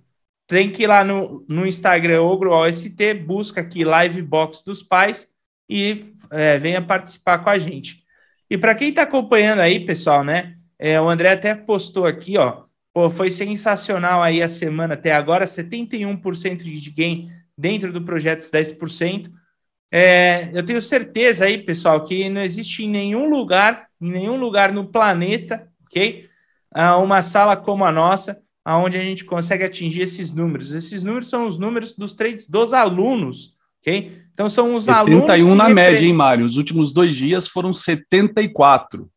Tem 0.47 0.71
que 0.71 0.83
ir 0.83 0.87
lá 0.87 1.03
no, 1.03 1.45
no 1.47 1.65
Instagram 1.65 2.21
OgroOST, 2.21 3.13
busca 3.25 3.61
aqui 3.61 3.83
Live 3.83 4.21
Box 4.21 4.63
dos 4.65 4.83
Pais 4.83 5.27
e 5.69 6.13
é, 6.29 6.59
venha 6.59 6.81
participar 6.81 7.39
com 7.39 7.49
a 7.49 7.57
gente. 7.57 8.03
E 8.49 8.57
para 8.57 8.75
quem 8.75 8.89
está 8.89 9.03
acompanhando 9.03 9.59
aí, 9.59 9.85
pessoal, 9.85 10.23
né? 10.23 10.55
É, 10.77 10.99
o 10.99 11.09
André 11.09 11.31
até 11.31 11.55
postou 11.55 12.05
aqui, 12.05 12.37
ó. 12.37 12.63
Pô, 12.93 13.09
foi 13.09 13.31
sensacional 13.31 14.21
aí 14.21 14.41
a 14.41 14.49
semana 14.49 14.93
até 14.93 15.11
agora, 15.11 15.47
71% 15.47 16.57
de 16.57 16.91
gain 16.91 17.31
dentro 17.57 17.91
do 17.91 18.03
projeto 18.03 18.49
10%. 18.51 19.31
É, 19.95 20.49
eu 20.55 20.65
tenho 20.65 20.81
certeza 20.81 21.45
aí, 21.45 21.59
pessoal, 21.59 22.03
que 22.03 22.27
não 22.27 22.41
existe 22.41 22.83
em 22.83 22.89
nenhum 22.89 23.29
lugar, 23.29 23.85
em 24.01 24.09
nenhum 24.09 24.35
lugar 24.37 24.73
no 24.73 24.87
planeta, 24.87 25.67
ok? 25.85 26.25
Ah, 26.73 26.97
uma 26.97 27.21
sala 27.21 27.55
como 27.55 27.85
a 27.85 27.91
nossa, 27.91 28.39
aonde 28.65 28.97
a 28.97 29.01
gente 29.01 29.23
consegue 29.23 29.63
atingir 29.63 30.01
esses 30.01 30.33
números. 30.33 30.71
Esses 30.71 31.03
números 31.03 31.29
são 31.29 31.45
os 31.45 31.59
números 31.59 31.95
dos 31.95 32.15
trades 32.15 32.49
dos 32.49 32.73
alunos, 32.73 33.53
ok? 33.81 34.19
Então 34.33 34.49
são 34.49 34.73
os 34.75 34.85
71 34.85 34.99
alunos. 34.99 35.31
71 35.31 35.55
na 35.55 35.69
média, 35.69 36.03
hein, 36.03 36.13
Mário? 36.13 36.43
Os 36.47 36.57
últimos 36.57 36.91
dois 36.91 37.15
dias 37.15 37.47
foram 37.47 37.71
74. 37.71 39.07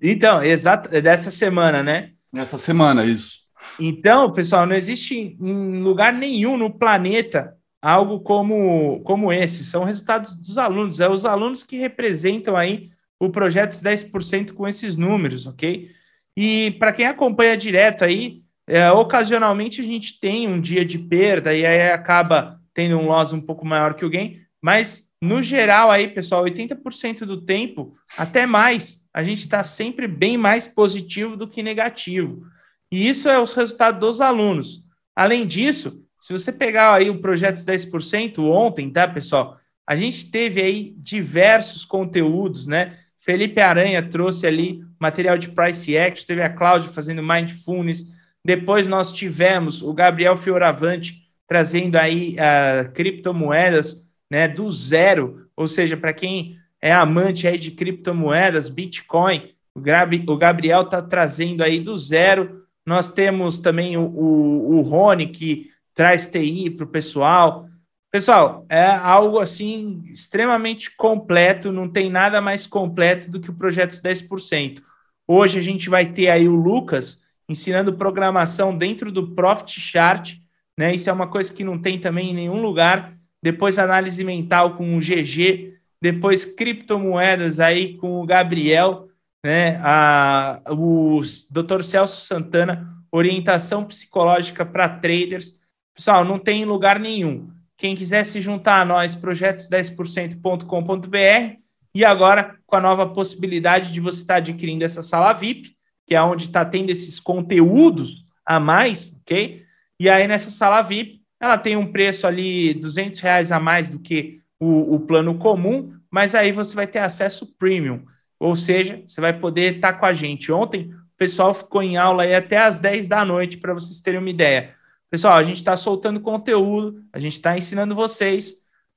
Então, 0.00 0.42
exato, 0.42 0.88
é 0.90 1.02
dessa 1.02 1.30
semana, 1.30 1.82
né? 1.82 2.12
Nessa 2.32 2.58
semana, 2.58 3.04
isso. 3.04 3.40
Então, 3.78 4.32
pessoal, 4.32 4.64
não 4.64 4.74
existe 4.74 5.36
em 5.38 5.82
lugar 5.82 6.14
nenhum 6.14 6.56
no 6.56 6.70
planeta 6.72 7.55
algo 7.86 8.18
como, 8.18 9.00
como 9.04 9.32
esse. 9.32 9.64
São 9.64 9.84
resultados 9.84 10.34
dos 10.34 10.58
alunos, 10.58 10.98
é 10.98 11.08
os 11.08 11.24
alunos 11.24 11.62
que 11.62 11.76
representam 11.76 12.56
aí 12.56 12.90
o 13.20 13.30
projeto 13.30 13.80
10% 13.80 14.52
com 14.54 14.66
esses 14.66 14.96
números, 14.96 15.46
ok? 15.46 15.88
E 16.36 16.72
para 16.80 16.92
quem 16.92 17.06
acompanha 17.06 17.56
direto 17.56 18.04
aí, 18.04 18.42
é, 18.66 18.90
ocasionalmente 18.90 19.80
a 19.80 19.84
gente 19.84 20.18
tem 20.18 20.48
um 20.48 20.60
dia 20.60 20.84
de 20.84 20.98
perda 20.98 21.54
e 21.54 21.64
aí 21.64 21.92
acaba 21.92 22.60
tendo 22.74 22.98
um 22.98 23.06
loss 23.06 23.32
um 23.32 23.40
pouco 23.40 23.64
maior 23.64 23.94
que 23.94 24.04
o 24.04 24.10
gain, 24.10 24.40
mas 24.60 25.08
no 25.22 25.40
geral 25.40 25.88
aí, 25.88 26.08
pessoal, 26.08 26.42
80% 26.42 27.20
do 27.20 27.40
tempo, 27.40 27.96
até 28.18 28.46
mais, 28.46 29.00
a 29.14 29.22
gente 29.22 29.38
está 29.38 29.62
sempre 29.62 30.08
bem 30.08 30.36
mais 30.36 30.66
positivo 30.66 31.36
do 31.36 31.46
que 31.46 31.62
negativo. 31.62 32.44
E 32.90 33.08
isso 33.08 33.28
é 33.28 33.38
os 33.40 33.54
resultados 33.54 34.00
dos 34.00 34.20
alunos. 34.20 34.84
Além 35.14 35.46
disso, 35.46 36.04
se 36.26 36.32
você 36.32 36.50
pegar 36.50 36.92
aí 36.92 37.08
o 37.08 37.20
projeto 37.20 37.54
10% 37.58 38.40
ontem, 38.40 38.90
tá, 38.90 39.06
pessoal? 39.06 39.60
A 39.86 39.94
gente 39.94 40.28
teve 40.28 40.60
aí 40.60 40.92
diversos 40.98 41.84
conteúdos, 41.84 42.66
né? 42.66 42.98
Felipe 43.16 43.60
Aranha 43.60 44.02
trouxe 44.02 44.44
ali 44.44 44.82
material 44.98 45.38
de 45.38 45.50
price 45.50 45.96
action, 45.96 46.26
teve 46.26 46.42
a 46.42 46.50
Cláudia 46.50 46.90
fazendo 46.90 47.22
mindfulness. 47.22 48.12
Depois 48.44 48.88
nós 48.88 49.12
tivemos 49.12 49.82
o 49.82 49.94
Gabriel 49.94 50.36
Fioravante 50.36 51.14
trazendo 51.46 51.94
aí 51.94 52.34
uh, 52.34 52.90
criptomoedas 52.90 54.04
né, 54.28 54.48
do 54.48 54.68
zero, 54.68 55.48
ou 55.56 55.68
seja, 55.68 55.96
para 55.96 56.12
quem 56.12 56.58
é 56.82 56.90
amante 56.92 57.46
aí 57.46 57.56
de 57.56 57.70
criptomoedas, 57.70 58.68
Bitcoin, 58.68 59.52
o 59.76 60.36
Gabriel 60.36 60.82
está 60.82 61.00
trazendo 61.00 61.62
aí 61.62 61.78
do 61.78 61.96
zero. 61.96 62.64
Nós 62.84 63.12
temos 63.12 63.60
também 63.60 63.96
o, 63.96 64.02
o, 64.02 64.78
o 64.78 64.80
Rony, 64.80 65.28
que 65.28 65.70
traz 65.96 66.26
TI 66.26 66.70
para 66.70 66.84
o 66.84 66.88
pessoal. 66.88 67.66
Pessoal, 68.12 68.64
é 68.68 68.86
algo 68.86 69.40
assim 69.40 70.04
extremamente 70.12 70.94
completo, 70.94 71.72
não 71.72 71.88
tem 71.88 72.08
nada 72.08 72.40
mais 72.40 72.66
completo 72.66 73.28
do 73.28 73.40
que 73.40 73.50
o 73.50 73.54
projeto 73.54 74.00
10%. 74.00 74.80
Hoje 75.26 75.58
a 75.58 75.62
gente 75.62 75.90
vai 75.90 76.06
ter 76.12 76.28
aí 76.28 76.46
o 76.46 76.54
Lucas 76.54 77.24
ensinando 77.48 77.96
programação 77.96 78.76
dentro 78.76 79.10
do 79.10 79.34
Profit 79.34 79.80
Chart, 79.80 80.34
né? 80.78 80.94
Isso 80.94 81.08
é 81.10 81.12
uma 81.12 81.26
coisa 81.26 81.52
que 81.52 81.64
não 81.64 81.80
tem 81.80 81.98
também 81.98 82.30
em 82.30 82.34
nenhum 82.34 82.60
lugar. 82.60 83.16
Depois 83.42 83.78
análise 83.78 84.22
mental 84.22 84.76
com 84.76 84.96
o 84.96 85.00
GG, 85.00 85.74
depois 86.00 86.44
criptomoedas 86.44 87.58
aí 87.58 87.96
com 87.96 88.20
o 88.20 88.26
Gabriel, 88.26 89.08
né? 89.44 89.80
A, 89.82 90.60
o 90.70 91.20
Dr. 91.50 91.82
Celso 91.82 92.26
Santana, 92.26 92.86
orientação 93.10 93.84
psicológica 93.84 94.64
para 94.64 94.88
traders. 94.88 95.58
Pessoal, 95.96 96.24
não 96.26 96.38
tem 96.38 96.66
lugar 96.66 97.00
nenhum. 97.00 97.48
Quem 97.78 97.96
quiser 97.96 98.24
se 98.24 98.38
juntar 98.40 98.82
a 98.82 98.84
nós, 98.84 99.16
projetos10%.com.br 99.16 101.56
e 101.94 102.04
agora 102.04 102.54
com 102.66 102.76
a 102.76 102.80
nova 102.80 103.08
possibilidade 103.08 103.90
de 103.90 104.00
você 104.00 104.20
estar 104.20 104.34
tá 104.34 104.38
adquirindo 104.38 104.84
essa 104.84 105.02
sala 105.02 105.32
VIP, 105.32 105.74
que 106.06 106.14
é 106.14 106.22
onde 106.22 106.44
está 106.44 106.62
tendo 106.66 106.90
esses 106.90 107.18
conteúdos 107.18 108.26
a 108.44 108.60
mais, 108.60 109.16
ok? 109.22 109.64
E 109.98 110.10
aí 110.10 110.28
nessa 110.28 110.50
sala 110.50 110.82
VIP, 110.82 111.22
ela 111.40 111.56
tem 111.56 111.76
um 111.76 111.90
preço 111.90 112.26
ali 112.26 112.74
200 112.74 113.18
reais 113.20 113.50
a 113.50 113.58
mais 113.58 113.88
do 113.88 113.98
que 113.98 114.42
o, 114.60 114.96
o 114.96 115.00
plano 115.00 115.38
comum, 115.38 115.94
mas 116.10 116.34
aí 116.34 116.52
você 116.52 116.74
vai 116.74 116.86
ter 116.86 116.98
acesso 116.98 117.56
premium, 117.58 118.04
ou 118.38 118.54
seja, 118.54 119.02
você 119.06 119.18
vai 119.18 119.32
poder 119.32 119.76
estar 119.76 119.94
com 119.94 120.04
a 120.04 120.12
gente. 120.12 120.52
Ontem 120.52 120.90
o 120.90 121.16
pessoal 121.16 121.54
ficou 121.54 121.82
em 121.82 121.96
aula 121.96 122.24
aí 122.24 122.34
até 122.34 122.58
às 122.58 122.78
10 122.78 123.08
da 123.08 123.24
noite, 123.24 123.56
para 123.56 123.72
vocês 123.72 123.98
terem 124.00 124.20
uma 124.20 124.28
ideia. 124.28 124.76
Pessoal, 125.10 125.34
a 125.36 125.44
gente 125.44 125.58
está 125.58 125.76
soltando 125.76 126.20
conteúdo, 126.20 127.02
a 127.12 127.18
gente 127.18 127.34
está 127.34 127.56
ensinando 127.56 127.94
vocês. 127.94 128.54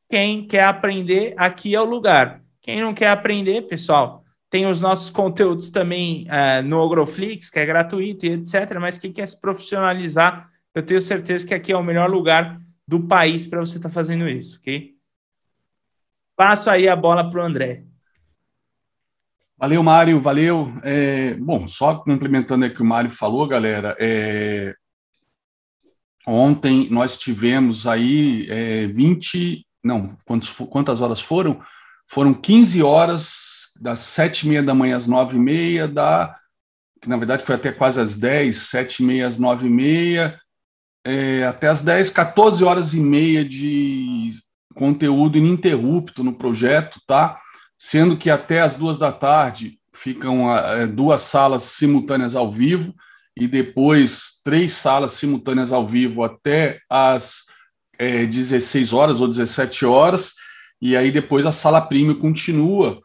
Quem 0.09 0.47
quer 0.47 0.63
aprender, 0.63 1.35
aqui 1.37 1.75
é 1.75 1.81
o 1.81 1.85
lugar. 1.85 2.41
Quem 2.61 2.81
não 2.81 2.93
quer 2.93 3.09
aprender, 3.09 3.67
pessoal, 3.67 4.23
tem 4.49 4.65
os 4.65 4.81
nossos 4.81 5.09
conteúdos 5.09 5.69
também 5.69 6.27
uh, 6.27 6.63
no 6.63 6.79
Ogroflix, 6.79 7.49
que 7.49 7.59
é 7.59 7.65
gratuito 7.65 8.25
e 8.25 8.31
etc. 8.31 8.79
Mas 8.79 8.97
quem 8.97 9.13
quer 9.13 9.27
se 9.27 9.39
profissionalizar, 9.39 10.49
eu 10.73 10.83
tenho 10.83 10.99
certeza 10.99 11.45
que 11.45 11.53
aqui 11.53 11.71
é 11.71 11.77
o 11.77 11.83
melhor 11.83 12.09
lugar 12.09 12.59
do 12.87 13.01
país 13.01 13.45
para 13.45 13.59
você 13.59 13.77
estar 13.77 13.89
tá 13.89 13.93
fazendo 13.93 14.27
isso, 14.27 14.57
ok? 14.57 14.95
Passo 16.35 16.69
aí 16.71 16.87
a 16.87 16.95
bola 16.95 17.29
para 17.29 17.39
o 17.39 17.45
André. 17.45 17.83
Valeu, 19.55 19.83
Mário, 19.83 20.21
valeu. 20.21 20.73
É, 20.83 21.35
bom, 21.35 21.67
só 21.67 21.95
complementando 21.99 22.65
o 22.65 22.73
que 22.73 22.81
o 22.81 22.85
Mário 22.85 23.11
falou, 23.11 23.45
galera, 23.45 23.95
é, 23.99 24.73
ontem 26.29 26.87
nós 26.89 27.17
tivemos 27.17 27.87
aí 27.87 28.47
é, 28.49 28.87
20, 28.87 29.65
não, 29.83 30.15
quantos, 30.25 30.49
quantas 30.49 31.01
horas 31.01 31.19
foram? 31.19 31.61
foram 32.09 32.33
15 32.33 32.81
horas, 32.81 33.33
das 33.79 33.99
sete 33.99 34.45
e 34.45 34.49
meia 34.49 34.63
da 34.63 34.73
manhã 34.73 34.97
às 34.97 35.07
nove 35.07 35.37
e 35.37 35.39
meia, 35.39 35.87
da, 35.87 36.35
que 36.99 37.07
na 37.07 37.15
verdade 37.15 37.45
foi 37.45 37.55
até 37.55 37.71
quase 37.71 37.99
às 38.01 38.17
10, 38.17 38.57
sete 38.57 39.03
e 39.03 39.05
meia 39.05 39.27
às 39.27 39.37
nove 39.37 39.67
e 39.67 39.69
meia, 39.69 40.37
é, 41.05 41.45
até 41.45 41.67
às 41.67 41.81
10, 41.81 42.09
14 42.09 42.63
horas 42.63 42.93
e 42.93 42.99
meia 42.99 43.45
de 43.45 44.33
conteúdo 44.73 45.37
ininterrupto 45.37 46.23
no 46.23 46.33
projeto, 46.33 46.99
tá? 47.07 47.39
Sendo 47.77 48.17
que 48.17 48.29
até 48.29 48.61
às 48.61 48.75
duas 48.75 48.97
da 48.97 49.11
tarde 49.11 49.79
ficam 49.93 50.51
é, 50.51 50.87
duas 50.87 51.21
salas 51.21 51.63
simultâneas 51.63 52.35
ao 52.35 52.51
vivo 52.51 52.93
e 53.39 53.47
depois 53.47 54.41
três 54.43 54.73
salas 54.73 55.13
simultâneas 55.13 55.71
ao 55.71 55.87
vivo 55.87 56.23
até 56.23 56.79
às 56.89 57.45
é, 57.97 58.25
16 58.25 58.93
horas 58.93 59.21
ou 59.21 59.27
17 59.27 59.85
horas, 59.85 60.33
e 60.81 60.95
aí 60.95 61.11
depois 61.11 61.45
a 61.45 61.51
sala 61.51 61.81
premium 61.81 62.15
continua 62.15 63.01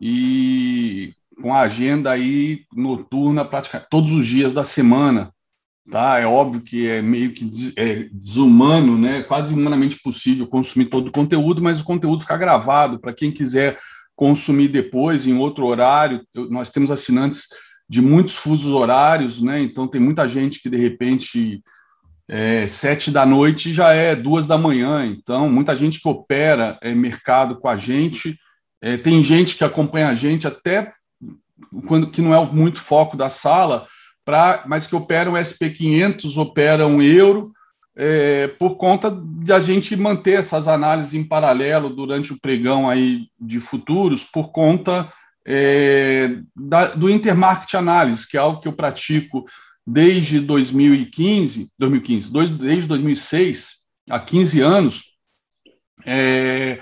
e 0.00 1.12
com 1.40 1.52
a 1.52 1.60
agenda 1.60 2.10
aí 2.10 2.64
noturna 2.74 3.44
praticamente 3.44 3.88
todos 3.90 4.12
os 4.12 4.26
dias 4.26 4.52
da 4.52 4.64
semana, 4.64 5.32
tá? 5.90 6.18
É 6.18 6.26
óbvio 6.26 6.60
que 6.60 6.88
é 6.88 7.02
meio 7.02 7.32
que 7.32 7.50
é 7.76 8.08
desumano, 8.12 8.98
né? 8.98 9.22
Quase 9.22 9.52
humanamente 9.52 10.00
possível 10.02 10.46
consumir 10.46 10.86
todo 10.86 11.08
o 11.08 11.12
conteúdo, 11.12 11.62
mas 11.62 11.80
o 11.80 11.84
conteúdo 11.84 12.20
fica 12.20 12.36
gravado 12.36 13.00
para 13.00 13.12
quem 13.12 13.30
quiser 13.30 13.78
consumir 14.14 14.68
depois 14.68 15.26
em 15.26 15.36
outro 15.36 15.66
horário. 15.66 16.24
Nós 16.50 16.70
temos 16.70 16.90
assinantes 16.90 17.46
de 17.92 18.00
muitos 18.00 18.34
fusos 18.34 18.72
horários, 18.72 19.42
né? 19.42 19.60
Então 19.60 19.86
tem 19.86 20.00
muita 20.00 20.26
gente 20.26 20.62
que 20.62 20.70
de 20.70 20.78
repente 20.78 21.62
é, 22.26 22.66
sete 22.66 23.10
da 23.10 23.26
noite 23.26 23.70
já 23.70 23.92
é 23.92 24.16
duas 24.16 24.46
da 24.46 24.56
manhã. 24.56 25.04
Então 25.04 25.46
muita 25.50 25.76
gente 25.76 26.00
que 26.00 26.08
opera 26.08 26.78
é, 26.80 26.94
mercado 26.94 27.56
com 27.56 27.68
a 27.68 27.76
gente. 27.76 28.38
É, 28.80 28.96
tem 28.96 29.22
gente 29.22 29.56
que 29.56 29.62
acompanha 29.62 30.08
a 30.08 30.14
gente 30.14 30.46
até 30.46 30.90
quando 31.86 32.10
que 32.10 32.22
não 32.22 32.34
é 32.34 32.50
muito 32.50 32.80
foco 32.80 33.14
da 33.14 33.28
sala, 33.28 33.86
pra, 34.24 34.64
mas 34.66 34.86
que 34.86 34.96
operam 34.96 35.34
SP500, 35.34 36.38
operam 36.38 37.02
euro, 37.02 37.52
é, 37.94 38.48
por 38.58 38.76
conta 38.76 39.10
de 39.10 39.52
a 39.52 39.60
gente 39.60 39.94
manter 39.96 40.38
essas 40.38 40.66
análises 40.66 41.12
em 41.12 41.22
paralelo 41.22 41.90
durante 41.90 42.32
o 42.32 42.40
pregão 42.40 42.88
aí 42.88 43.26
de 43.38 43.60
futuros, 43.60 44.24
por 44.24 44.50
conta 44.50 45.12
é, 45.46 46.38
da, 46.54 46.86
do 46.94 47.10
intermarket 47.10 47.74
análise, 47.74 48.28
que 48.28 48.36
é 48.36 48.40
algo 48.40 48.60
que 48.60 48.68
eu 48.68 48.72
pratico 48.72 49.44
desde 49.86 50.40
2015, 50.40 51.70
2015 51.78 52.32
dois, 52.32 52.50
desde 52.50 52.88
2006, 52.88 53.70
há 54.10 54.20
15 54.20 54.60
anos, 54.60 55.02
é, 56.04 56.80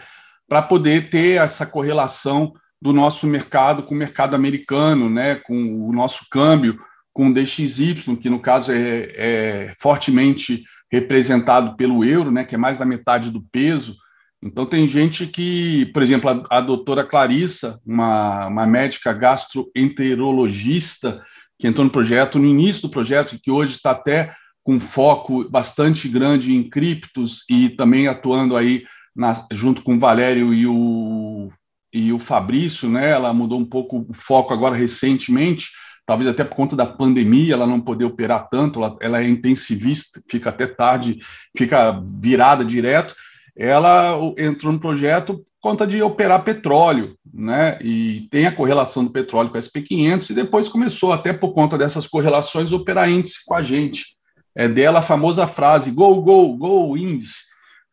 para 0.48 0.62
poder 0.62 1.10
ter 1.10 1.40
essa 1.40 1.64
correlação 1.64 2.52
do 2.80 2.92
nosso 2.92 3.26
mercado 3.26 3.82
com 3.82 3.94
o 3.94 3.98
mercado 3.98 4.34
americano, 4.34 5.08
né, 5.08 5.36
com 5.36 5.88
o 5.88 5.92
nosso 5.92 6.26
câmbio, 6.30 6.80
com 7.12 7.28
o 7.28 7.34
DXY, 7.34 8.16
que 8.20 8.30
no 8.30 8.40
caso 8.40 8.72
é, 8.72 9.12
é 9.16 9.74
fortemente 9.78 10.64
representado 10.90 11.76
pelo 11.76 12.04
euro, 12.04 12.30
né, 12.30 12.44
que 12.44 12.54
é 12.54 12.58
mais 12.58 12.78
da 12.78 12.84
metade 12.84 13.30
do 13.30 13.42
peso, 13.52 13.96
então, 14.42 14.64
tem 14.64 14.88
gente 14.88 15.26
que, 15.26 15.84
por 15.92 16.02
exemplo, 16.02 16.30
a, 16.30 16.42
a 16.58 16.62
doutora 16.62 17.04
Clarissa, 17.04 17.78
uma, 17.84 18.46
uma 18.46 18.66
médica 18.66 19.12
gastroenterologista, 19.12 21.22
que 21.58 21.68
entrou 21.68 21.84
no 21.84 21.90
projeto, 21.90 22.38
no 22.38 22.46
início 22.46 22.80
do 22.82 22.88
projeto, 22.88 23.38
que 23.42 23.50
hoje 23.50 23.76
está 23.76 23.90
até 23.90 24.34
com 24.62 24.80
foco 24.80 25.46
bastante 25.48 26.08
grande 26.08 26.54
em 26.54 26.62
criptos 26.62 27.44
e 27.50 27.68
também 27.68 28.08
atuando 28.08 28.56
aí 28.56 28.84
na, 29.14 29.46
junto 29.52 29.82
com 29.82 29.96
o 29.96 29.98
Valério 29.98 30.54
e 30.54 30.66
o, 30.66 31.50
e 31.92 32.10
o 32.12 32.18
Fabrício, 32.18 32.88
né? 32.88 33.10
Ela 33.10 33.34
mudou 33.34 33.58
um 33.58 33.64
pouco 33.64 34.06
o 34.08 34.14
foco 34.14 34.54
agora 34.54 34.74
recentemente, 34.74 35.68
talvez 36.06 36.30
até 36.30 36.44
por 36.44 36.56
conta 36.56 36.74
da 36.74 36.86
pandemia, 36.86 37.52
ela 37.54 37.66
não 37.66 37.80
poder 37.80 38.06
operar 38.06 38.48
tanto, 38.48 38.78
ela, 38.78 38.96
ela 39.00 39.20
é 39.20 39.28
intensivista, 39.28 40.22
fica 40.30 40.48
até 40.48 40.66
tarde, 40.66 41.18
fica 41.56 42.02
virada 42.20 42.64
direto, 42.64 43.14
ela 43.56 44.16
entrou 44.38 44.72
no 44.72 44.80
projeto 44.80 45.34
por 45.34 45.70
conta 45.70 45.86
de 45.86 46.02
operar 46.02 46.42
petróleo, 46.42 47.16
né? 47.32 47.78
E 47.82 48.28
tem 48.30 48.46
a 48.46 48.54
correlação 48.54 49.04
do 49.04 49.10
petróleo 49.10 49.50
com 49.50 49.58
a 49.58 49.60
SP500 49.60 50.30
e 50.30 50.34
depois 50.34 50.68
começou 50.68 51.12
até 51.12 51.32
por 51.32 51.52
conta 51.52 51.76
dessas 51.76 52.06
correlações 52.06 52.72
operar 52.72 53.10
índice 53.10 53.44
com 53.44 53.54
a 53.54 53.62
gente. 53.62 54.16
É 54.54 54.66
dela 54.66 55.00
a 55.00 55.02
famosa 55.02 55.46
frase 55.46 55.90
go 55.90 56.20
go 56.22 56.56
go 56.56 56.96
índice, 56.96 57.42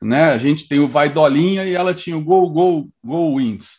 né? 0.01 0.31
A 0.31 0.37
gente 0.37 0.67
tem 0.67 0.79
o 0.79 0.87
vai 0.87 1.09
dolinha 1.09 1.65
e 1.65 1.73
ela 1.73 1.93
tinha 1.93 2.17
o 2.17 2.23
go 2.23 2.49
go 2.49 2.89
go 3.03 3.39
índice. 3.39 3.75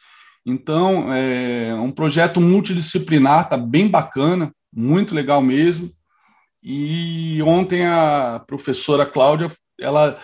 Então, 0.46 1.12
é 1.12 1.74
um 1.74 1.90
projeto 1.90 2.40
multidisciplinar, 2.40 3.48
tá 3.50 3.56
bem 3.56 3.86
bacana, 3.86 4.50
muito 4.72 5.14
legal 5.14 5.42
mesmo. 5.42 5.90
E 6.62 7.42
ontem 7.42 7.86
a 7.86 8.42
professora 8.46 9.04
Cláudia, 9.04 9.50
ela 9.78 10.18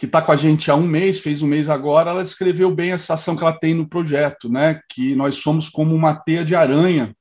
que 0.00 0.06
está 0.06 0.22
com 0.22 0.32
a 0.32 0.36
gente 0.36 0.70
há 0.70 0.74
um 0.74 0.86
mês, 0.86 1.20
fez 1.20 1.42
um 1.42 1.46
mês 1.46 1.68
agora, 1.68 2.10
ela 2.10 2.22
descreveu 2.22 2.74
bem 2.74 2.90
a 2.90 2.96
sensação 2.96 3.36
que 3.36 3.42
ela 3.42 3.52
tem 3.52 3.74
no 3.74 3.86
projeto, 3.86 4.48
né? 4.48 4.80
Que 4.88 5.14
nós 5.14 5.36
somos 5.36 5.68
como 5.68 5.94
uma 5.94 6.14
teia 6.14 6.42
de 6.42 6.56
aranha, 6.56 7.14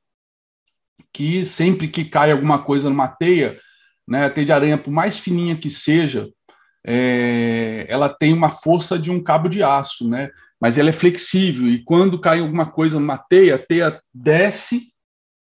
que 1.11 1.45
sempre 1.45 1.89
que 1.89 2.05
cai 2.05 2.31
alguma 2.31 2.59
coisa 2.59 2.89
numa 2.89 3.09
teia, 3.09 3.59
né? 4.07 4.23
A 4.23 4.29
teia 4.29 4.45
de 4.45 4.51
aranha, 4.53 4.77
por 4.77 4.91
mais 4.91 5.19
fininha 5.19 5.57
que 5.57 5.69
seja, 5.69 6.29
é, 6.87 7.85
ela 7.89 8.07
tem 8.07 8.31
uma 8.31 8.47
força 8.47 8.97
de 8.97 9.11
um 9.11 9.21
cabo 9.21 9.49
de 9.49 9.61
aço, 9.61 10.07
né? 10.07 10.29
Mas 10.57 10.77
ela 10.77 10.87
é 10.87 10.93
flexível 10.93 11.67
e 11.67 11.83
quando 11.83 12.17
cai 12.17 12.39
alguma 12.39 12.65
coisa 12.65 12.97
numa 12.97 13.17
teia, 13.17 13.55
a 13.55 13.59
teia 13.59 14.01
desce, 14.13 14.93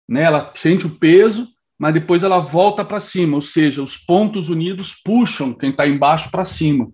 né? 0.08 0.24
Ela 0.24 0.54
sente 0.56 0.88
o 0.88 0.96
peso, 0.96 1.46
mas 1.78 1.94
depois 1.94 2.24
ela 2.24 2.40
volta 2.40 2.86
para 2.86 3.02
cima, 3.02 3.36
ou 3.36 3.42
seja, 3.42 3.84
os 3.84 3.98
pontos 3.98 4.48
unidos 4.48 4.94
puxam 5.04 5.54
quem 5.54 5.72
está 5.72 5.86
embaixo 5.86 6.32
para 6.32 6.46
cima. 6.46 6.90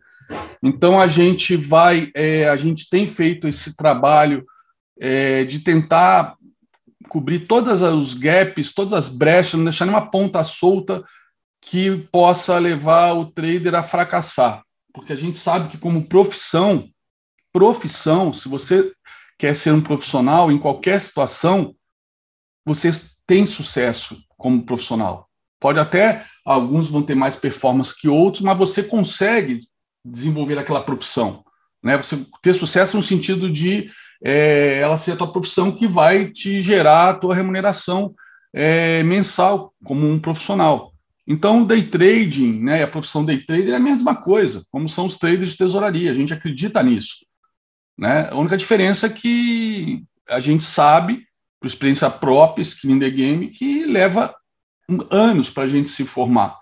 Então 0.61 0.99
a 0.99 1.07
gente 1.07 1.55
vai, 1.55 2.09
é, 2.15 2.47
a 2.47 2.55
gente 2.55 2.89
tem 2.89 3.07
feito 3.07 3.47
esse 3.47 3.75
trabalho 3.75 4.45
é, 4.99 5.43
de 5.43 5.59
tentar 5.59 6.35
cobrir 7.09 7.41
todos 7.41 7.81
os 7.81 8.13
gaps, 8.13 8.73
todas 8.73 8.93
as 8.93 9.09
brechas, 9.09 9.55
não 9.55 9.65
deixar 9.65 9.85
nenhuma 9.85 10.09
ponta 10.09 10.43
solta 10.43 11.03
que 11.61 11.97
possa 12.11 12.57
levar 12.57 13.13
o 13.13 13.31
trader 13.31 13.75
a 13.75 13.83
fracassar. 13.83 14.63
Porque 14.93 15.13
a 15.13 15.15
gente 15.15 15.37
sabe 15.37 15.69
que 15.69 15.77
como 15.77 16.07
profissão, 16.07 16.89
profissão, 17.51 18.33
se 18.33 18.47
você 18.47 18.91
quer 19.37 19.55
ser 19.55 19.71
um 19.71 19.81
profissional 19.81 20.51
em 20.51 20.57
qualquer 20.57 20.99
situação, 20.99 21.75
você 22.65 22.91
tem 23.25 23.45
sucesso 23.45 24.17
como 24.37 24.65
profissional. 24.65 25.29
Pode 25.59 25.79
até 25.79 26.25
alguns 26.45 26.87
vão 26.87 27.01
ter 27.01 27.15
mais 27.15 27.35
performance 27.35 27.93
que 27.99 28.07
outros, 28.07 28.43
mas 28.43 28.57
você 28.57 28.83
consegue 28.83 29.61
desenvolver 30.03 30.57
aquela 30.57 30.81
profissão. 30.81 31.43
Né? 31.81 31.97
Você 31.97 32.25
ter 32.41 32.53
sucesso 32.53 32.97
no 32.97 33.03
sentido 33.03 33.49
de 33.49 33.89
é, 34.23 34.79
ela 34.79 34.97
ser 34.97 35.11
a 35.11 35.15
tua 35.15 35.31
profissão 35.31 35.71
que 35.71 35.87
vai 35.87 36.31
te 36.31 36.61
gerar 36.61 37.09
a 37.09 37.13
tua 37.13 37.35
remuneração 37.35 38.13
é, 38.53 39.03
mensal 39.03 39.73
como 39.83 40.09
um 40.09 40.19
profissional. 40.19 40.93
Então, 41.27 41.63
day 41.63 41.83
trading, 41.83 42.59
né, 42.61 42.83
a 42.83 42.87
profissão 42.87 43.23
day 43.23 43.39
trader 43.39 43.73
é 43.73 43.77
a 43.77 43.79
mesma 43.79 44.15
coisa, 44.15 44.63
como 44.71 44.89
são 44.89 45.05
os 45.05 45.17
traders 45.17 45.51
de 45.51 45.57
tesouraria, 45.57 46.11
a 46.11 46.15
gente 46.15 46.33
acredita 46.33 46.83
nisso. 46.83 47.25
Né? 47.97 48.29
A 48.29 48.35
única 48.35 48.57
diferença 48.57 49.07
é 49.07 49.09
que 49.09 50.03
a 50.29 50.39
gente 50.39 50.63
sabe, 50.63 51.25
por 51.59 51.67
experiência 51.67 52.09
própria, 52.09 52.61
skin 52.61 52.99
the 52.99 53.09
game, 53.09 53.49
que 53.49 53.85
leva 53.85 54.35
anos 55.09 55.49
para 55.49 55.63
a 55.63 55.67
gente 55.67 55.89
se 55.89 56.05
formar. 56.05 56.57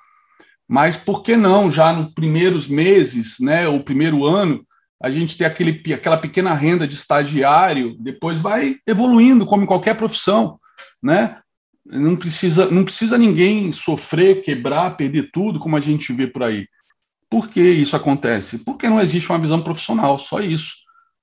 Mas 0.72 0.96
por 0.96 1.22
que 1.22 1.36
não, 1.36 1.70
já 1.70 1.92
nos 1.92 2.14
primeiros 2.14 2.70
meses, 2.70 3.42
né, 3.42 3.68
o 3.68 3.84
primeiro 3.84 4.26
ano, 4.26 4.66
a 5.04 5.10
gente 5.10 5.38
ter 5.38 5.44
aquele, 5.44 5.84
aquela 5.94 6.16
pequena 6.16 6.54
renda 6.54 6.88
de 6.88 6.96
estagiário, 6.96 7.98
depois 8.00 8.40
vai 8.40 8.78
evoluindo, 8.88 9.46
como 9.46 9.64
em 9.64 9.66
qualquer 9.66 9.98
profissão, 9.98 10.58
né? 11.04 11.40
Não 11.86 12.16
precisa, 12.16 12.72
não 12.72 12.86
precisa 12.86 13.18
ninguém 13.18 13.74
sofrer, 13.74 14.44
quebrar, 14.44 14.96
perder 14.96 15.30
tudo, 15.34 15.60
como 15.60 15.76
a 15.76 15.82
gente 15.82 16.14
vê 16.14 16.26
por 16.26 16.44
aí. 16.44 16.66
Por 17.30 17.50
que 17.50 17.60
isso 17.60 17.98
acontece? 17.98 18.60
Porque 18.60 18.88
não 18.88 19.02
existe 19.02 19.30
uma 19.30 19.40
visão 19.40 19.62
profissional, 19.62 20.18
só 20.18 20.40
isso. 20.40 20.76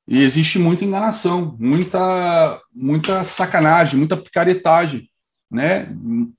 E 0.06 0.22
existe 0.22 0.58
muita 0.58 0.84
enganação, 0.84 1.56
muita, 1.58 2.60
muita 2.74 3.24
sacanagem, 3.24 3.98
muita 3.98 4.14
picaretagem 4.14 5.08
né, 5.50 5.88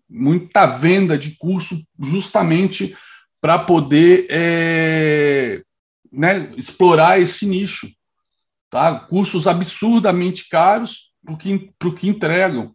muita 0.10 0.66
venda 0.66 1.18
de 1.18 1.36
curso 1.38 1.78
justamente 2.00 2.96
para 3.42 3.58
poder 3.58 4.28
é, 4.30 5.62
né, 6.12 6.52
explorar 6.58 7.20
esse 7.20 7.46
nicho. 7.46 7.90
Tá? 8.70 9.00
Cursos 9.00 9.48
absurdamente 9.48 10.48
caros 10.48 11.12
para 11.26 11.34
o 11.34 11.38
que, 11.38 11.74
que 11.98 12.08
entregam. 12.08 12.72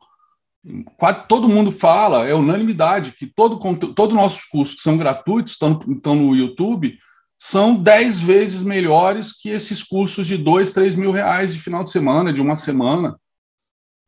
Quase 0.97 1.27
todo 1.29 1.49
mundo 1.49 1.71
fala, 1.71 2.27
é 2.27 2.35
unanimidade, 2.35 3.13
que 3.13 3.27
todo, 3.27 3.59
todo 3.95 4.15
nossos 4.15 4.45
cursos 4.47 4.77
que 4.77 4.83
são 4.83 4.97
gratuitos, 4.97 5.53
estão, 5.53 5.79
estão 5.89 6.15
no 6.15 6.35
YouTube, 6.35 6.99
são 7.39 7.77
10 7.77 8.21
vezes 8.21 8.63
melhores 8.63 9.33
que 9.33 9.51
esses 9.51 9.83
cursos 9.83 10.27
de 10.27 10.39
2, 10.39 10.73
3 10.73 10.97
mil 10.97 11.13
reais 11.13 11.53
de 11.53 11.61
final 11.61 11.85
de 11.85 11.91
semana, 11.91 12.33
de 12.33 12.41
uma 12.41 12.57
semana, 12.57 13.21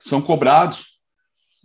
são 0.00 0.22
cobrados. 0.22 0.95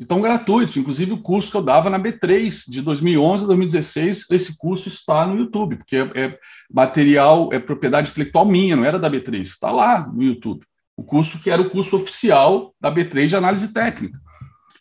Então, 0.02 0.20
gratuitos. 0.20 0.76
Inclusive, 0.76 1.12
o 1.12 1.22
curso 1.22 1.52
que 1.52 1.58
eu 1.58 1.62
dava 1.62 1.88
na 1.88 2.00
B3, 2.00 2.64
de 2.68 2.82
2011 2.82 3.44
a 3.44 3.48
2016, 3.48 4.32
esse 4.32 4.58
curso 4.58 4.88
está 4.88 5.28
no 5.28 5.38
YouTube, 5.38 5.76
porque 5.76 5.96
é, 5.96 6.10
é 6.16 6.40
material, 6.74 7.50
é 7.54 7.60
propriedade 7.60 8.10
intelectual 8.10 8.44
minha, 8.44 8.76
não 8.76 8.84
era 8.84 8.98
da 8.98 9.12
B3, 9.12 9.44
está 9.44 9.70
lá 9.70 10.08
no 10.12 10.24
YouTube. 10.24 10.66
O 10.98 11.04
curso 11.04 11.38
que 11.40 11.52
era 11.52 11.62
o 11.62 11.70
curso 11.70 11.98
oficial 11.98 12.74
da 12.82 12.92
B3 12.92 13.28
de 13.28 13.36
análise 13.36 13.72
técnica. 13.72 14.20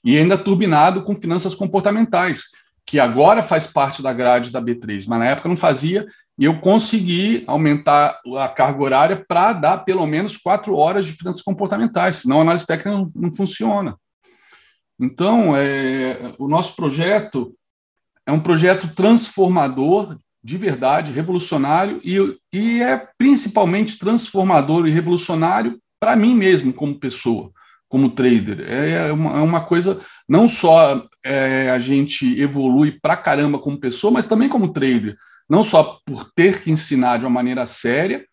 E 0.03 0.17
ainda 0.17 0.39
turbinado 0.39 1.03
com 1.03 1.15
finanças 1.15 1.55
comportamentais, 1.55 2.45
que 2.87 2.99
agora 2.99 3.43
faz 3.43 3.67
parte 3.67 4.03
da 4.03 4.15
grade 4.15 4.51
da 4.51 4.63
B3, 4.63 5.05
mas 5.07 5.19
na 5.19 5.27
época 5.27 5.51
não 5.51 5.57
fazia, 5.57 6.07
e 6.39 6.47
eu 6.47 6.59
consegui 6.61 7.45
aumentar 7.47 8.19
a 8.39 8.49
carga 8.49 8.83
horária 8.83 9.25
para 9.29 9.53
dar 9.53 9.79
pelo 9.85 10.07
menos 10.07 10.39
quatro 10.39 10.75
horas 10.75 11.05
de 11.05 11.13
finanças 11.13 11.43
comportamentais, 11.43 12.17
senão 12.17 12.39
a 12.39 12.43
análise 12.43 12.67
técnica 12.67 12.91
não, 12.91 13.07
não 13.15 13.31
funciona. 13.31 13.95
Então, 15.01 15.57
é, 15.57 16.35
o 16.39 16.47
nosso 16.47 16.77
projeto 16.77 17.55
é 18.27 18.33
um 18.33 18.41
projeto 18.41 18.95
transformador, 18.95 20.19
de 20.43 20.57
verdade, 20.57 21.13
revolucionário, 21.13 22.01
e, 22.05 22.37
e 22.53 22.83
é 22.83 23.09
principalmente 23.17 23.99
transformador 23.99 24.87
e 24.87 24.91
revolucionário 24.91 25.81
para 25.99 26.17
mim 26.17 26.35
mesmo, 26.35 26.73
como 26.73 26.99
pessoa, 26.99 27.51
como 27.89 28.11
trader. 28.11 28.61
É, 28.69 29.09
é 29.09 29.13
uma, 29.13 29.39
é 29.39 29.43
uma 29.43 29.61
coisa, 29.63 30.01
não 30.29 30.49
só 30.49 31.07
é, 31.25 31.71
a 31.71 31.79
gente 31.79 32.41
evolui 32.41 32.99
para 33.01 33.17
caramba 33.17 33.59
como 33.59 33.81
pessoa, 33.81 34.13
mas 34.13 34.27
também 34.27 34.49
como 34.49 34.73
trader 34.73 35.17
não 35.51 35.65
só 35.65 35.99
por 36.07 36.31
ter 36.33 36.63
que 36.63 36.71
ensinar 36.71 37.19
de 37.19 37.25
uma 37.25 37.31
maneira 37.31 37.67
séria, 37.67 38.25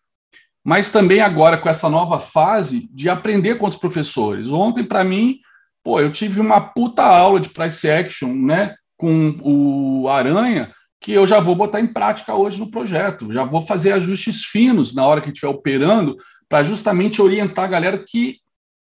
mas 0.64 0.92
também 0.92 1.20
agora 1.20 1.58
com 1.58 1.68
essa 1.68 1.88
nova 1.88 2.20
fase 2.20 2.88
de 2.92 3.08
aprender 3.10 3.56
com 3.56 3.66
os 3.66 3.74
professores. 3.74 4.48
Ontem, 4.48 4.84
para 4.84 5.02
mim, 5.02 5.40
pô, 5.88 5.98
eu 5.98 6.12
tive 6.12 6.38
uma 6.38 6.60
puta 6.60 7.02
aula 7.02 7.40
de 7.40 7.48
price 7.48 7.88
action, 7.88 8.34
né, 8.34 8.74
com 8.94 9.34
o 9.40 10.06
Aranha, 10.06 10.70
que 11.00 11.12
eu 11.12 11.26
já 11.26 11.40
vou 11.40 11.54
botar 11.54 11.80
em 11.80 11.86
prática 11.86 12.34
hoje 12.34 12.60
no 12.60 12.70
projeto. 12.70 13.32
Já 13.32 13.42
vou 13.42 13.62
fazer 13.62 13.92
ajustes 13.92 14.44
finos 14.44 14.94
na 14.94 15.06
hora 15.06 15.22
que 15.22 15.30
estiver 15.30 15.48
operando, 15.48 16.18
para 16.46 16.62
justamente 16.62 17.22
orientar 17.22 17.64
a 17.64 17.68
galera 17.68 18.04
que 18.06 18.36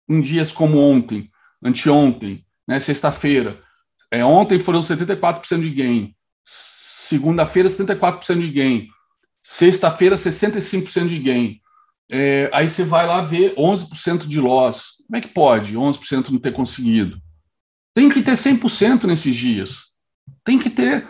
em 0.09 0.19
dias 0.19 0.51
como 0.51 0.77
ontem, 0.79 1.29
anteontem, 1.63 2.43
né, 2.67 2.77
sexta-feira, 2.77 3.57
é, 4.11 4.25
ontem 4.25 4.59
foram 4.59 4.81
74% 4.81 5.61
de 5.61 5.69
gain, 5.69 6.13
segunda-feira 6.43 7.69
64% 7.69 8.37
de 8.37 8.51
gain, 8.51 8.87
sexta-feira 9.41 10.17
65% 10.17 11.07
de 11.07 11.19
gain. 11.19 11.61
É, 12.11 12.49
aí 12.51 12.67
você 12.67 12.83
vai 12.83 13.07
lá 13.07 13.21
ver 13.21 13.55
11% 13.55 14.27
de 14.27 14.41
loss. 14.41 14.96
Como 15.07 15.17
é 15.17 15.21
que 15.21 15.29
pode 15.29 15.75
11% 15.75 16.29
não 16.29 16.39
ter 16.39 16.51
conseguido? 16.51 17.17
Tem 17.93 18.09
que 18.09 18.21
ter 18.21 18.33
100% 18.33 19.05
nesses 19.05 19.35
dias. 19.35 19.85
Tem 20.43 20.59
que 20.59 20.69
ter. 20.69 21.07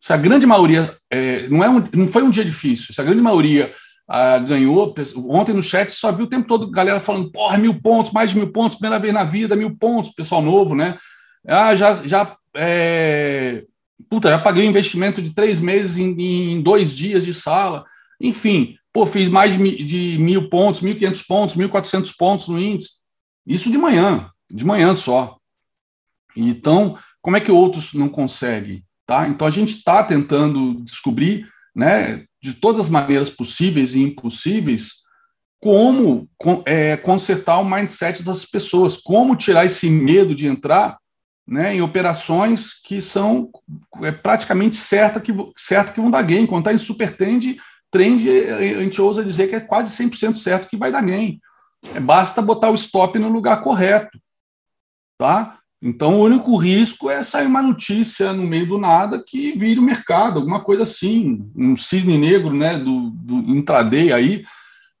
Se 0.00 0.12
a 0.12 0.16
grande 0.16 0.46
maioria. 0.46 0.96
É, 1.10 1.46
não, 1.48 1.62
é 1.62 1.68
um, 1.68 1.84
não 1.92 2.08
foi 2.08 2.22
um 2.22 2.30
dia 2.30 2.44
difícil. 2.44 2.94
Se 2.94 3.00
a 3.00 3.04
grande 3.04 3.20
maioria 3.20 3.72
ah, 4.08 4.38
ganhou. 4.38 4.94
Ontem 5.28 5.52
no 5.52 5.62
chat 5.62 5.90
só 5.90 6.10
viu 6.10 6.24
o 6.24 6.28
tempo 6.28 6.48
todo 6.48 6.70
galera 6.70 6.98
falando: 6.98 7.30
porra, 7.30 7.58
mil 7.58 7.80
pontos, 7.80 8.12
mais 8.12 8.30
de 8.30 8.36
mil 8.36 8.50
pontos, 8.50 8.78
primeira 8.78 8.98
vez 8.98 9.12
na 9.12 9.24
vida, 9.24 9.54
mil 9.54 9.76
pontos, 9.76 10.12
pessoal 10.12 10.40
novo, 10.40 10.74
né? 10.74 10.98
Ah, 11.46 11.76
já, 11.76 11.94
já 11.94 12.36
é, 12.56 13.64
puta, 14.08 14.30
já 14.30 14.38
paguei 14.38 14.66
um 14.66 14.70
investimento 14.70 15.20
de 15.20 15.34
três 15.34 15.60
meses 15.60 15.98
em, 15.98 16.54
em 16.54 16.62
dois 16.62 16.96
dias 16.96 17.24
de 17.24 17.34
sala. 17.34 17.84
Enfim, 18.20 18.76
pô, 18.92 19.04
fiz 19.04 19.28
mais 19.28 19.56
de, 19.56 19.84
de 19.84 20.18
mil 20.18 20.48
pontos, 20.48 20.80
mil 20.80 20.96
quinhentos 20.96 21.22
pontos, 21.22 21.54
mil 21.54 21.68
quatrocentos 21.68 22.12
pontos 22.12 22.48
no 22.48 22.58
índice. 22.58 22.97
Isso 23.48 23.70
de 23.70 23.78
manhã, 23.78 24.30
de 24.50 24.62
manhã 24.62 24.94
só. 24.94 25.38
Então, 26.36 26.98
como 27.22 27.38
é 27.38 27.40
que 27.40 27.50
outros 27.50 27.94
não 27.94 28.08
conseguem? 28.08 28.84
Tá? 29.06 29.26
Então, 29.26 29.48
a 29.48 29.50
gente 29.50 29.70
está 29.70 30.04
tentando 30.04 30.74
descobrir, 30.84 31.48
né, 31.74 32.26
de 32.42 32.52
todas 32.52 32.82
as 32.82 32.90
maneiras 32.90 33.30
possíveis 33.30 33.94
e 33.94 34.02
impossíveis, 34.02 34.98
como 35.58 36.28
é, 36.66 36.96
consertar 36.98 37.58
o 37.58 37.64
mindset 37.64 38.22
das 38.22 38.44
pessoas, 38.44 38.98
como 38.98 39.34
tirar 39.34 39.64
esse 39.64 39.88
medo 39.88 40.34
de 40.34 40.46
entrar 40.46 40.98
né, 41.46 41.74
em 41.74 41.80
operações 41.80 42.74
que 42.74 43.00
são 43.00 43.50
é, 44.02 44.12
praticamente 44.12 44.76
certa 44.76 45.18
que, 45.20 45.32
certo 45.56 45.94
que 45.94 46.00
vão 46.00 46.10
dar 46.10 46.22
gain. 46.22 46.46
Quando 46.46 46.66
está 46.66 46.72
em 46.74 46.78
super 46.78 47.16
trend, 47.16 47.58
trend, 47.90 48.28
a 48.28 48.82
gente 48.82 49.00
ousa 49.00 49.24
dizer 49.24 49.48
que 49.48 49.56
é 49.56 49.60
quase 49.60 49.90
100% 49.96 50.36
certo 50.36 50.68
que 50.68 50.76
vai 50.76 50.92
dar 50.92 51.02
gain. 51.02 51.40
É, 51.94 52.00
basta 52.00 52.42
botar 52.42 52.70
o 52.70 52.74
stop 52.74 53.18
no 53.18 53.28
lugar 53.28 53.62
correto. 53.62 54.18
Tá? 55.18 55.58
Então, 55.82 56.18
o 56.18 56.24
único 56.24 56.56
risco 56.56 57.08
é 57.08 57.22
sair 57.22 57.46
uma 57.46 57.62
notícia 57.62 58.32
no 58.32 58.44
meio 58.44 58.66
do 58.66 58.78
nada 58.78 59.22
que 59.24 59.52
vire 59.56 59.78
o 59.78 59.82
mercado, 59.82 60.38
alguma 60.38 60.60
coisa 60.60 60.82
assim, 60.82 61.50
um 61.54 61.76
cisne 61.76 62.18
negro 62.18 62.52
né, 62.52 62.78
do, 62.78 63.10
do 63.10 63.34
intraday 63.56 64.12
aí, 64.12 64.44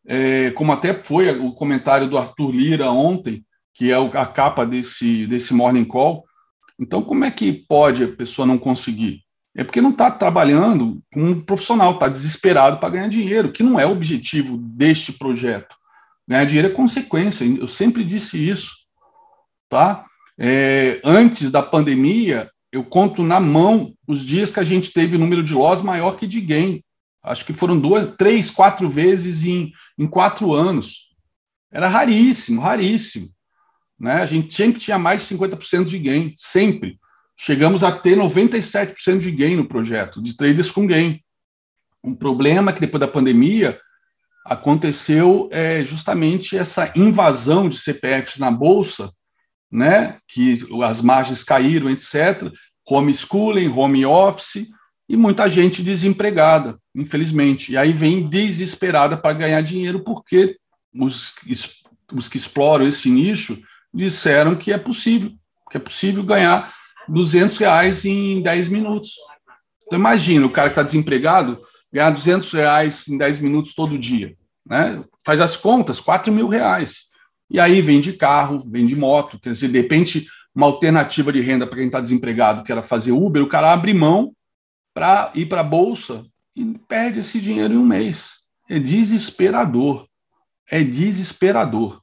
é, 0.06 0.50
como 0.52 0.72
até 0.72 0.94
foi 0.94 1.36
o 1.38 1.52
comentário 1.52 2.08
do 2.08 2.16
Arthur 2.16 2.50
Lira 2.52 2.90
ontem, 2.90 3.44
que 3.74 3.90
é 3.90 3.96
a 3.96 4.26
capa 4.26 4.64
desse, 4.64 5.26
desse 5.26 5.52
Morning 5.52 5.84
Call, 5.84 6.24
então, 6.78 7.02
como 7.02 7.24
é 7.24 7.30
que 7.30 7.52
pode 7.52 8.04
a 8.04 8.08
pessoa 8.08 8.46
não 8.46 8.56
conseguir? 8.56 9.22
É 9.56 9.64
porque 9.64 9.80
não 9.80 9.90
está 9.90 10.10
trabalhando 10.10 11.02
com 11.12 11.20
um 11.20 11.40
profissional, 11.40 11.94
está 11.94 12.06
desesperado 12.06 12.78
para 12.78 12.90
ganhar 12.90 13.08
dinheiro, 13.08 13.50
que 13.50 13.64
não 13.64 13.80
é 13.80 13.84
o 13.84 13.90
objetivo 13.90 14.56
deste 14.56 15.12
projeto. 15.12 15.74
Ganhar 16.28 16.44
dinheiro 16.44 16.68
é 16.68 16.72
consequência, 16.72 17.42
eu 17.44 17.66
sempre 17.66 18.04
disse 18.04 18.36
isso. 18.36 18.76
Tá? 19.66 20.04
É, 20.38 21.00
antes 21.02 21.50
da 21.50 21.62
pandemia, 21.62 22.50
eu 22.70 22.84
conto 22.84 23.22
na 23.22 23.40
mão 23.40 23.94
os 24.06 24.24
dias 24.24 24.52
que 24.52 24.60
a 24.60 24.64
gente 24.64 24.92
teve 24.92 25.16
número 25.16 25.42
de 25.42 25.54
loss 25.54 25.80
maior 25.80 26.18
que 26.18 26.26
de 26.26 26.42
gain. 26.42 26.82
Acho 27.22 27.46
que 27.46 27.54
foram 27.54 27.80
duas, 27.80 28.14
três, 28.16 28.50
quatro 28.50 28.90
vezes 28.90 29.44
em, 29.44 29.72
em 29.98 30.06
quatro 30.06 30.52
anos. 30.52 31.08
Era 31.72 31.88
raríssimo, 31.88 32.60
raríssimo. 32.60 33.28
Né? 33.98 34.12
A 34.12 34.26
gente 34.26 34.54
sempre 34.54 34.78
tinha 34.78 34.98
mais 34.98 35.26
de 35.26 35.34
50% 35.34 35.86
de 35.86 35.98
gain, 35.98 36.34
sempre. 36.36 36.98
Chegamos 37.38 37.82
a 37.82 37.90
ter 37.90 38.18
97% 38.18 39.18
de 39.18 39.30
gain 39.30 39.56
no 39.56 39.66
projeto, 39.66 40.22
de 40.22 40.36
traders 40.36 40.70
com 40.70 40.86
gain. 40.86 41.20
Um 42.04 42.14
problema 42.14 42.70
é 42.70 42.74
que 42.74 42.80
depois 42.80 43.00
da 43.00 43.08
pandemia 43.08 43.80
aconteceu 44.48 45.48
é, 45.52 45.84
justamente 45.84 46.56
essa 46.56 46.90
invasão 46.96 47.68
de 47.68 47.78
CPFs 47.78 48.38
na 48.38 48.50
bolsa, 48.50 49.12
né? 49.70 50.18
que 50.26 50.66
as 50.82 51.02
margens 51.02 51.44
caíram, 51.44 51.90
etc. 51.90 52.50
Homeschooling, 52.88 53.68
home 53.68 54.06
office 54.06 54.68
e 55.08 55.16
muita 55.16 55.48
gente 55.48 55.82
desempregada, 55.82 56.78
infelizmente. 56.94 57.72
E 57.72 57.76
aí 57.76 57.92
vem 57.92 58.28
desesperada 58.28 59.16
para 59.16 59.34
ganhar 59.34 59.60
dinheiro 59.60 60.02
porque 60.02 60.56
os, 60.94 61.34
os 62.12 62.28
que 62.28 62.38
exploram 62.38 62.86
esse 62.86 63.10
nicho 63.10 63.60
disseram 63.92 64.56
que 64.56 64.72
é 64.72 64.78
possível, 64.78 65.30
que 65.70 65.76
é 65.76 65.80
possível 65.80 66.22
ganhar 66.22 66.72
200 67.06 67.56
reais 67.58 68.04
em 68.04 68.42
10 68.42 68.68
minutos. 68.68 69.12
Então, 69.86 69.98
imagina 69.98 70.46
o 70.46 70.50
cara 70.50 70.68
que 70.68 70.72
está 70.72 70.82
desempregado 70.82 71.58
ganhar 71.92 72.10
200 72.10 72.52
reais 72.52 73.08
em 73.08 73.16
10 73.16 73.40
minutos 73.40 73.74
todo 73.74 73.98
dia. 73.98 74.36
Né? 74.68 75.02
Faz 75.24 75.40
as 75.40 75.56
contas, 75.56 76.00
4 76.00 76.32
mil 76.32 76.48
reais. 76.48 77.08
E 77.50 77.58
aí 77.58 77.80
vende 77.80 78.12
carro, 78.12 78.62
vende 78.66 78.94
moto, 78.94 79.38
quer 79.40 79.52
dizer, 79.52 79.68
de 79.68 79.80
repente, 79.80 80.26
uma 80.54 80.66
alternativa 80.66 81.32
de 81.32 81.40
renda 81.40 81.66
para 81.66 81.76
quem 81.76 81.86
está 81.86 82.00
desempregado, 82.00 82.62
que 82.62 82.70
era 82.70 82.82
fazer 82.82 83.12
Uber, 83.12 83.42
o 83.42 83.48
cara 83.48 83.72
abre 83.72 83.94
mão 83.94 84.34
para 84.92 85.30
ir 85.34 85.46
para 85.46 85.60
a 85.60 85.64
Bolsa 85.64 86.24
e 86.54 86.64
perde 86.86 87.20
esse 87.20 87.40
dinheiro 87.40 87.74
em 87.74 87.78
um 87.78 87.86
mês. 87.86 88.38
É 88.68 88.78
desesperador. 88.78 90.06
É 90.70 90.82
desesperador. 90.82 92.02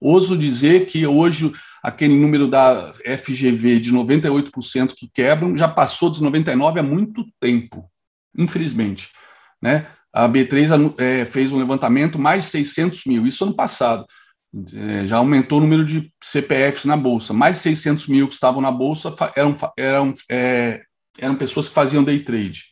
Ouso 0.00 0.36
dizer 0.36 0.86
que 0.86 1.06
hoje 1.06 1.52
aquele 1.82 2.14
número 2.18 2.48
da 2.48 2.92
FGV 2.94 3.78
de 3.78 3.92
98% 3.92 4.94
que 4.94 5.08
quebram 5.08 5.56
já 5.56 5.68
passou 5.68 6.10
dos 6.10 6.20
99% 6.20 6.78
há 6.78 6.82
muito 6.82 7.24
tempo, 7.40 7.90
infelizmente. 8.36 9.10
Né? 9.62 9.86
A 10.14 10.28
B3 10.28 10.94
é, 10.96 11.24
fez 11.24 11.50
um 11.52 11.58
levantamento 11.58 12.18
mais 12.18 12.44
600 12.44 13.04
mil, 13.04 13.26
isso 13.26 13.42
ano 13.42 13.54
passado. 13.54 14.06
É, 14.72 15.04
já 15.04 15.16
aumentou 15.16 15.58
o 15.58 15.60
número 15.60 15.84
de 15.84 16.12
CPFs 16.22 16.84
na 16.84 16.96
Bolsa. 16.96 17.32
Mais 17.32 17.58
600 17.58 18.06
mil 18.06 18.28
que 18.28 18.34
estavam 18.34 18.60
na 18.60 18.70
Bolsa 18.70 19.12
eram, 19.34 19.56
eram, 19.76 20.14
é, 20.30 20.82
eram 21.18 21.34
pessoas 21.34 21.68
que 21.68 21.74
faziam 21.74 22.04
day 22.04 22.20
trade. 22.20 22.66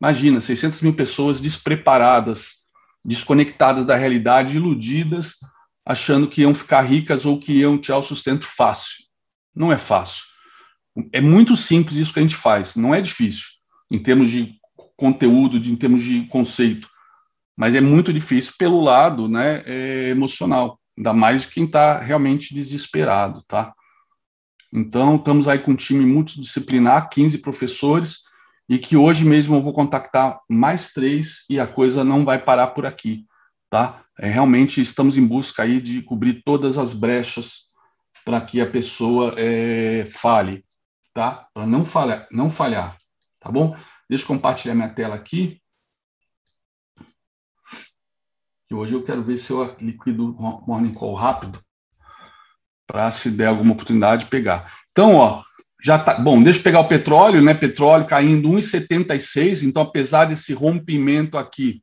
Imagina, 0.00 0.40
600 0.40 0.82
mil 0.82 0.94
pessoas 0.94 1.40
despreparadas, 1.40 2.62
desconectadas 3.04 3.86
da 3.86 3.94
realidade, 3.94 4.56
iludidas 4.56 5.36
achando 5.86 6.26
que 6.26 6.42
iam 6.42 6.54
ficar 6.54 6.82
ricas 6.82 7.24
ou 7.24 7.38
que 7.38 7.52
iam 7.52 7.78
tirar 7.78 7.98
o 7.98 8.02
sustento 8.02 8.46
fácil. 8.46 9.04
Não 9.54 9.72
é 9.72 9.78
fácil. 9.78 10.24
É 11.12 11.20
muito 11.20 11.56
simples 11.56 11.96
isso 11.98 12.12
que 12.12 12.18
a 12.18 12.22
gente 12.22 12.36
faz, 12.36 12.74
não 12.76 12.94
é 12.94 13.00
difícil, 13.00 13.44
em 13.90 13.98
termos 13.98 14.28
de 14.30 14.60
conteúdo, 15.02 15.58
de, 15.58 15.72
em 15.72 15.74
termos 15.74 16.04
de 16.04 16.26
conceito. 16.26 16.88
mas 17.56 17.74
é 17.74 17.80
muito 17.80 18.12
difícil 18.12 18.54
pelo 18.56 18.80
lado 18.80 19.28
né, 19.28 19.64
é, 19.66 20.10
emocional, 20.10 20.78
ainda 20.96 21.12
mais 21.12 21.44
quem 21.44 21.64
está 21.64 21.98
realmente 21.98 22.54
desesperado, 22.54 23.42
tá? 23.48 23.74
Então, 24.72 25.16
estamos 25.16 25.48
aí 25.48 25.58
com 25.58 25.72
um 25.72 25.76
time 25.76 26.06
multidisciplinar, 26.06 27.10
15 27.10 27.38
professores, 27.38 28.20
e 28.68 28.78
que 28.78 28.96
hoje 28.96 29.24
mesmo 29.24 29.56
eu 29.56 29.60
vou 29.60 29.72
contactar 29.72 30.38
mais 30.48 30.92
três 30.92 31.44
e 31.50 31.58
a 31.58 31.66
coisa 31.66 32.04
não 32.04 32.24
vai 32.24 32.38
parar 32.38 32.68
por 32.68 32.86
aqui, 32.86 33.26
tá? 33.68 34.04
É, 34.18 34.28
realmente 34.28 34.80
estamos 34.80 35.18
em 35.18 35.26
busca 35.26 35.64
aí 35.64 35.80
de 35.80 36.00
cobrir 36.02 36.42
todas 36.44 36.78
as 36.78 36.94
brechas 36.94 37.72
para 38.24 38.40
que 38.40 38.60
a 38.60 38.70
pessoa 38.70 39.34
é, 39.36 40.06
fale, 40.06 40.64
tá? 41.12 41.48
Para 41.52 41.66
não 41.66 41.84
falhar, 41.84 42.28
não 42.30 42.48
falhar, 42.48 42.96
tá 43.42 43.50
bom? 43.50 43.76
Deixa 44.08 44.24
eu 44.24 44.28
compartilhar 44.28 44.74
minha 44.74 44.88
tela 44.88 45.14
aqui. 45.14 45.60
Que 48.68 48.74
hoje 48.74 48.94
eu 48.94 49.02
quero 49.02 49.22
ver 49.22 49.36
se 49.36 49.50
eu 49.50 49.76
liquido 49.80 50.34
Morning 50.66 50.92
Call 50.92 51.14
rápido 51.14 51.62
para 52.86 53.10
se 53.10 53.30
der 53.30 53.46
alguma 53.46 53.72
oportunidade 53.72 54.26
pegar. 54.26 54.72
Então, 54.90 55.16
ó, 55.16 55.42
já 55.82 55.98
tá 55.98 56.14
bom. 56.14 56.42
Deixa 56.42 56.60
eu 56.60 56.64
pegar 56.64 56.80
o 56.80 56.88
petróleo, 56.88 57.42
né? 57.42 57.54
Petróleo 57.54 58.06
caindo 58.06 58.48
1,76. 58.50 59.62
Então, 59.62 59.82
apesar 59.82 60.26
desse 60.26 60.52
rompimento 60.52 61.36
aqui, 61.36 61.82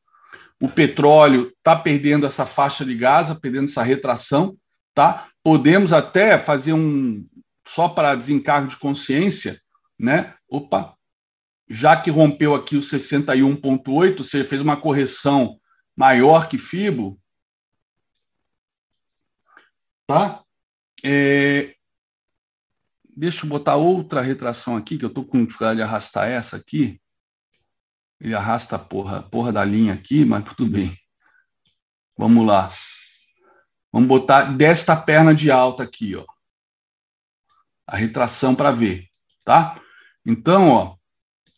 o 0.61 0.69
petróleo 0.69 1.51
está 1.57 1.75
perdendo 1.75 2.25
essa 2.25 2.45
faixa 2.45 2.85
de 2.85 2.95
Gaza, 2.95 3.35
perdendo 3.35 3.65
essa 3.65 3.83
retração, 3.83 4.55
tá? 4.93 5.27
Podemos 5.43 5.93
até 5.93 6.37
fazer 6.37 6.73
um 6.73 7.25
só 7.67 7.87
para 7.87 8.15
desencargo 8.15 8.67
de 8.67 8.77
consciência, 8.77 9.59
né? 9.97 10.33
Opa, 10.49 10.95
já 11.69 11.99
que 12.01 12.09
rompeu 12.09 12.55
aqui 12.55 12.75
o 12.75 12.81
61.8, 12.81 14.17
você 14.17 14.43
fez 14.43 14.59
uma 14.61 14.75
correção 14.75 15.59
maior 15.95 16.49
que 16.49 16.57
FIBO, 16.57 17.19
tá? 20.07 20.43
É, 21.03 21.75
deixa 23.15 23.45
eu 23.45 23.49
botar 23.49 23.75
outra 23.75 24.21
retração 24.21 24.75
aqui, 24.75 24.97
que 24.97 25.05
eu 25.05 25.09
estou 25.09 25.23
com 25.23 25.45
dificuldade 25.45 25.77
de 25.77 25.83
arrastar 25.83 26.27
essa 26.27 26.57
aqui. 26.57 26.99
Ele 28.19 28.33
arrasta 28.33 28.75
a 28.75 28.79
porra, 28.79 29.21
porra 29.21 29.51
da 29.51 29.63
linha 29.63 29.93
aqui, 29.93 30.25
mas 30.25 30.43
tudo 30.43 30.69
bem. 30.69 30.97
Vamos 32.17 32.45
lá. 32.45 32.73
Vamos 33.91 34.09
botar 34.09 34.55
desta 34.57 34.95
perna 34.95 35.33
de 35.33 35.51
alta 35.51 35.83
aqui, 35.83 36.15
ó. 36.15 36.25
A 37.87 37.95
retração 37.95 38.55
para 38.55 38.71
ver, 38.71 39.07
tá? 39.43 39.81
Então, 40.25 40.69
ó, 40.69 40.98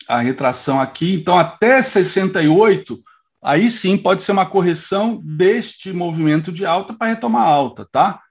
a 0.07 0.19
retração 0.19 0.79
aqui, 0.79 1.13
então 1.15 1.37
até 1.37 1.81
68, 1.81 3.01
aí 3.43 3.69
sim 3.69 3.97
pode 3.97 4.21
ser 4.21 4.31
uma 4.31 4.45
correção 4.45 5.21
deste 5.23 5.93
movimento 5.93 6.51
de 6.51 6.65
alta 6.65 6.93
para 6.93 7.07
retomar 7.07 7.47
alta, 7.47 7.87
tá? 7.91 8.21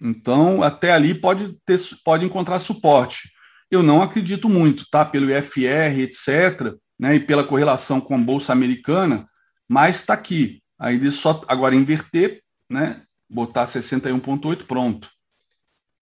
Então, 0.00 0.62
até 0.62 0.92
ali 0.92 1.14
pode 1.14 1.56
ter 1.66 1.78
pode 2.04 2.24
encontrar 2.24 2.58
suporte. 2.58 3.30
Eu 3.70 3.82
não 3.82 4.02
acredito 4.02 4.48
muito, 4.48 4.84
tá? 4.90 5.04
Pelo 5.04 5.30
IFR, 5.30 6.00
etc 6.00 6.74
né, 7.00 7.14
e 7.14 7.20
pela 7.20 7.42
correlação 7.42 7.98
com 7.98 8.14
a 8.14 8.18
bolsa 8.18 8.52
americana, 8.52 9.24
mas 9.66 9.96
está 9.96 10.12
aqui. 10.12 10.62
Aí 10.78 10.96
ele 10.96 11.10
só 11.10 11.42
agora 11.48 11.74
inverter, 11.74 12.42
né, 12.68 13.02
botar 13.28 13.64
61.8 13.64 14.66
pronto, 14.66 15.08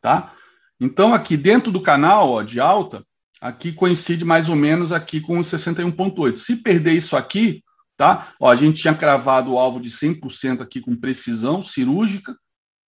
tá? 0.01 0.33
Então 0.81 1.13
aqui 1.13 1.37
dentro 1.37 1.71
do 1.71 1.83
canal, 1.83 2.31
ó, 2.31 2.43
de 2.43 2.59
alta, 2.59 3.05
aqui 3.49 3.72
coincide 3.72 4.24
mais 4.24 4.49
ou 4.49 4.57
menos 4.57 4.92
aqui 4.92 5.20
com 5.20 5.38
o 5.38 5.42
61.8. 5.42 6.36
Se 6.36 6.57
perder 6.57 6.92
isso 6.92 7.16
aqui, 7.16 7.62
tá? 7.97 8.34
Ó, 8.40 8.51
a 8.51 8.57
gente 8.57 8.80
tinha 8.80 8.94
cravado 8.94 9.53
o 9.53 9.59
alvo 9.59 9.80
de 9.80 9.90
100% 9.90 10.61
aqui 10.61 10.80
com 10.80 10.97
precisão 10.97 11.62
cirúrgica, 11.62 12.36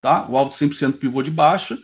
tá? 0.01 0.27
O 0.29 0.37
alvo 0.37 0.51
de 0.51 0.57
100% 0.57 0.93
pivô 0.97 1.21
de 1.21 1.31
baixa. 1.31 1.77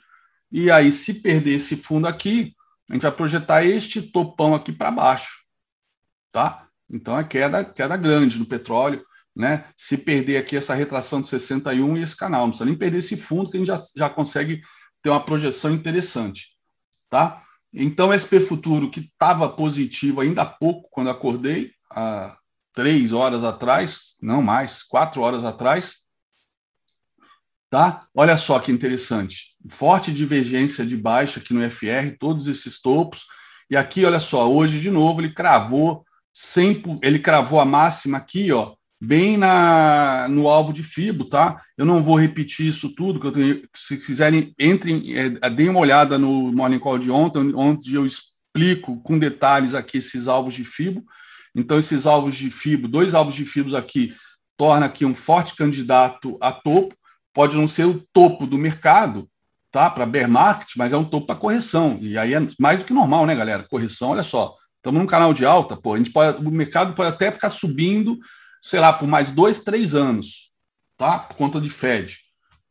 E 0.51 0.71
aí 0.71 0.91
se 0.91 1.15
perder 1.15 1.55
esse 1.55 1.75
fundo 1.75 2.07
aqui, 2.07 2.53
a 2.89 2.93
gente 2.93 3.03
vai 3.03 3.11
projetar 3.11 3.63
este 3.63 4.01
topão 4.01 4.53
aqui 4.53 4.71
para 4.71 4.91
baixo 4.91 5.43
tá? 6.33 6.67
Então 6.89 7.17
é 7.17 7.23
queda, 7.23 7.63
queda 7.63 7.95
grande 7.95 8.37
no 8.37 8.45
petróleo, 8.45 9.05
né? 9.33 9.65
Se 9.77 9.97
perder 9.97 10.37
aqui 10.37 10.57
essa 10.57 10.73
retração 10.73 11.21
de 11.21 11.27
61 11.27 11.97
e 11.97 12.01
esse 12.01 12.17
canal, 12.17 12.41
não 12.41 12.49
precisa 12.49 12.65
nem 12.65 12.77
perder 12.77 12.97
esse 12.97 13.15
fundo 13.15 13.49
que 13.49 13.55
a 13.55 13.59
gente 13.59 13.67
já, 13.67 13.79
já 13.95 14.09
consegue 14.09 14.61
ter 15.01 15.09
uma 15.09 15.23
projeção 15.23 15.71
interessante, 15.71 16.57
tá? 17.09 17.42
Então 17.73 18.13
SP 18.13 18.39
futuro 18.39 18.91
que 18.91 18.99
estava 18.99 19.49
positivo 19.49 20.21
ainda 20.21 20.43
há 20.43 20.45
pouco 20.45 20.87
quando 20.91 21.09
acordei, 21.09 21.71
há 21.89 22.37
três 22.73 23.11
horas 23.11 23.43
atrás, 23.43 24.13
não 24.21 24.41
mais, 24.41 24.83
quatro 24.83 25.21
horas 25.21 25.43
atrás, 25.43 26.03
tá? 27.69 27.99
Olha 28.13 28.37
só 28.37 28.59
que 28.59 28.71
interessante, 28.71 29.55
forte 29.71 30.13
divergência 30.13 30.85
de 30.85 30.95
baixa 30.95 31.39
aqui 31.39 31.53
no 31.53 31.63
FR, 31.69 32.15
todos 32.19 32.47
esses 32.47 32.79
topos, 32.79 33.25
e 33.69 33.75
aqui, 33.75 34.05
olha 34.05 34.19
só, 34.19 34.51
hoje 34.51 34.79
de 34.79 34.91
novo 34.91 35.21
ele 35.21 35.33
cravou 35.33 36.05
sempre, 36.31 36.99
ele 37.01 37.17
cravou 37.17 37.59
a 37.59 37.65
máxima 37.65 38.19
aqui, 38.19 38.51
ó, 38.51 38.75
bem 39.03 39.35
na, 39.35 40.27
no 40.29 40.47
alvo 40.47 40.71
de 40.71 40.81
FIBO, 40.81 41.25
tá? 41.25 41.61
Eu 41.77 41.85
não 41.85 42.01
vou 42.01 42.17
repetir 42.17 42.67
isso 42.67 42.95
tudo, 42.95 43.19
que 43.19 43.27
eu 43.27 43.31
tenho, 43.31 43.61
se 43.75 43.97
quiserem, 43.97 44.53
entrem, 44.57 45.03
é, 45.15 45.49
deem 45.49 45.69
uma 45.69 45.81
olhada 45.81 46.17
no 46.17 46.53
Morning 46.53 46.79
Call 46.79 46.97
de 46.97 47.11
ontem, 47.11 47.51
onde 47.53 47.95
eu 47.95 48.05
explico 48.05 49.01
com 49.01 49.19
detalhes 49.19 49.73
aqui 49.73 49.97
esses 49.97 50.27
alvos 50.27 50.53
de 50.53 50.63
FIBO. 50.63 51.03
Então, 51.53 51.77
esses 51.77 52.05
alvos 52.05 52.35
de 52.35 52.49
FIBO, 52.49 52.87
dois 52.87 53.13
alvos 53.13 53.35
de 53.35 53.45
FIBOs 53.45 53.73
aqui, 53.73 54.15
torna 54.57 54.85
aqui 54.85 55.05
um 55.05 55.13
forte 55.13 55.55
candidato 55.55 56.37
a 56.39 56.51
topo, 56.51 56.95
pode 57.33 57.57
não 57.57 57.67
ser 57.67 57.85
o 57.85 58.01
topo 58.13 58.47
do 58.47 58.57
mercado, 58.57 59.29
tá? 59.69 59.89
Para 59.89 60.05
bear 60.05 60.29
market, 60.29 60.69
mas 60.77 60.93
é 60.93 60.97
um 60.97 61.03
topo 61.03 61.27
para 61.27 61.35
correção. 61.35 61.97
E 61.99 62.17
aí 62.17 62.33
é 62.33 62.47
mais 62.57 62.79
do 62.79 62.85
que 62.85 62.93
normal, 62.93 63.25
né, 63.25 63.35
galera? 63.35 63.67
Correção, 63.69 64.09
olha 64.11 64.23
só, 64.23 64.55
Estamos 64.83 64.99
num 64.99 65.07
canal 65.07 65.33
de 65.33 65.45
alta, 65.45 65.77
pô, 65.77 65.93
a 65.93 65.97
gente 65.97 66.11
pode, 66.11 66.45
o 66.45 66.51
mercado 66.51 66.93
pode 66.93 67.07
até 67.07 67.31
ficar 67.31 67.49
subindo, 67.49 68.19
sei 68.63 68.79
lá, 68.79 68.93
por 68.93 69.07
mais 69.07 69.29
dois, 69.29 69.61
três 69.61 69.93
anos, 69.93 70.51
tá? 70.97 71.19
Por 71.19 71.35
conta 71.35 71.59
de 71.59 71.69
Fed. 71.69 72.17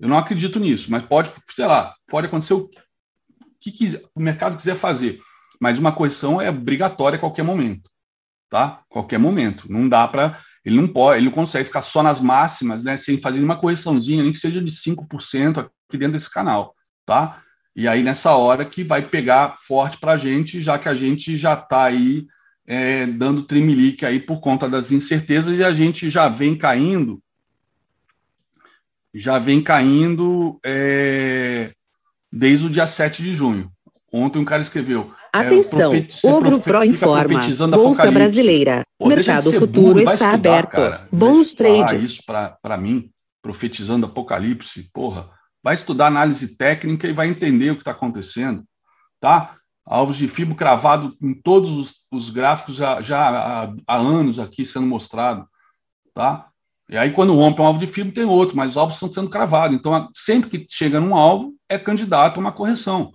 Eu 0.01 0.09
não 0.09 0.16
acredito 0.16 0.59
nisso, 0.59 0.90
mas 0.90 1.03
pode, 1.03 1.30
sei 1.55 1.66
lá, 1.66 1.95
pode 2.09 2.26
acontecer 2.26 2.55
o 2.55 2.70
que 3.61 3.70
quiser, 3.70 4.01
o 4.14 4.20
mercado 4.20 4.57
quiser 4.57 4.74
fazer. 4.74 5.20
Mas 5.61 5.78
uma 5.78 5.93
correção 5.93 6.40
é 6.40 6.49
obrigatória 6.49 7.16
a 7.16 7.20
qualquer 7.20 7.43
momento, 7.45 7.90
tá? 8.49 8.82
Qualquer 8.88 9.18
momento. 9.18 9.70
Não 9.70 9.86
dá 9.86 10.09
para. 10.09 10.40
Ele 10.64 10.76
não 10.76 10.88
pode, 10.88 11.18
ele 11.18 11.26
não 11.26 11.32
consegue 11.32 11.66
ficar 11.66 11.82
só 11.82 12.03
nas 12.03 12.20
máximas, 12.20 12.82
né? 12.82 12.97
Sem 12.97 13.20
fazer 13.20 13.36
nenhuma 13.36 13.59
correçãozinha, 13.59 14.22
nem 14.22 14.32
que 14.32 14.38
seja 14.38 14.62
de 14.62 14.70
5% 14.70 15.59
aqui 15.59 15.99
dentro 15.99 16.14
desse 16.14 16.30
canal, 16.30 16.74
tá? 17.05 17.43
E 17.76 17.86
aí, 17.86 18.03
nessa 18.03 18.32
hora 18.32 18.64
que 18.64 18.82
vai 18.82 19.03
pegar 19.03 19.57
forte 19.59 19.99
para 19.99 20.12
a 20.12 20.16
gente, 20.16 20.62
já 20.62 20.78
que 20.78 20.88
a 20.88 20.95
gente 20.95 21.36
já 21.36 21.55
está 21.55 21.84
aí 21.84 22.26
é, 22.67 23.07
dando 23.07 23.43
trimelique 23.43 24.07
aí 24.07 24.21
por 24.21 24.41
conta 24.41 24.69
das 24.69 24.93
incertezas 24.93 25.59
e 25.59 25.65
a 25.65 25.73
gente 25.73 26.09
já 26.09 26.29
vem 26.29 26.57
caindo, 26.57 27.21
já 29.15 29.39
vem 29.39 29.63
caindo 29.63 30.59
é, 30.65 31.73
desde 32.33 32.67
o 32.67 32.71
dia 32.71 32.87
7 32.87 33.23
de 33.23 33.35
junho. 33.35 33.71
Ontem 34.13 34.39
um 34.39 34.45
cara 34.45 34.63
escreveu. 34.63 35.13
Atenção, 35.33 35.95
é, 35.95 36.07
Ogro 36.25 36.61
Pro 36.61 36.85
informa. 36.85 37.41
Bolsa 37.69 38.11
Brasileira. 38.11 38.85
Pô, 38.99 39.09
Mercado 39.09 39.51
futuro 39.51 39.99
está 40.01 40.15
estudar, 40.15 40.35
aberto. 40.35 40.71
Cara. 40.71 41.09
Bons 41.11 41.55
trades. 41.55 42.05
isso 42.05 42.23
para 42.27 42.77
mim, 42.77 43.11
profetizando 43.41 44.07
apocalipse, 44.07 44.91
porra 44.93 45.31
vai 45.63 45.75
estudar 45.75 46.09
análise 46.09 46.57
técnica 46.57 47.07
e 47.07 47.13
vai 47.13 47.29
entender 47.29 47.71
o 47.71 47.77
que 47.77 47.83
está 47.83 47.93
acontecendo, 47.93 48.65
tá? 49.21 49.57
Alvos 49.85 50.16
de 50.16 50.28
fibro 50.28 50.55
cravado 50.55 51.16
em 51.20 51.35
todos 51.35 51.70
os, 51.70 52.07
os 52.11 52.30
gráficos 52.30 52.76
já, 52.76 53.01
já 53.01 53.18
há, 53.18 53.74
há, 53.87 53.97
anos 53.97 54.39
aqui 54.39 54.64
sendo 54.64 54.87
mostrado, 54.87 55.47
tá? 56.14 56.49
E 56.89 56.97
aí, 56.97 57.11
quando 57.11 57.35
rompe 57.35 57.61
um 57.61 57.64
alvo 57.64 57.78
de 57.78 57.87
fibra, 57.87 58.12
tem 58.12 58.24
outro, 58.24 58.57
mas 58.57 58.72
os 58.72 58.76
alvos 58.76 58.95
estão 58.95 59.12
sendo 59.12 59.30
cravados. 59.30 59.76
Então, 59.76 60.09
sempre 60.12 60.51
que 60.51 60.66
chega 60.68 61.01
num 61.01 61.14
alvo, 61.14 61.55
é 61.68 61.78
candidato 61.78 62.37
a 62.37 62.41
uma 62.41 62.53
correção. 62.53 63.12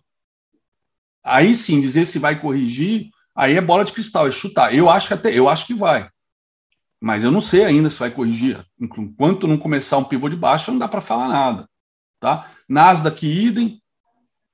Aí 1.24 1.56
sim, 1.56 1.80
dizer 1.80 2.06
se 2.06 2.18
vai 2.18 2.40
corrigir, 2.40 3.10
aí 3.36 3.56
é 3.56 3.62
bola 3.62 3.86
de 3.86 3.94
cristal, 3.94 4.28
é 4.28 4.32
chutar. 4.32 4.74
Eu 4.74 4.90
acho 4.90 5.10
que 5.10 5.14
até, 5.14 5.32
eu 5.32 5.48
acho 5.48 5.68
que 5.68 5.74
vai. 5.74 6.10
Mas 7.00 7.24
eu 7.24 7.32
não 7.32 7.42
sei 7.42 7.66
ainda 7.66 7.90
se 7.90 8.00
vai 8.00 8.10
corrigir. 8.10 8.66
Enquanto 8.80 9.48
não 9.48 9.58
começar 9.58 9.98
um 9.98 10.04
pivô 10.04 10.28
de 10.28 10.36
baixo, 10.36 10.72
não 10.72 10.80
dá 10.80 10.88
para 10.88 11.02
falar 11.02 11.28
nada 11.28 11.68
tá? 12.20 12.50
Nasdaq 12.68 13.26
idem, 13.26 13.82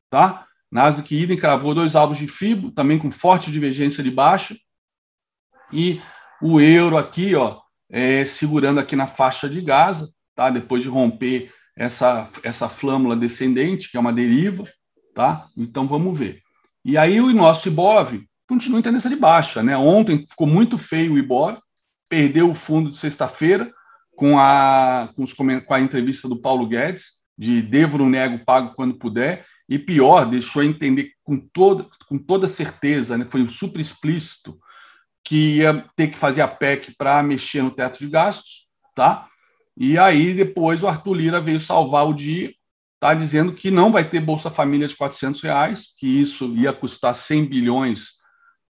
tá? 0.10 0.48
Nasdaq 0.74 1.16
idem 1.16 1.38
cravou 1.38 1.76
dois 1.76 1.96
alvos 1.96 2.18
de 2.18 2.28
FIBO, 2.28 2.72
também 2.72 2.98
com 2.98 3.12
forte 3.12 3.52
divergência 3.52 4.04
de 4.04 4.10
baixa. 4.10 4.58
E 5.72 6.02
o 6.42 6.60
euro 6.60 6.98
aqui, 6.98 7.36
ó, 7.36 7.62
é, 7.92 8.26
segurando 8.26 8.80
aqui 8.80 8.96
na 8.96 9.06
faixa 9.06 9.48
de 9.48 9.62
Gaza, 9.62 10.12
tá? 10.34 10.50
Depois 10.50 10.82
de 10.82 10.90
romper 10.90 11.54
essa, 11.78 12.28
essa 12.42 12.68
flâmula 12.68 13.16
descendente, 13.16 13.92
que 13.92 13.98
é 13.98 14.00
uma 14.00 14.12
deriva, 14.12 14.64
tá? 15.14 15.48
Então 15.56 15.88
vamos 15.88 16.18
ver. 16.18 16.42
E 16.84 16.98
aí 16.98 17.22
o 17.22 17.32
nosso 17.32 17.68
IBOV 17.68 18.28
continua 18.50 18.80
em 18.80 18.84
tendência 18.84 19.12
de 19.12 19.16
baixa, 19.16 19.62
né? 19.62 19.78
Ontem 19.78 20.26
ficou 20.28 20.48
muito 20.48 20.80
feio 20.80 21.14
o 21.14 21.20
IBOV, 21.20 21.60
perdeu 22.10 22.50
o 22.50 22.56
fundo 22.56 22.90
de 22.90 22.98
sexta-feira, 22.98 23.72
com 24.16 24.40
a, 24.40 25.08
com, 25.16 25.22
os, 25.22 25.34
com 25.34 25.74
a 25.74 25.80
entrevista 25.80 26.28
do 26.28 26.42
Paulo 26.42 26.68
Guedes, 26.68 27.22
de 27.38 27.62
devo 27.62 28.02
ou 28.02 28.10
nego, 28.10 28.44
pago 28.44 28.74
quando 28.76 28.98
puder, 28.98 29.46
e 29.68 29.80
pior, 29.80 30.26
deixou 30.26 30.64
entender 30.64 31.12
com 31.24 31.38
toda, 31.38 31.86
com 32.08 32.18
toda 32.18 32.48
certeza, 32.48 33.18
né, 33.18 33.26
foi 33.30 33.48
super 33.48 33.80
explícito, 33.80 34.60
que 35.24 35.58
ia 35.58 35.86
ter 35.96 36.08
que 36.10 36.18
fazer 36.18 36.42
a 36.42 36.48
PEC 36.48 36.96
para 36.98 37.24
mexer 37.24 37.64
no 37.64 37.72
teto 37.72 38.00
de 38.00 38.10
gastos, 38.10 38.68
tá? 38.94 39.28
E 39.78 39.98
aí 39.98 40.34
depois 40.34 40.84
o 40.84 40.88
Arthur 40.88 41.14
Lira 41.14 41.42
veio 41.42 41.60
salvar 41.60 42.08
o 42.08 42.14
dia, 42.14 42.54
tá 43.00 43.14
dizendo 43.14 43.54
que 43.54 43.72
não 43.72 43.92
vai 43.92 44.04
ter 44.04 44.20
Bolsa 44.20 44.50
Família 44.52 44.88
de 44.88 44.96
400 44.96 45.42
reais, 45.42 45.88
que 45.98 46.08
isso 46.08 46.54
ia 46.56 46.74
custar 46.74 47.16
100 47.16 47.46
bilhões 47.46 48.22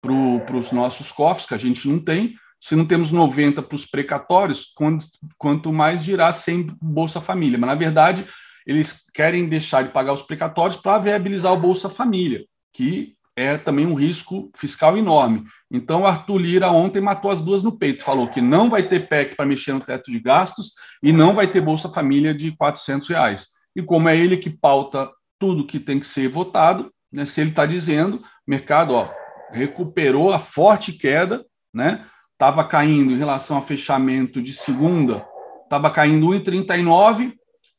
para 0.01 0.57
os 0.57 0.73
nossos 0.73 1.11
cofres, 1.11 1.47
que 1.47 1.55
a 1.55 1.59
gente 1.59 1.89
não 1.89 1.99
tem, 1.99 2.37
se 2.61 2.77
não 2.77 2.85
temos 2.85 3.11
90 3.11 3.63
para 3.63 3.75
os 3.75 3.85
precatórios, 3.85 4.73
quanto, 4.75 5.07
quanto 5.37 5.73
mais 5.73 6.05
dirá 6.05 6.33
sem 6.33 6.67
Bolsa 6.81 7.21
Família. 7.21 7.59
Mas, 7.59 7.69
na 7.69 7.75
verdade, 7.75 8.25
eles 8.67 9.05
querem 9.13 9.49
deixar 9.49 9.83
de 9.83 9.91
pagar 9.91 10.13
os 10.13 10.23
precatórios 10.23 10.81
para 10.81 10.99
viabilizar 10.99 11.53
o 11.53 11.61
Bolsa 11.61 11.89
Família, 11.89 12.45
que 12.73 13.15
é 13.35 13.57
também 13.57 13.87
um 13.87 13.95
risco 13.95 14.51
fiscal 14.55 14.97
enorme. 14.97 15.45
Então, 15.71 16.07
Arthur 16.07 16.39
Lira 16.39 16.71
ontem 16.71 17.01
matou 17.01 17.31
as 17.31 17.41
duas 17.41 17.63
no 17.63 17.77
peito, 17.77 18.05
falou 18.05 18.29
que 18.29 18.41
não 18.41 18.69
vai 18.69 18.83
ter 18.83 19.09
PEC 19.09 19.35
para 19.35 19.47
mexer 19.47 19.73
no 19.73 19.81
teto 19.81 20.11
de 20.11 20.21
gastos 20.21 20.75
e 21.03 21.13
não 21.13 21.35
vai 21.35 21.47
ter 21.47 21.61
Bolsa 21.61 21.89
Família 21.89 22.35
de 22.35 22.55
400 22.57 23.09
reais. 23.09 23.47
E 23.75 23.83
como 23.83 24.09
é 24.09 24.17
ele 24.17 24.37
que 24.37 24.51
pauta 24.51 25.11
tudo 25.39 25.67
que 25.67 25.81
tem 25.81 25.99
que 25.99 26.07
ser 26.07 26.29
votado, 26.29 26.93
né, 27.11 27.25
se 27.25 27.41
ele 27.41 27.51
está 27.51 27.65
dizendo, 27.65 28.23
mercado 28.47 28.95
ó, 28.95 29.09
recuperou 29.51 30.33
a 30.33 30.39
forte 30.39 30.93
queda, 30.93 31.45
né? 31.73 32.05
estava 32.33 32.65
caindo 32.65 33.13
em 33.13 33.19
relação 33.19 33.57
ao 33.57 33.63
fechamento 33.63 34.43
de 34.43 34.53
segunda, 34.53 35.25
estava 35.63 35.91
caindo 35.91 36.27
1,39 36.27 37.35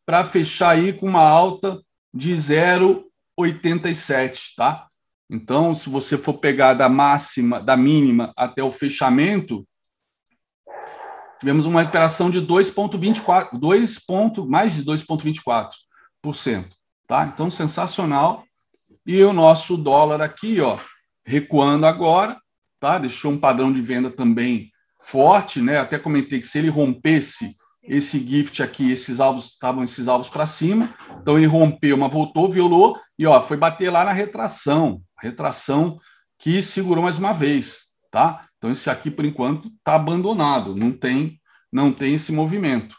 para 0.05 0.25
fechar 0.25 0.71
aí 0.71 0.93
com 0.93 1.07
uma 1.07 1.21
alta 1.21 1.81
de 2.13 2.33
0,87, 2.33 4.53
tá? 4.55 4.87
Então, 5.29 5.73
se 5.73 5.89
você 5.89 6.17
for 6.17 6.33
pegar 6.35 6.73
da 6.73 6.89
máxima, 6.89 7.61
da 7.61 7.75
mínima 7.75 8.31
até 8.37 8.61
o 8.61 8.71
fechamento, 8.71 9.65
tivemos 11.39 11.65
uma 11.65 11.81
recuperação 11.81 12.29
de 12.29 12.41
2,24, 12.41 13.59
2 13.59 14.05
ponto, 14.05 14.45
mais 14.45 14.75
de 14.75 14.83
2,24%, 14.83 16.69
tá? 17.07 17.25
Então, 17.25 17.49
sensacional. 17.49 18.43
E 19.05 19.21
o 19.23 19.33
nosso 19.33 19.75
dólar 19.75 20.21
aqui, 20.21 20.61
ó, 20.61 20.77
recuando 21.25 21.85
agora, 21.85 22.39
tá? 22.79 22.97
Deixou 22.97 23.31
um 23.31 23.39
padrão 23.39 23.73
de 23.73 23.81
venda 23.81 24.09
também 24.09 24.71
forte, 24.99 25.61
né? 25.61 25.79
Até 25.79 25.97
comentei 25.97 26.39
que 26.39 26.47
se 26.47 26.59
ele 26.59 26.69
rompesse 26.69 27.57
esse 27.83 28.17
gift 28.19 28.63
aqui, 28.63 28.91
esses 28.91 29.19
alvos 29.19 29.51
estavam 29.51 29.83
esses 29.83 30.07
alvos 30.07 30.29
para 30.29 30.45
cima, 30.45 30.93
então 31.21 31.37
ele 31.37 31.47
rompeu, 31.47 31.97
mas 31.97 32.11
voltou, 32.11 32.49
violou 32.49 32.97
e 33.19 33.25
ó, 33.25 33.41
foi 33.41 33.57
bater 33.57 33.89
lá 33.89 34.05
na 34.05 34.13
retração, 34.13 35.01
retração 35.21 35.99
que 36.39 36.61
segurou 36.61 37.03
mais 37.03 37.19
uma 37.19 37.33
vez, 37.33 37.89
tá? 38.09 38.41
Então 38.57 38.71
esse 38.71 38.89
aqui 38.89 39.11
por 39.11 39.25
enquanto 39.25 39.67
está 39.67 39.95
abandonado, 39.95 40.75
não 40.75 40.91
tem 40.91 41.39
não 41.71 41.91
tem 41.91 42.13
esse 42.13 42.31
movimento, 42.31 42.95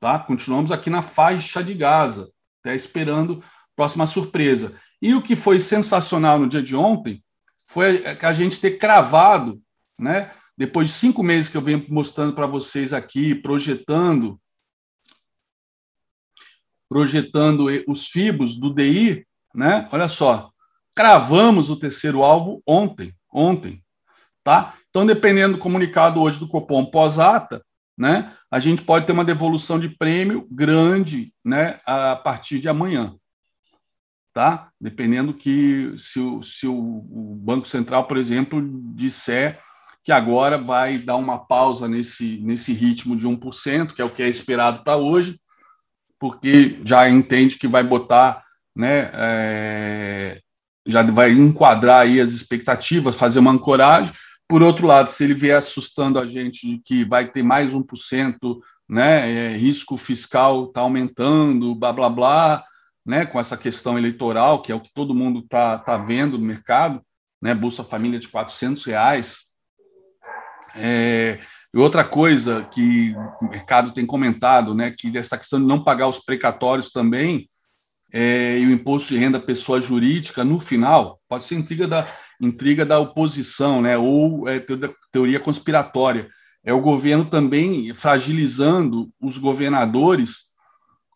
tá? 0.00 0.18
Continuamos 0.18 0.72
aqui 0.72 0.90
na 0.90 1.00
faixa 1.00 1.62
de 1.62 1.72
Gaza, 1.74 2.28
até 2.60 2.74
esperando 2.74 3.42
próxima 3.76 4.06
surpresa. 4.06 4.74
E 5.00 5.14
o 5.14 5.22
que 5.22 5.36
foi 5.36 5.60
sensacional 5.60 6.38
no 6.38 6.48
dia 6.48 6.62
de 6.62 6.74
ontem 6.74 7.22
foi 7.68 8.02
a 8.20 8.32
gente 8.32 8.60
ter 8.60 8.78
cravado, 8.78 9.60
né? 9.98 10.32
Depois 10.56 10.88
de 10.88 10.94
cinco 10.94 11.22
meses 11.22 11.50
que 11.50 11.56
eu 11.56 11.62
venho 11.62 11.84
mostrando 11.88 12.34
para 12.34 12.46
vocês 12.46 12.94
aqui, 12.94 13.34
projetando, 13.34 14.40
projetando 16.88 17.66
os 17.86 18.06
FIBOS 18.06 18.56
do 18.56 18.72
DI, 18.72 19.26
né? 19.54 19.86
Olha 19.92 20.08
só, 20.08 20.50
cravamos 20.94 21.68
o 21.68 21.76
terceiro 21.76 22.22
alvo 22.22 22.62
ontem, 22.66 23.14
ontem, 23.30 23.84
tá? 24.42 24.74
Então, 24.88 25.04
dependendo 25.04 25.56
do 25.56 25.60
comunicado 25.60 26.22
hoje 26.22 26.38
do 26.38 26.48
Copom 26.48 26.86
pós-ata, 26.86 27.62
né? 27.96 28.34
A 28.50 28.58
gente 28.58 28.82
pode 28.82 29.04
ter 29.04 29.12
uma 29.12 29.24
devolução 29.24 29.78
de 29.78 29.90
prêmio 29.90 30.48
grande, 30.50 31.34
né? 31.44 31.80
A 31.84 32.16
partir 32.16 32.60
de 32.60 32.68
amanhã, 32.68 33.14
tá? 34.32 34.70
Dependendo 34.80 35.34
que 35.34 35.94
se 35.98 36.18
o, 36.18 36.42
se 36.42 36.66
o 36.66 37.02
Banco 37.42 37.68
Central, 37.68 38.06
por 38.06 38.16
exemplo, 38.16 38.62
disser 38.94 39.60
que 40.06 40.12
agora 40.12 40.56
vai 40.56 40.98
dar 40.98 41.16
uma 41.16 41.36
pausa 41.36 41.88
nesse, 41.88 42.38
nesse 42.40 42.72
ritmo 42.72 43.16
de 43.16 43.26
1%, 43.26 43.92
que 43.92 44.00
é 44.00 44.04
o 44.04 44.10
que 44.10 44.22
é 44.22 44.28
esperado 44.28 44.84
para 44.84 44.96
hoje, 44.96 45.36
porque 46.16 46.78
já 46.84 47.10
entende 47.10 47.58
que 47.58 47.66
vai 47.66 47.82
botar, 47.82 48.44
né, 48.74 49.10
é, 49.12 50.40
já 50.86 51.02
vai 51.02 51.32
enquadrar 51.32 52.02
aí 52.02 52.20
as 52.20 52.30
expectativas, 52.30 53.18
fazer 53.18 53.40
uma 53.40 53.50
ancoragem. 53.50 54.12
Por 54.46 54.62
outro 54.62 54.86
lado, 54.86 55.10
se 55.10 55.24
ele 55.24 55.34
vier 55.34 55.56
assustando 55.56 56.20
a 56.20 56.26
gente 56.28 56.68
de 56.68 56.78
que 56.78 57.04
vai 57.04 57.26
ter 57.26 57.42
mais 57.42 57.72
1%, 57.72 58.60
né, 58.88 59.54
é, 59.54 59.56
risco 59.56 59.96
fiscal 59.96 60.66
está 60.66 60.82
aumentando, 60.82 61.74
blá, 61.74 61.92
blá, 61.92 62.08
blá, 62.08 62.64
né, 63.04 63.26
com 63.26 63.40
essa 63.40 63.56
questão 63.56 63.98
eleitoral, 63.98 64.62
que 64.62 64.70
é 64.70 64.74
o 64.76 64.80
que 64.80 64.94
todo 64.94 65.12
mundo 65.12 65.40
está 65.40 65.76
tá 65.78 65.98
vendo 65.98 66.38
no 66.38 66.44
mercado, 66.44 67.02
né, 67.42 67.52
Bolsa 67.56 67.82
Família 67.82 68.20
de 68.20 68.28
400 68.28 68.84
reais. 68.84 69.45
É, 70.76 71.38
e 71.74 71.78
outra 71.78 72.04
coisa 72.04 72.64
que 72.72 73.14
o 73.40 73.48
mercado 73.48 73.92
tem 73.92 74.06
comentado, 74.06 74.74
né, 74.74 74.90
que 74.90 75.16
essa 75.16 75.36
questão 75.36 75.60
de 75.60 75.66
não 75.66 75.82
pagar 75.82 76.08
os 76.08 76.20
precatórios 76.20 76.90
também, 76.90 77.48
é, 78.12 78.58
e 78.58 78.66
o 78.66 78.70
imposto 78.70 79.12
de 79.12 79.18
renda 79.18 79.38
pessoa 79.38 79.80
jurídica, 79.80 80.44
no 80.44 80.58
final, 80.58 81.20
pode 81.28 81.44
ser 81.44 81.56
intriga 81.56 81.86
da, 81.86 82.08
intriga 82.40 82.84
da 82.86 82.98
oposição, 82.98 83.82
né, 83.82 83.96
ou 83.96 84.48
é, 84.48 84.64
teoria 85.12 85.40
conspiratória. 85.40 86.28
É 86.64 86.72
o 86.72 86.80
governo 86.80 87.24
também 87.24 87.92
fragilizando 87.94 89.10
os 89.20 89.38
governadores 89.38 90.46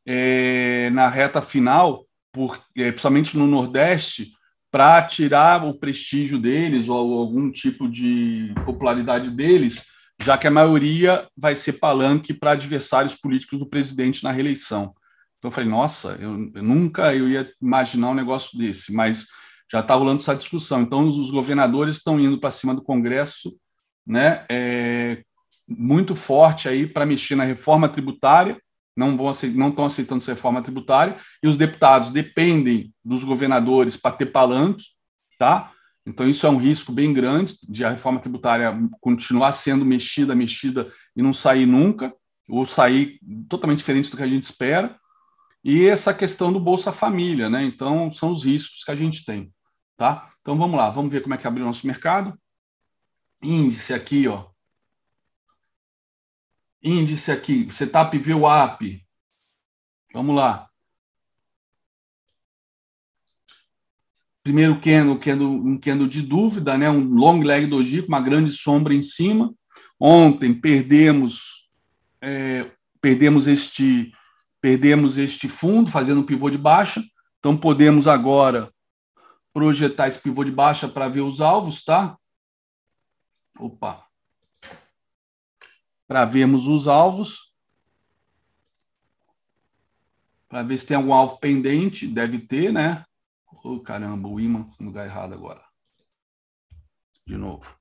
é, 0.06 0.90
na 0.90 1.08
reta 1.08 1.40
final, 1.40 2.04
por, 2.32 2.60
é, 2.76 2.90
principalmente 2.90 3.36
no 3.36 3.46
Nordeste, 3.46 4.32
para 4.70 5.02
tirar 5.02 5.64
o 5.64 5.74
prestígio 5.74 6.38
deles 6.38 6.88
ou 6.88 7.18
algum 7.18 7.50
tipo 7.50 7.88
de 7.88 8.52
popularidade 8.64 9.30
deles, 9.30 9.86
já 10.22 10.38
que 10.38 10.46
a 10.46 10.50
maioria 10.50 11.26
vai 11.36 11.56
ser 11.56 11.74
palanque 11.74 12.32
para 12.32 12.52
adversários 12.52 13.14
políticos 13.14 13.58
do 13.58 13.68
presidente 13.68 14.22
na 14.22 14.30
reeleição. 14.30 14.94
Então 15.38 15.48
eu 15.48 15.52
falei, 15.52 15.68
nossa, 15.68 16.16
eu, 16.20 16.50
eu 16.54 16.62
nunca 16.62 17.14
eu 17.14 17.28
ia 17.28 17.50
imaginar 17.60 18.10
um 18.10 18.14
negócio 18.14 18.56
desse, 18.58 18.92
mas 18.92 19.26
já 19.70 19.80
está 19.80 19.94
rolando 19.94 20.20
essa 20.20 20.36
discussão. 20.36 20.82
Então 20.82 21.06
os, 21.08 21.18
os 21.18 21.30
governadores 21.30 21.96
estão 21.96 22.20
indo 22.20 22.38
para 22.38 22.50
cima 22.50 22.74
do 22.74 22.82
Congresso, 22.82 23.56
né, 24.06 24.44
é, 24.50 25.22
muito 25.68 26.14
forte 26.14 26.68
aí 26.68 26.86
para 26.86 27.06
mexer 27.06 27.34
na 27.34 27.44
reforma 27.44 27.88
tributária 27.88 28.60
não 29.00 29.16
vão 29.16 29.32
não 29.54 29.68
estão 29.70 29.84
aceitando 29.86 30.20
essa 30.20 30.34
reforma 30.34 30.60
tributária 30.60 31.18
e 31.42 31.48
os 31.48 31.56
deputados 31.56 32.12
dependem 32.12 32.92
dos 33.02 33.24
governadores 33.24 33.96
para 33.96 34.14
ter 34.14 34.26
palanque, 34.26 34.84
tá? 35.38 35.72
Então 36.06 36.28
isso 36.28 36.46
é 36.46 36.50
um 36.50 36.58
risco 36.58 36.92
bem 36.92 37.12
grande 37.12 37.56
de 37.68 37.82
a 37.84 37.90
reforma 37.90 38.20
tributária 38.20 38.78
continuar 39.00 39.52
sendo 39.52 39.84
mexida, 39.84 40.34
mexida 40.34 40.92
e 41.16 41.22
não 41.22 41.32
sair 41.32 41.64
nunca, 41.64 42.12
ou 42.48 42.66
sair 42.66 43.18
totalmente 43.48 43.78
diferente 43.78 44.10
do 44.10 44.16
que 44.16 44.22
a 44.22 44.28
gente 44.28 44.42
espera. 44.42 44.96
E 45.64 45.86
essa 45.86 46.12
questão 46.12 46.52
do 46.52 46.60
Bolsa 46.60 46.92
Família, 46.92 47.48
né? 47.48 47.62
Então 47.64 48.12
são 48.12 48.32
os 48.32 48.44
riscos 48.44 48.84
que 48.84 48.90
a 48.90 48.96
gente 48.96 49.24
tem, 49.24 49.52
tá? 49.96 50.30
Então 50.40 50.58
vamos 50.58 50.76
lá, 50.76 50.90
vamos 50.90 51.10
ver 51.10 51.22
como 51.22 51.34
é 51.34 51.38
que 51.38 51.46
abriu 51.46 51.64
o 51.64 51.68
nosso 51.68 51.86
mercado. 51.86 52.38
Índice 53.42 53.94
aqui, 53.94 54.28
ó, 54.28 54.49
índice 56.82 57.30
aqui, 57.30 57.70
setup 57.70 58.16
VWAP. 58.18 59.04
Vamos 60.12 60.34
lá. 60.34 60.68
Primeiro 64.42 64.80
candle, 64.80 65.18
candle, 65.18 65.50
um 65.50 65.78
candle 65.78 66.08
de 66.08 66.22
dúvida, 66.22 66.76
né? 66.78 66.88
um 66.90 67.04
long 67.04 67.40
leg 67.40 67.66
doji 67.66 68.02
com 68.02 68.08
uma 68.08 68.20
grande 68.20 68.50
sombra 68.50 68.94
em 68.94 69.02
cima. 69.02 69.54
Ontem 69.98 70.58
perdemos 70.58 71.68
é, 72.22 72.70
perdemos 73.00 73.46
este 73.46 74.12
perdemos 74.60 75.16
este 75.16 75.48
fundo 75.48 75.90
fazendo 75.90 76.20
um 76.20 76.26
pivô 76.26 76.48
de 76.50 76.58
baixa. 76.58 77.02
Então 77.38 77.56
podemos 77.56 78.08
agora 78.08 78.72
projetar 79.52 80.08
esse 80.08 80.20
pivô 80.20 80.42
de 80.42 80.50
baixa 80.50 80.88
para 80.88 81.08
ver 81.08 81.20
os 81.20 81.40
alvos, 81.40 81.84
tá? 81.84 82.16
Opa 83.58 84.09
para 86.10 86.24
vermos 86.24 86.66
os 86.66 86.88
alvos, 86.88 87.54
para 90.48 90.64
ver 90.64 90.76
se 90.76 90.84
tem 90.84 90.96
algum 90.96 91.14
alvo 91.14 91.38
pendente, 91.38 92.04
deve 92.04 92.40
ter, 92.40 92.72
né? 92.72 93.04
Oh, 93.62 93.78
caramba, 93.78 94.26
o 94.26 94.40
imã 94.40 94.66
no 94.80 94.86
lugar 94.86 95.06
errado 95.06 95.34
agora. 95.34 95.64
De 97.24 97.36
novo. 97.36 97.78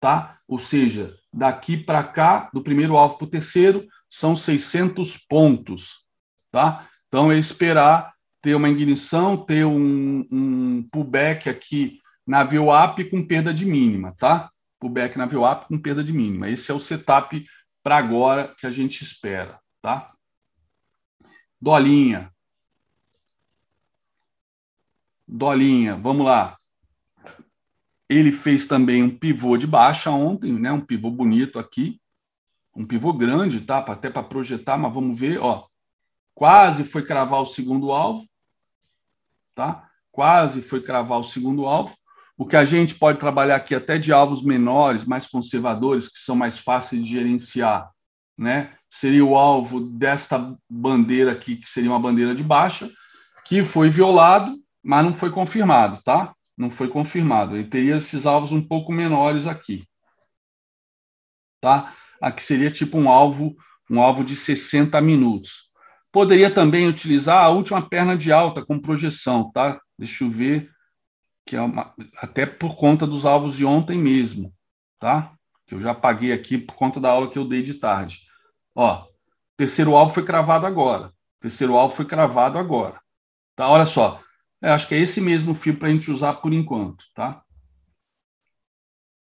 tá? 0.00 0.38
Ou 0.48 0.58
seja, 0.58 1.14
daqui 1.32 1.76
para 1.76 2.02
cá, 2.02 2.50
do 2.52 2.60
primeiro 2.60 2.96
alvo 2.96 3.18
para 3.18 3.26
o 3.26 3.30
terceiro, 3.30 3.86
são 4.10 4.34
600 4.34 5.16
pontos, 5.28 6.04
tá? 6.50 6.88
Então 7.06 7.30
é 7.30 7.38
esperar 7.38 8.15
ter 8.46 8.54
uma 8.54 8.68
ignição, 8.68 9.36
ter 9.36 9.66
um, 9.66 10.24
um 10.30 10.86
pullback 10.92 11.48
aqui 11.48 12.00
na 12.24 12.44
VWAP 12.44 13.10
com 13.10 13.26
perda 13.26 13.52
de 13.52 13.66
mínima, 13.66 14.14
tá? 14.16 14.52
Pullback 14.78 15.18
na 15.18 15.26
VWAP 15.26 15.66
com 15.66 15.76
perda 15.76 16.04
de 16.04 16.12
mínima. 16.12 16.48
Esse 16.48 16.70
é 16.70 16.74
o 16.74 16.78
setup 16.78 17.44
para 17.82 17.96
agora 17.96 18.54
que 18.56 18.64
a 18.64 18.70
gente 18.70 19.02
espera, 19.02 19.58
tá? 19.82 20.14
Dolinha. 21.60 22.30
Dolinha, 25.26 25.96
vamos 25.96 26.24
lá 26.24 26.56
ele 28.08 28.30
fez 28.30 28.64
também 28.64 29.02
um 29.02 29.10
pivô 29.10 29.56
de 29.56 29.66
baixa 29.66 30.12
ontem, 30.12 30.52
né? 30.52 30.70
Um 30.70 30.80
pivô 30.80 31.10
bonito 31.10 31.58
aqui, 31.58 32.00
um 32.76 32.86
pivô 32.86 33.12
grande, 33.12 33.60
tá? 33.60 33.78
Até 33.78 34.08
para 34.08 34.22
projetar, 34.22 34.78
mas 34.78 34.94
vamos 34.94 35.18
ver, 35.18 35.40
ó. 35.40 35.66
Quase 36.32 36.84
foi 36.84 37.04
cravar 37.04 37.40
o 37.40 37.46
segundo 37.46 37.90
alvo, 37.90 38.24
tá? 39.56 39.88
Quase 40.12 40.62
foi 40.62 40.80
cravar 40.80 41.18
o 41.18 41.24
segundo 41.24 41.66
alvo. 41.66 41.96
O 42.38 42.46
que 42.46 42.54
a 42.54 42.64
gente 42.64 42.94
pode 42.94 43.18
trabalhar 43.18 43.56
aqui 43.56 43.74
até 43.74 43.98
de 43.98 44.12
alvos 44.12 44.44
menores, 44.44 45.04
mais 45.04 45.26
conservadores, 45.26 46.08
que 46.08 46.20
são 46.20 46.36
mais 46.36 46.58
fáceis 46.58 47.02
de 47.02 47.10
gerenciar, 47.10 47.90
né? 48.38 48.74
Seria 48.88 49.24
o 49.24 49.36
alvo 49.36 49.80
desta 49.80 50.54
bandeira 50.70 51.32
aqui, 51.32 51.56
que 51.56 51.68
seria 51.68 51.90
uma 51.90 51.98
bandeira 51.98 52.34
de 52.34 52.44
baixa, 52.44 52.88
que 53.44 53.64
foi 53.64 53.90
violado, 53.90 54.56
mas 54.84 55.04
não 55.04 55.14
foi 55.14 55.30
confirmado, 55.30 56.00
tá? 56.04 56.36
não 56.56 56.70
foi 56.70 56.88
confirmado. 56.88 57.56
Ele 57.56 57.68
teria 57.68 57.96
esses 57.96 58.24
alvos 58.24 58.50
um 58.50 58.62
pouco 58.62 58.92
menores 58.92 59.46
aqui. 59.46 59.86
Tá? 61.60 61.92
Aqui 62.20 62.42
seria 62.42 62.70
tipo 62.70 62.96
um 62.96 63.10
alvo, 63.10 63.54
um 63.90 64.00
alvo 64.00 64.24
de 64.24 64.34
60 64.34 65.00
minutos. 65.00 65.65
Poderia 66.16 66.50
também 66.50 66.88
utilizar 66.88 67.44
a 67.44 67.50
última 67.50 67.86
perna 67.86 68.16
de 68.16 68.32
alta 68.32 68.64
com 68.64 68.80
projeção, 68.80 69.52
tá? 69.52 69.78
Deixa 69.98 70.24
eu 70.24 70.30
ver 70.30 70.72
que 71.44 71.54
é 71.54 71.60
uma, 71.60 71.94
até 72.16 72.46
por 72.46 72.74
conta 72.74 73.06
dos 73.06 73.26
alvos 73.26 73.54
de 73.54 73.66
ontem 73.66 73.98
mesmo, 73.98 74.50
tá? 74.98 75.36
Que 75.66 75.74
eu 75.74 75.80
já 75.82 75.94
paguei 75.94 76.32
aqui 76.32 76.56
por 76.56 76.74
conta 76.74 76.98
da 76.98 77.10
aula 77.10 77.30
que 77.30 77.38
eu 77.38 77.46
dei 77.46 77.62
de 77.62 77.74
tarde. 77.74 78.22
Ó, 78.74 79.06
terceiro 79.58 79.94
alvo 79.94 80.14
foi 80.14 80.24
cravado 80.24 80.64
agora. 80.64 81.12
Terceiro 81.38 81.76
alvo 81.76 81.94
foi 81.94 82.06
cravado 82.06 82.56
agora. 82.56 82.98
Tá? 83.54 83.68
Olha 83.68 83.84
só, 83.84 84.18
é, 84.62 84.70
acho 84.70 84.88
que 84.88 84.94
é 84.94 84.98
esse 84.98 85.20
mesmo 85.20 85.54
fio 85.54 85.78
para 85.78 85.88
a 85.88 85.92
gente 85.92 86.10
usar 86.10 86.32
por 86.36 86.50
enquanto, 86.50 87.04
tá? 87.12 87.44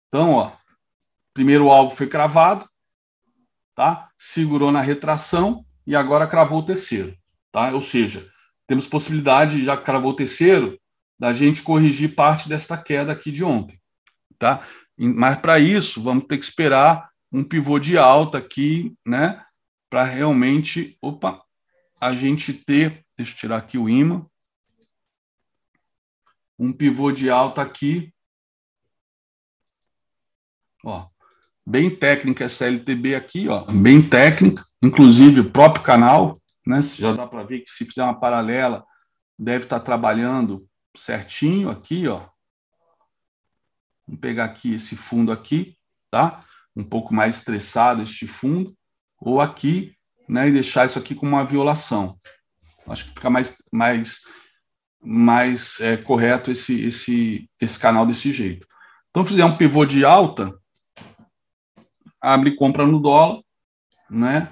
Então, 0.07 0.35
ó, 0.35 0.51
primeiro 1.33 1.67
alvo 1.71 1.95
foi 1.95 2.05
cravado, 2.05 2.69
tá? 3.73 4.11
Segurou 4.19 4.71
na 4.71 4.81
retração 4.81 5.65
e 5.85 5.95
agora 5.95 6.27
cravou 6.27 6.59
o 6.59 6.65
terceiro, 6.65 7.15
tá? 7.51 7.71
Ou 7.71 7.81
seja, 7.81 8.29
temos 8.67 8.87
possibilidade, 8.87 9.63
já 9.63 9.77
cravou 9.77 10.11
o 10.11 10.15
terceiro, 10.15 10.79
da 11.17 11.31
gente 11.31 11.61
corrigir 11.61 12.15
parte 12.15 12.49
desta 12.49 12.77
queda 12.77 13.11
aqui 13.11 13.31
de 13.31 13.43
ontem, 13.43 13.79
tá? 14.37 14.67
Mas 14.97 15.37
para 15.39 15.59
isso, 15.59 16.01
vamos 16.01 16.25
ter 16.25 16.37
que 16.37 16.45
esperar 16.45 17.09
um 17.31 17.43
pivô 17.43 17.79
de 17.79 17.97
alta 17.97 18.37
aqui, 18.37 18.95
né? 19.05 19.43
Para 19.89 20.03
realmente, 20.03 20.97
opa, 21.01 21.43
a 21.99 22.13
gente 22.13 22.53
ter, 22.53 23.05
deixa 23.17 23.33
eu 23.33 23.37
tirar 23.37 23.57
aqui 23.57 23.77
o 23.77 23.89
imã, 23.89 24.25
um 26.57 26.71
pivô 26.71 27.11
de 27.11 27.29
alta 27.29 27.61
aqui. 27.61 28.13
Ó, 30.83 31.07
bem 31.65 31.93
técnica 31.95 32.45
essa 32.45 32.65
LTB 32.65 33.15
aqui, 33.15 33.47
ó, 33.47 33.65
bem 33.71 34.07
técnica, 34.07 34.64
inclusive 34.85 35.39
o 35.41 35.51
próprio 35.51 35.83
canal, 35.83 36.33
né? 36.65 36.81
Já 36.81 37.13
dá 37.13 37.27
para 37.27 37.43
ver 37.43 37.61
que 37.61 37.69
se 37.69 37.85
fizer 37.85 38.03
uma 38.03 38.19
paralela, 38.19 38.85
deve 39.37 39.65
estar 39.65 39.79
tá 39.79 39.85
trabalhando 39.85 40.67
certinho 40.95 41.69
aqui, 41.69 42.07
ó. 42.07 42.27
Vamos 44.07 44.21
pegar 44.21 44.45
aqui 44.45 44.75
esse 44.75 44.95
fundo 44.95 45.31
aqui, 45.31 45.77
tá? 46.11 46.39
Um 46.75 46.83
pouco 46.83 47.13
mais 47.13 47.37
estressado 47.37 48.03
este 48.03 48.27
fundo, 48.27 48.75
ou 49.19 49.41
aqui, 49.41 49.95
né? 50.27 50.47
E 50.47 50.51
deixar 50.51 50.85
isso 50.85 50.99
aqui 50.99 51.15
com 51.15 51.25
uma 51.25 51.45
violação. 51.45 52.17
Acho 52.87 53.05
que 53.05 53.11
fica 53.11 53.29
mais, 53.29 53.57
mais 53.71 54.21
mais 55.05 55.79
é, 55.81 55.95
correto 55.95 56.51
esse, 56.51 56.83
esse, 56.83 57.49
esse 57.61 57.79
canal 57.79 58.05
desse 58.05 58.33
jeito. 58.33 58.67
Então, 59.09 59.23
fizer 59.23 59.45
um 59.45 59.55
pivô 59.55 59.85
de 59.85 60.03
alta, 60.03 60.51
abre 62.19 62.55
compra 62.55 62.85
no 62.85 62.99
dólar, 62.99 63.41
né? 64.09 64.51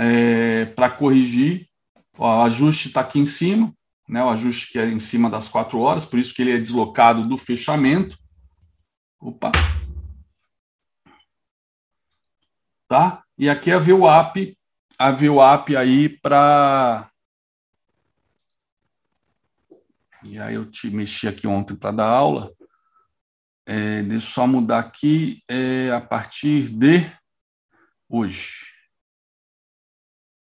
É, 0.00 0.66
para 0.66 0.88
corrigir, 0.88 1.68
o 2.16 2.24
ajuste 2.24 2.86
está 2.86 3.00
aqui 3.00 3.18
em 3.18 3.26
cima, 3.26 3.74
né? 4.08 4.22
O 4.22 4.28
ajuste 4.28 4.70
que 4.70 4.78
é 4.78 4.86
em 4.86 5.00
cima 5.00 5.28
das 5.28 5.48
quatro 5.48 5.80
horas, 5.80 6.06
por 6.06 6.20
isso 6.20 6.32
que 6.32 6.42
ele 6.42 6.52
é 6.52 6.58
deslocado 6.58 7.28
do 7.28 7.36
fechamento. 7.36 8.16
Opa! 9.20 9.50
Tá? 12.86 13.24
E 13.36 13.50
aqui 13.50 13.72
a 13.72 13.78
VWAP, 13.80 14.56
a 14.96 15.10
VWAP 15.10 15.76
aí 15.76 16.08
para 16.08 17.10
E 20.22 20.38
aí 20.38 20.54
eu 20.54 20.70
te 20.70 20.90
mexi 20.90 21.26
aqui 21.26 21.46
ontem 21.46 21.74
para 21.74 21.90
dar 21.90 22.06
aula. 22.06 22.52
É, 23.66 24.02
deixa 24.02 24.14
eu 24.14 24.20
só 24.20 24.46
mudar 24.46 24.78
aqui 24.78 25.42
é, 25.48 25.90
a 25.90 26.00
partir 26.00 26.68
de 26.68 27.10
hoje, 28.08 28.67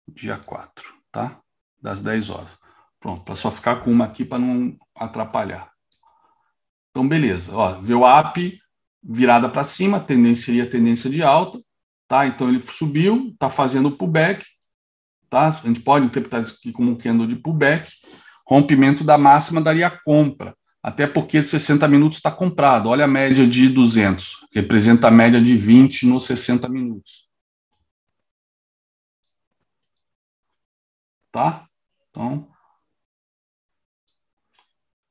dia 0.08 0.36
4, 0.36 0.94
tá? 1.10 1.40
Das 1.80 2.02
10 2.02 2.30
horas. 2.30 2.58
Pronto, 3.00 3.22
para 3.22 3.34
só 3.34 3.50
ficar 3.50 3.76
com 3.76 3.90
uma 3.90 4.04
aqui 4.04 4.24
para 4.24 4.38
não 4.38 4.74
atrapalhar. 4.96 5.70
Então, 6.90 7.06
beleza. 7.06 7.54
Ó, 7.54 7.80
VWAP 7.80 8.58
virada 9.02 9.48
para 9.48 9.64
cima, 9.64 10.00
tendência 10.00 10.46
seria 10.46 10.68
tendência 10.68 11.08
de 11.08 11.22
alta, 11.22 11.60
tá? 12.08 12.26
Então 12.26 12.48
ele 12.48 12.60
subiu, 12.60 13.30
está 13.32 13.48
fazendo 13.48 13.92
pullback, 13.92 14.44
tá? 15.30 15.46
A 15.48 15.50
gente 15.50 15.80
pode 15.80 16.06
interpretar 16.06 16.42
isso 16.42 16.56
aqui 16.58 16.72
como 16.72 16.90
um 16.90 16.96
candle 16.96 17.26
de 17.26 17.36
pullback 17.36 17.88
rompimento 18.46 19.02
da 19.02 19.18
máxima 19.18 19.60
daria 19.60 19.90
compra, 19.90 20.54
até 20.82 21.06
porque 21.06 21.40
de 21.40 21.48
60 21.48 21.88
minutos 21.88 22.18
está 22.18 22.30
comprado. 22.30 22.88
Olha 22.88 23.04
a 23.04 23.08
média 23.08 23.46
de 23.46 23.68
200, 23.68 24.46
representa 24.54 25.08
a 25.08 25.10
média 25.10 25.42
de 25.42 25.56
20 25.56 26.06
nos 26.06 26.24
60 26.24 26.68
minutos. 26.68 27.25
Tá? 31.36 31.68
Então. 32.08 32.48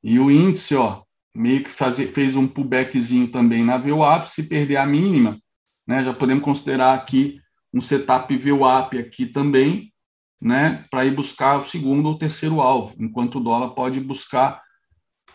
E 0.02 0.18
o 0.18 0.28
índice, 0.28 0.74
ó, 0.74 1.04
meio 1.32 1.62
que 1.62 1.70
faz, 1.70 1.98
fez 2.10 2.34
um 2.34 2.48
pullbackzinho 2.48 3.30
também 3.30 3.62
na 3.62 3.78
VWAP, 3.78 4.26
se 4.26 4.42
perder 4.42 4.78
a 4.78 4.84
mínima, 4.84 5.40
né, 5.86 6.02
já 6.02 6.12
podemos 6.12 6.42
considerar 6.42 6.94
aqui 6.94 7.40
um 7.72 7.80
setup 7.80 8.36
VWAP 8.36 8.98
aqui 8.98 9.26
também, 9.26 9.94
né, 10.42 10.82
para 10.90 11.04
ir 11.04 11.14
buscar 11.14 11.60
o 11.60 11.64
segundo 11.64 12.06
ou 12.08 12.18
terceiro 12.18 12.60
alvo, 12.60 12.96
enquanto 12.98 13.36
o 13.36 13.40
dólar 13.44 13.70
pode 13.70 14.00
buscar 14.00 14.60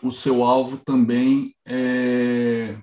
o 0.02 0.12
seu 0.12 0.44
alvo 0.44 0.76
também 0.76 1.56
é, 1.64 2.78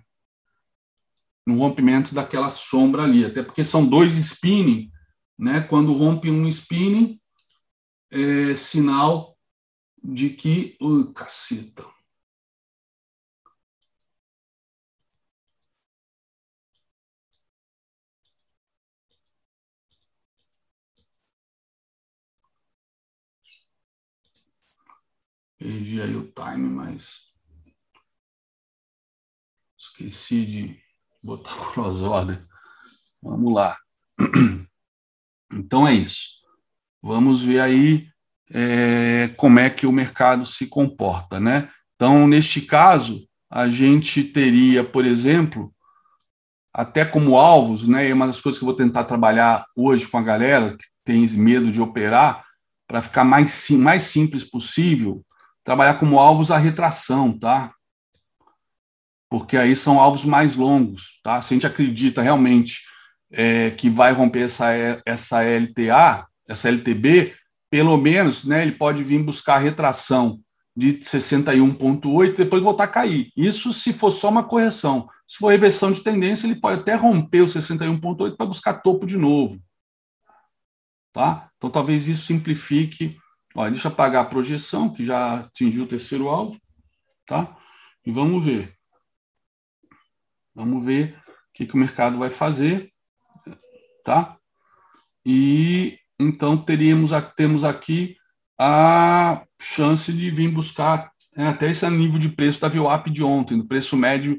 no 1.45 1.59
rompimento 1.59 2.15
daquela 2.15 2.49
sombra 2.49 3.03
ali, 3.03 3.23
até 3.23 3.43
porque 3.43 3.63
são 3.63 3.85
dois 3.85 4.17
spinning, 4.17 4.89
né? 5.37 5.61
Quando 5.61 5.93
rompe 5.93 6.31
um 6.31 6.47
spinning, 6.47 7.19
é 8.11 8.55
sinal 8.55 9.37
de 10.03 10.31
que, 10.31 10.77
ui, 10.81 11.13
caceta. 11.13 11.85
Perdi 25.57 26.01
aí 26.01 26.15
o 26.15 26.31
time, 26.31 26.69
mas 26.69 27.33
esqueci 29.77 30.45
de 30.45 30.83
botar 31.21 31.53
o 31.53 31.65
cross 31.73 32.01
order. 32.01 32.47
Vamos 33.21 33.53
lá. 33.53 33.77
Então 35.51 35.87
é 35.87 35.93
isso. 35.95 36.38
Vamos 37.01 37.41
ver 37.41 37.61
aí 37.61 38.07
é, 38.51 39.29
como 39.37 39.59
é 39.59 39.69
que 39.69 39.85
o 39.85 39.91
mercado 39.91 40.45
se 40.45 40.67
comporta, 40.67 41.39
né? 41.39 41.69
Então, 41.95 42.27
neste 42.27 42.61
caso, 42.61 43.27
a 43.49 43.69
gente 43.69 44.23
teria, 44.23 44.83
por 44.83 45.05
exemplo, 45.05 45.73
até 46.73 47.03
como 47.03 47.37
alvos, 47.37 47.87
né? 47.87 48.07
E 48.07 48.13
uma 48.13 48.27
das 48.27 48.39
coisas 48.41 48.59
que 48.59 48.63
eu 48.63 48.67
vou 48.67 48.75
tentar 48.75 49.05
trabalhar 49.05 49.65
hoje 49.75 50.07
com 50.07 50.17
a 50.17 50.23
galera 50.23 50.77
que 50.77 50.85
tem 51.03 51.27
medo 51.29 51.71
de 51.71 51.81
operar, 51.81 52.43
para 52.87 53.01
ficar 53.03 53.23
mais, 53.23 53.69
mais 53.69 54.03
simples 54.03 54.43
possível, 54.43 55.23
trabalhar 55.63 55.99
como 55.99 56.19
alvos 56.19 56.49
a 56.49 56.57
retração, 56.57 57.37
tá? 57.37 57.71
Porque 59.29 59.55
aí 59.55 59.75
são 59.75 59.99
alvos 59.99 60.25
mais 60.25 60.55
longos, 60.55 61.19
tá? 61.23 61.39
Se 61.39 61.53
a 61.53 61.55
gente 61.55 61.67
acredita 61.67 62.21
realmente 62.21 62.81
é, 63.31 63.69
que 63.69 63.91
vai 63.91 64.11
romper 64.11 64.45
essa, 64.45 64.65
essa 65.05 65.43
LTA, 65.43 66.25
essa 66.49 66.67
LTB, 66.67 67.35
pelo 67.69 67.95
menos, 67.95 68.43
né, 68.43 68.63
ele 68.63 68.71
pode 68.71 69.03
vir 69.03 69.23
buscar 69.23 69.59
retração 69.59 70.41
de 70.75 70.93
61,8 70.99 72.35
depois 72.35 72.63
voltar 72.63 72.85
a 72.85 72.87
cair. 72.87 73.31
Isso 73.35 73.71
se 73.71 73.93
for 73.93 74.11
só 74.11 74.29
uma 74.29 74.47
correção. 74.47 75.07
Se 75.27 75.37
for 75.37 75.49
reversão 75.49 75.91
de 75.91 76.01
tendência, 76.01 76.47
ele 76.47 76.59
pode 76.59 76.81
até 76.81 76.95
romper 76.95 77.41
o 77.41 77.45
61,8 77.45 78.35
para 78.35 78.45
buscar 78.45 78.81
topo 78.81 79.05
de 79.05 79.17
novo. 79.17 79.61
Tá? 81.13 81.51
Então, 81.57 81.69
talvez 81.69 82.07
isso 82.07 82.25
simplifique. 82.25 83.19
Olha, 83.53 83.71
deixa 83.71 83.87
eu 83.87 83.91
apagar 83.91 84.23
a 84.23 84.29
projeção, 84.29 84.91
que 84.91 85.05
já 85.05 85.39
atingiu 85.39 85.83
o 85.83 85.87
terceiro 85.87 86.29
alvo. 86.29 86.59
Tá? 87.27 87.55
E 88.05 88.11
vamos 88.11 88.43
ver. 88.43 88.73
Vamos 90.55 90.83
ver 90.83 91.15
o 91.27 91.31
que, 91.53 91.67
que 91.67 91.75
o 91.75 91.77
mercado 91.77 92.17
vai 92.17 92.29
fazer. 92.29 92.91
Tá? 94.03 94.37
E 95.25 95.99
então 96.19 96.57
teríamos 96.57 97.11
temos 97.35 97.63
aqui 97.63 98.15
a 98.59 99.43
chance 99.61 100.11
de 100.11 100.29
vir 100.29 100.51
buscar 100.51 101.11
né, 101.35 101.47
até 101.47 101.71
esse 101.71 101.89
nível 101.89 102.19
de 102.19 102.29
preço 102.29 102.59
da 102.59 102.67
VWAP 102.67 103.09
de 103.09 103.23
ontem, 103.23 103.57
do 103.57 103.65
preço 103.65 103.95
médio 103.95 104.37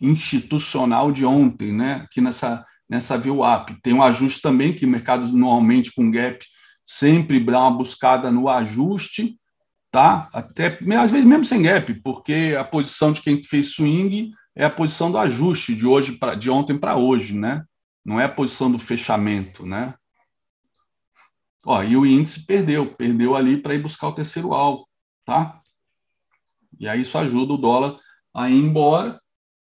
institucional 0.00 1.10
de 1.10 1.24
ontem, 1.24 1.72
né? 1.72 2.02
Aqui 2.04 2.20
nessa 2.20 2.64
nessa 2.88 3.16
VWAP. 3.16 3.80
Tem 3.82 3.94
um 3.94 4.02
ajuste 4.02 4.42
também 4.42 4.74
que 4.74 4.84
mercados 4.86 5.32
normalmente 5.32 5.94
com 5.94 6.10
gap 6.10 6.44
sempre 6.84 7.42
dá 7.42 7.60
uma 7.60 7.70
buscada 7.70 8.30
no 8.30 8.50
ajuste, 8.50 9.38
tá? 9.90 10.28
Até 10.34 10.78
às 10.98 11.10
vezes 11.10 11.26
mesmo 11.26 11.44
sem 11.44 11.62
gap, 11.62 11.94
porque 12.02 12.54
a 12.58 12.62
posição 12.62 13.12
de 13.12 13.22
quem 13.22 13.42
fez 13.42 13.74
swing 13.74 14.32
é 14.54 14.66
a 14.66 14.70
posição 14.70 15.10
do 15.10 15.16
ajuste 15.16 15.74
de 15.74 15.86
hoje 15.86 16.12
para 16.12 16.34
de 16.34 16.50
ontem 16.50 16.76
para 16.76 16.96
hoje, 16.96 17.32
né? 17.34 17.64
Não 18.04 18.20
é 18.20 18.24
a 18.24 18.28
posição 18.28 18.70
do 18.70 18.78
fechamento, 18.78 19.64
né? 19.64 19.94
Ó, 21.64 21.82
e 21.82 21.96
o 21.96 22.04
índice 22.04 22.44
perdeu, 22.44 22.92
perdeu 22.92 23.36
ali 23.36 23.56
para 23.56 23.74
ir 23.74 23.82
buscar 23.82 24.08
o 24.08 24.14
terceiro 24.14 24.52
alvo, 24.52 24.84
tá? 25.24 25.60
E 26.78 26.88
aí 26.88 27.02
isso 27.02 27.16
ajuda 27.16 27.52
o 27.52 27.58
dólar 27.58 27.98
a 28.34 28.50
ir 28.50 28.58
embora, 28.58 29.20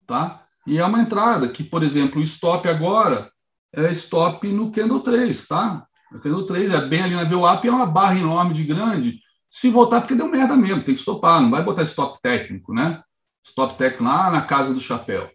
tá? 0.07 0.45
E 0.65 0.79
é 0.79 0.85
uma 0.85 1.01
entrada 1.01 1.47
que, 1.47 1.63
por 1.63 1.83
exemplo, 1.83 2.19
o 2.19 2.23
stop 2.23 2.67
agora 2.67 3.31
é 3.75 3.91
stop 3.91 4.47
no 4.47 4.71
candle 4.71 5.01
3, 5.01 5.47
tá? 5.47 5.85
O 6.11 6.19
candle 6.19 6.45
3 6.45 6.73
é 6.73 6.81
bem 6.87 7.03
ali 7.03 7.15
na 7.15 7.25
VWAP, 7.25 7.67
é 7.67 7.71
uma 7.71 7.85
barra 7.85 8.17
enorme 8.17 8.53
de 8.53 8.63
grande. 8.63 9.19
Se 9.49 9.69
voltar, 9.69 10.01
porque 10.01 10.15
deu 10.15 10.27
merda 10.27 10.55
mesmo, 10.55 10.83
tem 10.83 10.95
que 10.95 11.01
stopar, 11.01 11.41
não 11.41 11.51
vai 11.51 11.63
botar 11.63 11.83
stop 11.83 12.19
técnico, 12.21 12.73
né? 12.73 13.03
Stop 13.45 13.75
técnico 13.75 14.05
lá 14.05 14.31
na 14.31 14.41
casa 14.41 14.73
do 14.73 14.81
chapéu. 14.81 15.29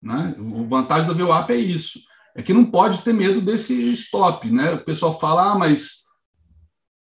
Né? 0.00 0.34
O 0.38 0.66
vantagem 0.66 1.08
da 1.08 1.14
VWAP 1.14 1.50
é 1.50 1.56
isso 1.56 2.00
é 2.36 2.42
que 2.42 2.52
não 2.52 2.66
pode 2.66 3.02
ter 3.02 3.14
medo 3.14 3.40
desse 3.40 3.72
stop, 3.94 4.50
né? 4.50 4.74
O 4.74 4.84
pessoal 4.84 5.18
fala, 5.18 5.52
ah, 5.52 5.54
mas 5.54 6.04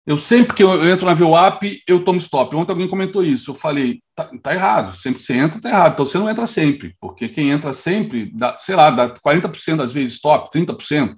eu 0.06 0.20
sempre 0.20 0.54
que 0.54 0.62
eu 0.62 0.88
entro 0.88 1.08
na 1.08 1.16
VWAP, 1.16 1.82
eu 1.88 2.06
tomo 2.06 2.20
stop. 2.20 2.56
Ontem 2.56 2.72
alguém 2.72 2.88
comentou 2.88 3.24
isso. 3.24 3.50
Eu 3.50 3.56
falei, 3.56 4.02
tá, 4.16 4.30
tá, 4.44 4.54
errado. 4.54 4.96
Sempre 4.96 5.20
que 5.20 5.26
você 5.26 5.34
entra, 5.34 5.60
tá 5.60 5.70
errado. 5.70 5.94
Então 5.94 6.06
você 6.06 6.20
não 6.20 6.30
entra 6.30 6.46
sempre, 6.46 6.96
porque 7.02 7.28
quem 7.28 7.50
entra 7.50 7.74
sempre, 7.74 8.32
dá, 8.32 8.56
sei 8.60 8.76
lá, 8.76 8.92
dá 8.92 9.10
40% 9.10 9.78
das 9.78 9.92
vezes 9.92 10.14
stop, 10.14 10.56
30%. 10.56 11.16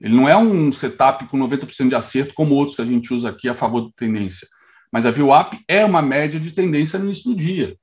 Ele 0.00 0.14
não 0.14 0.28
é 0.28 0.36
um 0.36 0.72
setup 0.72 1.26
com 1.28 1.38
90% 1.38 1.88
de 1.88 1.94
acerto 1.94 2.34
como 2.34 2.52
outros 2.52 2.74
que 2.74 2.82
a 2.82 2.86
gente 2.86 3.14
usa 3.14 3.30
aqui 3.30 3.48
a 3.48 3.54
favor 3.54 3.82
da 3.82 3.90
tendência. 3.96 4.48
Mas 4.92 5.06
a 5.06 5.12
VWAP 5.12 5.60
é 5.68 5.84
uma 5.84 6.02
média 6.02 6.40
de 6.40 6.50
tendência 6.50 6.98
no 6.98 7.04
início 7.04 7.30
do 7.30 7.36
dia 7.36 7.76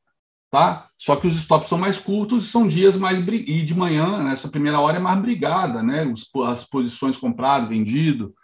tá? 0.54 0.88
Só 1.00 1.16
que 1.16 1.26
os 1.26 1.36
stops 1.36 1.68
são 1.68 1.80
mais 1.80 1.98
curtos 1.98 2.52
são 2.52 2.68
dias 2.68 2.96
mais 2.96 3.18
e 3.28 3.64
de 3.64 3.74
manhã 3.74 4.24
nessa 4.24 4.48
primeira 4.48 4.80
hora 4.80 4.98
é 4.98 5.00
mais 5.00 5.20
brigada, 5.20 5.82
né? 5.82 6.14
As 6.46 6.64
posições 6.64 7.18
comprado, 7.18 7.68
vendido, 7.68 8.36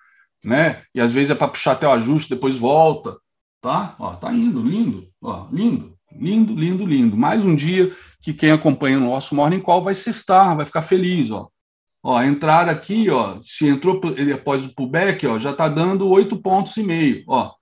né? 0.43 0.81
E 0.95 0.99
às 0.99 1.11
vezes 1.11 1.29
é 1.29 1.35
para 1.35 1.49
puxar 1.49 1.73
até 1.73 1.87
o 1.87 1.91
ajuste, 1.91 2.33
depois 2.33 2.55
volta, 2.55 3.15
tá? 3.61 3.95
Ó, 3.99 4.15
tá 4.15 4.33
indo, 4.33 4.59
lindo, 4.59 5.07
ó, 5.21 5.47
lindo, 5.51 5.95
lindo, 6.11 6.55
lindo, 6.55 6.83
lindo. 6.83 7.15
Mais 7.15 7.45
um 7.45 7.55
dia 7.55 7.95
que 8.19 8.33
quem 8.33 8.49
acompanha 8.49 8.97
o 8.97 9.01
nosso 9.01 9.35
Morning 9.35 9.59
Call 9.59 9.83
vai 9.83 9.93
cestar, 9.93 10.57
vai 10.57 10.65
ficar 10.65 10.81
feliz, 10.81 11.29
ó. 11.29 11.47
Ó, 12.01 12.17
a 12.17 12.25
entrada 12.25 12.71
aqui, 12.71 13.07
ó, 13.11 13.37
se 13.39 13.67
entrou 13.67 14.01
após 14.33 14.65
o 14.65 14.73
pullback, 14.73 15.27
ó, 15.27 15.37
já 15.37 15.53
tá 15.53 15.69
dando 15.69 16.09
oito 16.09 16.37
pontos 16.37 16.75
e 16.75 16.81
meio, 16.81 17.23
ó. 17.27 17.53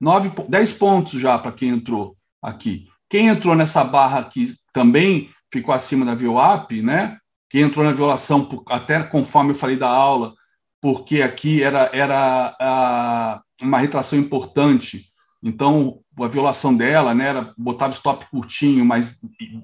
nove, 0.00 0.30
dez 0.48 0.72
pontos 0.72 1.20
já 1.20 1.36
para 1.36 1.50
quem 1.50 1.70
entrou 1.70 2.16
aqui. 2.40 2.86
Quem 3.08 3.28
entrou 3.28 3.54
nessa 3.54 3.84
barra 3.84 4.18
aqui 4.18 4.54
também 4.72 5.30
ficou 5.52 5.74
acima 5.74 6.04
da 6.04 6.14
VWAP, 6.14 6.82
né? 6.82 7.18
Quem 7.48 7.62
entrou 7.62 7.84
na 7.84 7.92
violação, 7.92 8.48
até 8.68 9.02
conforme 9.02 9.52
eu 9.52 9.54
falei 9.54 9.76
da 9.76 9.88
aula, 9.88 10.34
porque 10.80 11.22
aqui 11.22 11.62
era, 11.62 11.90
era 11.92 12.56
a, 12.60 13.42
uma 13.62 13.78
retração 13.78 14.18
importante. 14.18 15.06
Então, 15.42 16.00
a 16.18 16.26
violação 16.26 16.76
dela 16.76 17.14
né, 17.14 17.28
era 17.28 17.54
botar 17.56 17.88
o 17.88 17.92
stop 17.92 18.28
curtinho, 18.30 18.84
mas 18.84 19.20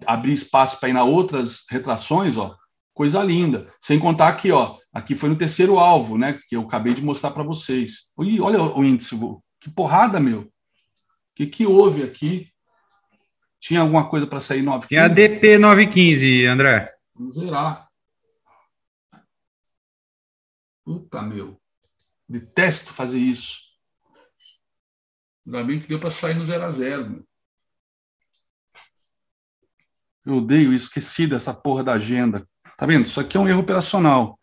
abrir 0.07 0.33
espaço 0.33 0.79
para 0.79 0.89
ir 0.89 0.93
na 0.93 1.03
outras 1.03 1.65
retrações, 1.69 2.37
ó, 2.37 2.57
coisa 2.95 3.23
linda. 3.23 3.73
Sem 3.81 3.99
contar 3.99 4.29
aqui, 4.29 4.53
ó, 4.53 4.77
aqui 4.93 5.17
foi 5.17 5.29
no 5.29 5.37
terceiro 5.37 5.79
alvo, 5.79 6.17
né, 6.17 6.39
que 6.49 6.57
eu 6.57 6.63
acabei 6.63 6.95
de 6.95 7.03
mostrar 7.03 7.33
para 7.33 7.43
vocês. 7.43 8.13
Ui, 8.17 8.41
olha 8.41 8.63
o 8.63 8.85
índice, 8.85 9.19
que 9.61 9.71
porrada, 9.71 10.21
meu. 10.21 10.43
O 10.43 10.51
que, 11.35 11.47
que 11.47 11.67
houve 11.67 12.03
aqui? 12.03 12.52
Tinha 13.63 13.81
alguma 13.81 14.11
coisa 14.11 14.27
para 14.27 14.41
sair 14.41 14.61
915? 14.61 14.89
Tinha 14.89 15.05
a 15.05 15.09
DP 15.09 15.57
915, 15.57 16.47
André. 16.47 16.93
Vamos 17.15 17.37
zerar. 17.37 17.89
Puta, 20.85 21.23
meu. 21.23 21.63
Detesto 22.29 22.93
fazer 22.93 23.21
isso. 23.21 23.61
Ainda 25.47 25.63
bem 25.63 25.79
que 25.79 25.87
deu 25.87 26.01
para 26.01 26.11
sair 26.11 26.35
no 26.35 26.45
0 26.45 26.65
a 26.65 26.71
0 26.73 27.09
meu. 27.09 27.27
Eu 30.25 30.37
odeio 30.39 30.73
esqueci 30.73 31.29
dessa 31.29 31.55
porra 31.55 31.85
da 31.85 31.93
agenda. 31.93 32.45
Tá 32.77 32.85
vendo? 32.85 33.07
Isso 33.07 33.21
aqui 33.21 33.37
é 33.37 33.41
um 33.41 33.49
erro 33.49 33.61
operacional. 33.61 34.41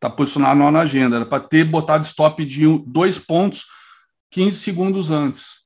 Tá 0.00 0.08
posicionado 0.08 0.58
na 0.70 0.80
agenda. 0.80 1.16
Era 1.16 1.26
para 1.26 1.46
ter 1.46 1.64
botado 1.64 2.06
stop 2.06 2.42
de 2.42 2.64
dois 2.86 3.18
pontos 3.18 3.66
15 4.30 4.58
segundos 4.58 5.10
antes. 5.10 5.62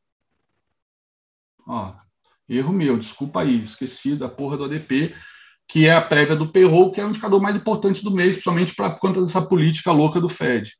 Ó, 1.65 1.95
Erro 2.49 2.73
meu, 2.73 2.99
desculpa 2.99 3.43
aí, 3.43 3.65
esqueci 3.65 4.15
da 4.15 4.29
porra 4.29 4.57
do 4.57 4.65
ADP, 4.65 5.15
que 5.69 5.87
é 5.87 5.95
a 5.95 6.01
prévia 6.01 6.37
do 6.37 6.51
payroll, 6.51 6.93
que 6.93 7.01
é 7.01 7.05
o 7.05 7.09
indicador 7.09 7.41
mais 7.41 7.57
importante 7.57 8.03
do 8.05 8.11
mês, 8.11 8.37
principalmente 8.37 8.75
para 8.75 8.91
conta 8.91 9.21
dessa 9.21 9.43
política 9.43 9.91
louca 9.91 10.21
do 10.21 10.29
Fed, 10.29 10.73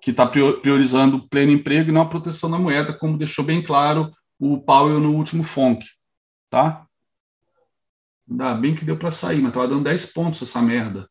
que 0.00 0.10
está 0.10 0.26
priorizando 0.26 1.16
o 1.16 1.28
pleno 1.28 1.52
emprego 1.52 1.90
e 1.90 1.92
não 1.92 2.00
a 2.00 2.08
proteção 2.08 2.50
da 2.50 2.58
moeda, 2.58 2.92
como 2.92 3.18
deixou 3.18 3.44
bem 3.44 3.62
claro 3.62 4.10
o 4.38 4.58
Powell 4.58 5.00
no 5.00 5.14
último 5.14 5.42
FONC, 5.42 5.84
tá? 6.50 6.86
Ainda 8.28 8.54
bem 8.54 8.74
que 8.74 8.84
deu 8.84 8.96
para 8.96 9.10
sair, 9.10 9.40
mas 9.40 9.50
estava 9.50 9.68
dando 9.68 9.84
10 9.84 10.06
pontos 10.06 10.42
essa 10.42 10.62
merda. 10.62 11.08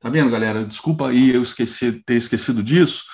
Tá 0.00 0.10
vendo, 0.10 0.30
galera? 0.30 0.64
Desculpa 0.64 1.08
aí 1.08 1.34
eu 1.34 1.42
esqueci, 1.42 2.02
ter 2.04 2.16
esquecido 2.16 2.62
disso, 2.62 3.04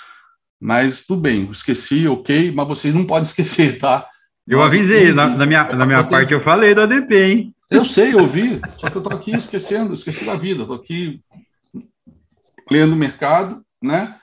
mas 0.58 1.06
tudo 1.06 1.20
bem, 1.20 1.48
esqueci, 1.50 2.08
ok, 2.08 2.52
mas 2.52 2.66
vocês 2.66 2.94
não 2.94 3.06
podem 3.06 3.24
esquecer, 3.28 3.78
tá? 3.78 4.09
Eu 4.50 4.60
avisei, 4.60 5.12
na, 5.12 5.28
na 5.28 5.46
minha, 5.46 5.62
na 5.72 5.86
minha 5.86 6.02
parte 6.02 6.32
eu 6.32 6.42
falei 6.42 6.74
do 6.74 6.80
ADP, 6.80 7.14
hein? 7.14 7.54
Eu 7.70 7.84
sei, 7.84 8.14
eu 8.14 8.26
vi, 8.26 8.60
só 8.78 8.90
que 8.90 8.96
eu 8.96 9.00
estou 9.00 9.16
aqui 9.16 9.30
esquecendo, 9.30 9.94
esqueci 9.94 10.24
da 10.24 10.34
vida, 10.34 10.62
estou 10.62 10.74
aqui 10.74 11.22
lendo 12.68 12.94
o 12.94 12.96
mercado, 12.96 13.64
né? 13.80 14.16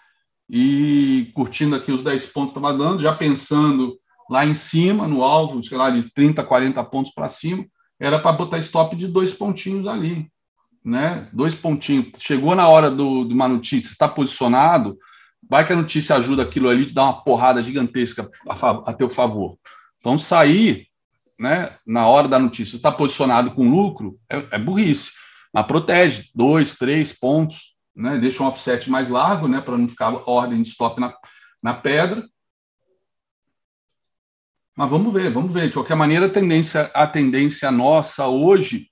E 0.49 1.31
curtindo 1.33 1.77
aqui 1.77 1.93
os 1.93 2.03
10 2.03 2.25
pontos 2.25 2.51
que 2.51 2.59
estava 2.59 2.77
dando, 2.77 3.01
já 3.01 3.15
pensando 3.15 3.97
lá 4.29 4.45
em 4.45 4.53
cima, 4.53 5.07
no 5.07 5.23
alvo, 5.23 5.63
sei 5.63 5.77
lá, 5.77 5.89
de 5.89 6.11
30, 6.13 6.43
40 6.43 6.83
pontos 6.83 7.13
para 7.13 7.29
cima, 7.29 7.65
era 7.97 8.19
para 8.19 8.33
botar 8.33 8.57
stop 8.57 8.97
de 8.97 9.07
dois 9.07 9.31
pontinhos 9.31 9.87
ali, 9.87 10.29
né? 10.83 11.29
Dois 11.31 11.55
pontinhos. 11.55 12.07
Chegou 12.17 12.53
na 12.53 12.67
hora 12.67 12.91
do, 12.91 13.23
de 13.23 13.33
uma 13.33 13.47
notícia, 13.47 13.89
está 13.89 14.09
posicionado, 14.09 14.97
vai 15.49 15.65
que 15.65 15.71
a 15.71 15.77
notícia 15.77 16.17
ajuda 16.17 16.43
aquilo 16.43 16.67
ali, 16.67 16.85
te 16.85 16.93
dá 16.93 17.03
uma 17.03 17.23
porrada 17.23 17.63
gigantesca 17.63 18.29
a, 18.45 18.69
a 18.89 18.93
teu 18.93 19.09
favor. 19.09 19.57
Então, 20.07 20.17
sair 20.17 20.87
né, 21.37 21.75
na 21.85 22.07
hora 22.07 22.29
da 22.29 22.39
notícia, 22.39 22.77
está 22.77 22.89
posicionado 22.89 23.51
com 23.51 23.69
lucro, 23.69 24.17
é, 24.29 24.37
é, 24.51 24.57
burrice. 24.57 25.11
Mas 25.53 25.65
protege, 25.65 26.29
dois, 26.33 26.77
três 26.77 27.11
pontos, 27.11 27.75
né? 27.93 28.17
Deixa 28.17 28.41
um 28.41 28.47
offset 28.47 28.89
mais 28.89 29.09
largo, 29.09 29.49
né? 29.49 29.59
Para 29.59 29.77
não 29.77 29.89
ficar 29.89 30.13
ordem 30.25 30.63
de 30.63 30.69
stop 30.69 31.01
na, 31.01 31.13
na 31.61 31.73
pedra. 31.73 32.25
Mas 34.77 34.89
vamos 34.89 35.13
ver, 35.13 35.29
vamos 35.29 35.53
ver. 35.53 35.67
De 35.67 35.73
qualquer 35.73 35.95
maneira, 35.95 36.27
a 36.27 36.29
tendência, 36.29 36.83
a 36.93 37.05
tendência 37.05 37.69
nossa 37.69 38.27
hoje 38.27 38.89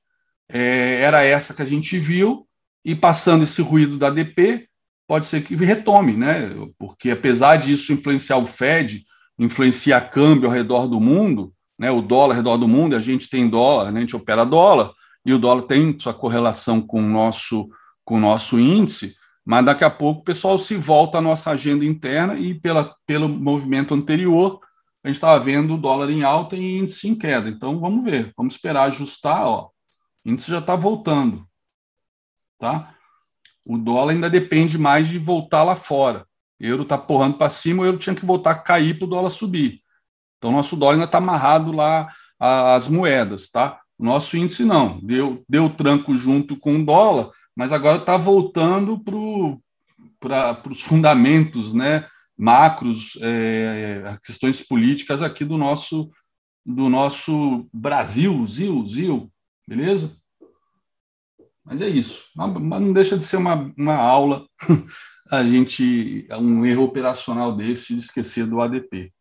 é, 0.50 1.00
era 1.00 1.24
essa 1.24 1.54
que 1.54 1.62
a 1.62 1.66
gente 1.66 1.98
viu, 1.98 2.46
e 2.84 2.94
passando 2.94 3.46
esse 3.46 3.62
ruído 3.62 3.98
da 3.98 4.10
DP, 4.10 4.68
pode 5.08 5.28
ser 5.28 5.46
que 5.46 5.56
retome, 5.56 6.18
né? 6.18 6.50
Porque 6.78 7.12
apesar 7.12 7.56
disso 7.56 7.94
influenciar 7.94 8.36
o 8.36 8.46
Fed, 8.46 9.06
influenciar 9.38 10.10
câmbio 10.10 10.50
ao 10.50 10.56
redor 10.56 10.88
do 10.88 11.00
mundo, 11.00 11.54
né? 11.78 11.92
O 11.92 12.02
dólar 12.02 12.34
ao 12.34 12.38
redor 12.38 12.58
do 12.58 12.68
mundo, 12.68 12.96
a 12.96 13.00
gente 13.00 13.30
tem 13.30 13.50
dólar, 13.50 13.92
né? 13.92 14.00
a 14.00 14.02
gente 14.02 14.16
opera 14.16 14.46
dólar, 14.46 14.92
e 15.26 15.34
o 15.34 15.40
dólar 15.40 15.64
tem 15.64 15.98
sua 16.00 16.14
correlação 16.14 16.80
com 16.80 17.00
o 17.00 17.08
nosso, 17.08 17.70
com 18.04 18.16
o 18.16 18.20
nosso 18.20 18.60
índice, 18.60 19.16
mas 19.44 19.66
daqui 19.66 19.84
a 19.84 19.90
pouco 19.90 20.22
o 20.22 20.24
pessoal 20.24 20.58
se 20.58 20.76
volta 20.76 21.18
à 21.18 21.22
nossa 21.22 21.52
agenda 21.52 21.84
interna 21.84 22.36
e 22.36 22.54
pela, 22.54 22.96
pelo 23.06 23.28
movimento 23.28 23.94
anterior, 23.94 24.60
a 25.04 25.08
gente 25.08 25.18
estava 25.18 25.44
vendo 25.44 25.76
o 25.76 25.78
dólar 25.78 26.10
em 26.10 26.24
alta 26.24 26.56
e 26.56 26.78
índice 26.78 27.08
em 27.08 27.16
queda. 27.16 27.48
Então 27.50 27.80
vamos 27.80 28.04
ver, 28.04 28.34
vamos 28.36 28.56
esperar 28.56 28.86
ajustar, 28.86 29.46
ó. 29.46 29.70
O 30.26 30.30
índice 30.30 30.50
já 30.50 30.58
está 30.58 30.76
voltando, 30.76 31.48
tá? 32.58 32.96
O 33.68 33.78
dólar 33.78 34.14
ainda 34.14 34.30
depende 34.30 34.78
mais 34.78 35.08
de 35.08 35.20
voltar 35.20 35.64
lá 35.64 35.76
fora. 35.76 36.26
Euro 36.60 36.84
está 36.84 36.98
porrando 36.98 37.38
para 37.38 37.50
cima, 37.50 37.84
o 37.84 37.86
euro 37.86 37.98
tinha 37.98 38.16
que 38.16 38.26
voltar 38.26 38.52
a 38.52 38.56
cair 38.56 38.98
para 38.98 39.06
o 39.06 39.10
dólar 39.10 39.30
subir. 39.30 39.82
Então, 40.38 40.52
nosso 40.52 40.76
dólar 40.76 40.94
ainda 40.94 41.06
está 41.06 41.18
amarrado 41.18 41.72
lá 41.72 42.14
às 42.40 42.88
moedas, 42.88 43.50
tá? 43.50 43.82
Nosso 43.98 44.38
índice 44.38 44.64
não, 44.66 45.00
deu, 45.02 45.44
deu 45.48 45.70
tranco 45.70 46.16
junto 46.16 46.58
com 46.58 46.78
o 46.78 46.86
dólar, 46.86 47.32
mas 47.56 47.72
agora 47.72 47.98
está 47.98 48.18
voltando 48.18 49.00
para 50.20 50.70
os 50.70 50.82
fundamentos, 50.82 51.74
né? 51.74 52.08
Macros, 52.38 53.18
é, 53.22 54.18
questões 54.24 54.62
políticas 54.62 55.22
aqui 55.22 55.46
do 55.46 55.58
nosso 55.58 56.12
do 56.66 56.90
nosso 56.90 57.68
Brasil, 57.72 58.46
Zil, 58.48 58.88
Zil, 58.88 59.32
beleza? 59.68 60.18
Mas 61.64 61.80
é 61.80 61.88
isso. 61.88 62.26
Mas 62.36 62.82
não 62.82 62.92
deixa 62.92 63.18
de 63.18 63.24
ser 63.24 63.38
uma, 63.38 63.72
uma 63.78 63.96
aula 63.96 64.48
a 65.30 65.44
gente, 65.44 66.28
um 66.32 66.66
erro 66.66 66.84
operacional 66.84 67.56
desse 67.56 67.94
de 67.94 68.00
esquecer 68.00 68.46
do 68.46 68.62
ADP 68.62 69.12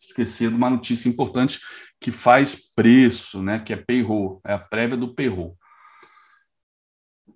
esquecer 0.00 0.48
de 0.48 0.54
uma 0.54 0.70
notícia 0.70 1.08
importante 1.08 1.60
que 2.00 2.10
faz 2.12 2.56
preço, 2.74 3.42
né? 3.42 3.58
Que 3.58 3.72
é 3.72 3.76
payroll, 3.76 4.40
é 4.44 4.52
a 4.52 4.58
prévia 4.58 4.96
do 4.96 5.12
payroll. 5.14 5.56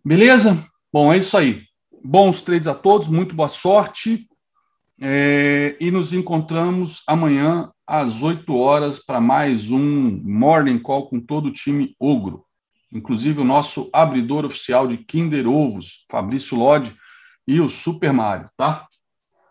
Beleza? 0.04 0.56
Bom, 0.92 1.12
é 1.12 1.18
isso 1.18 1.36
aí. 1.36 1.64
Bons 2.04 2.42
trades 2.42 2.68
a 2.68 2.74
todos, 2.74 3.08
muito 3.08 3.34
boa 3.34 3.48
sorte. 3.48 4.28
É, 5.00 5.76
e 5.80 5.90
nos 5.90 6.12
encontramos 6.12 7.02
amanhã 7.08 7.70
às 7.84 8.22
8 8.22 8.54
horas 8.54 9.04
para 9.04 9.20
mais 9.20 9.68
um 9.70 10.20
Morning 10.22 10.78
Call 10.78 11.08
com 11.08 11.20
todo 11.20 11.46
o 11.46 11.52
time 11.52 11.96
Ogro. 11.98 12.44
Inclusive 12.92 13.40
o 13.40 13.44
nosso 13.44 13.90
abridor 13.92 14.44
oficial 14.44 14.86
de 14.86 14.98
Kinder 14.98 15.48
Ovos, 15.48 16.04
Fabrício 16.10 16.56
Lodge, 16.56 16.94
e 17.46 17.60
o 17.60 17.68
Super 17.68 18.12
Mario, 18.12 18.48
tá? 18.56 18.86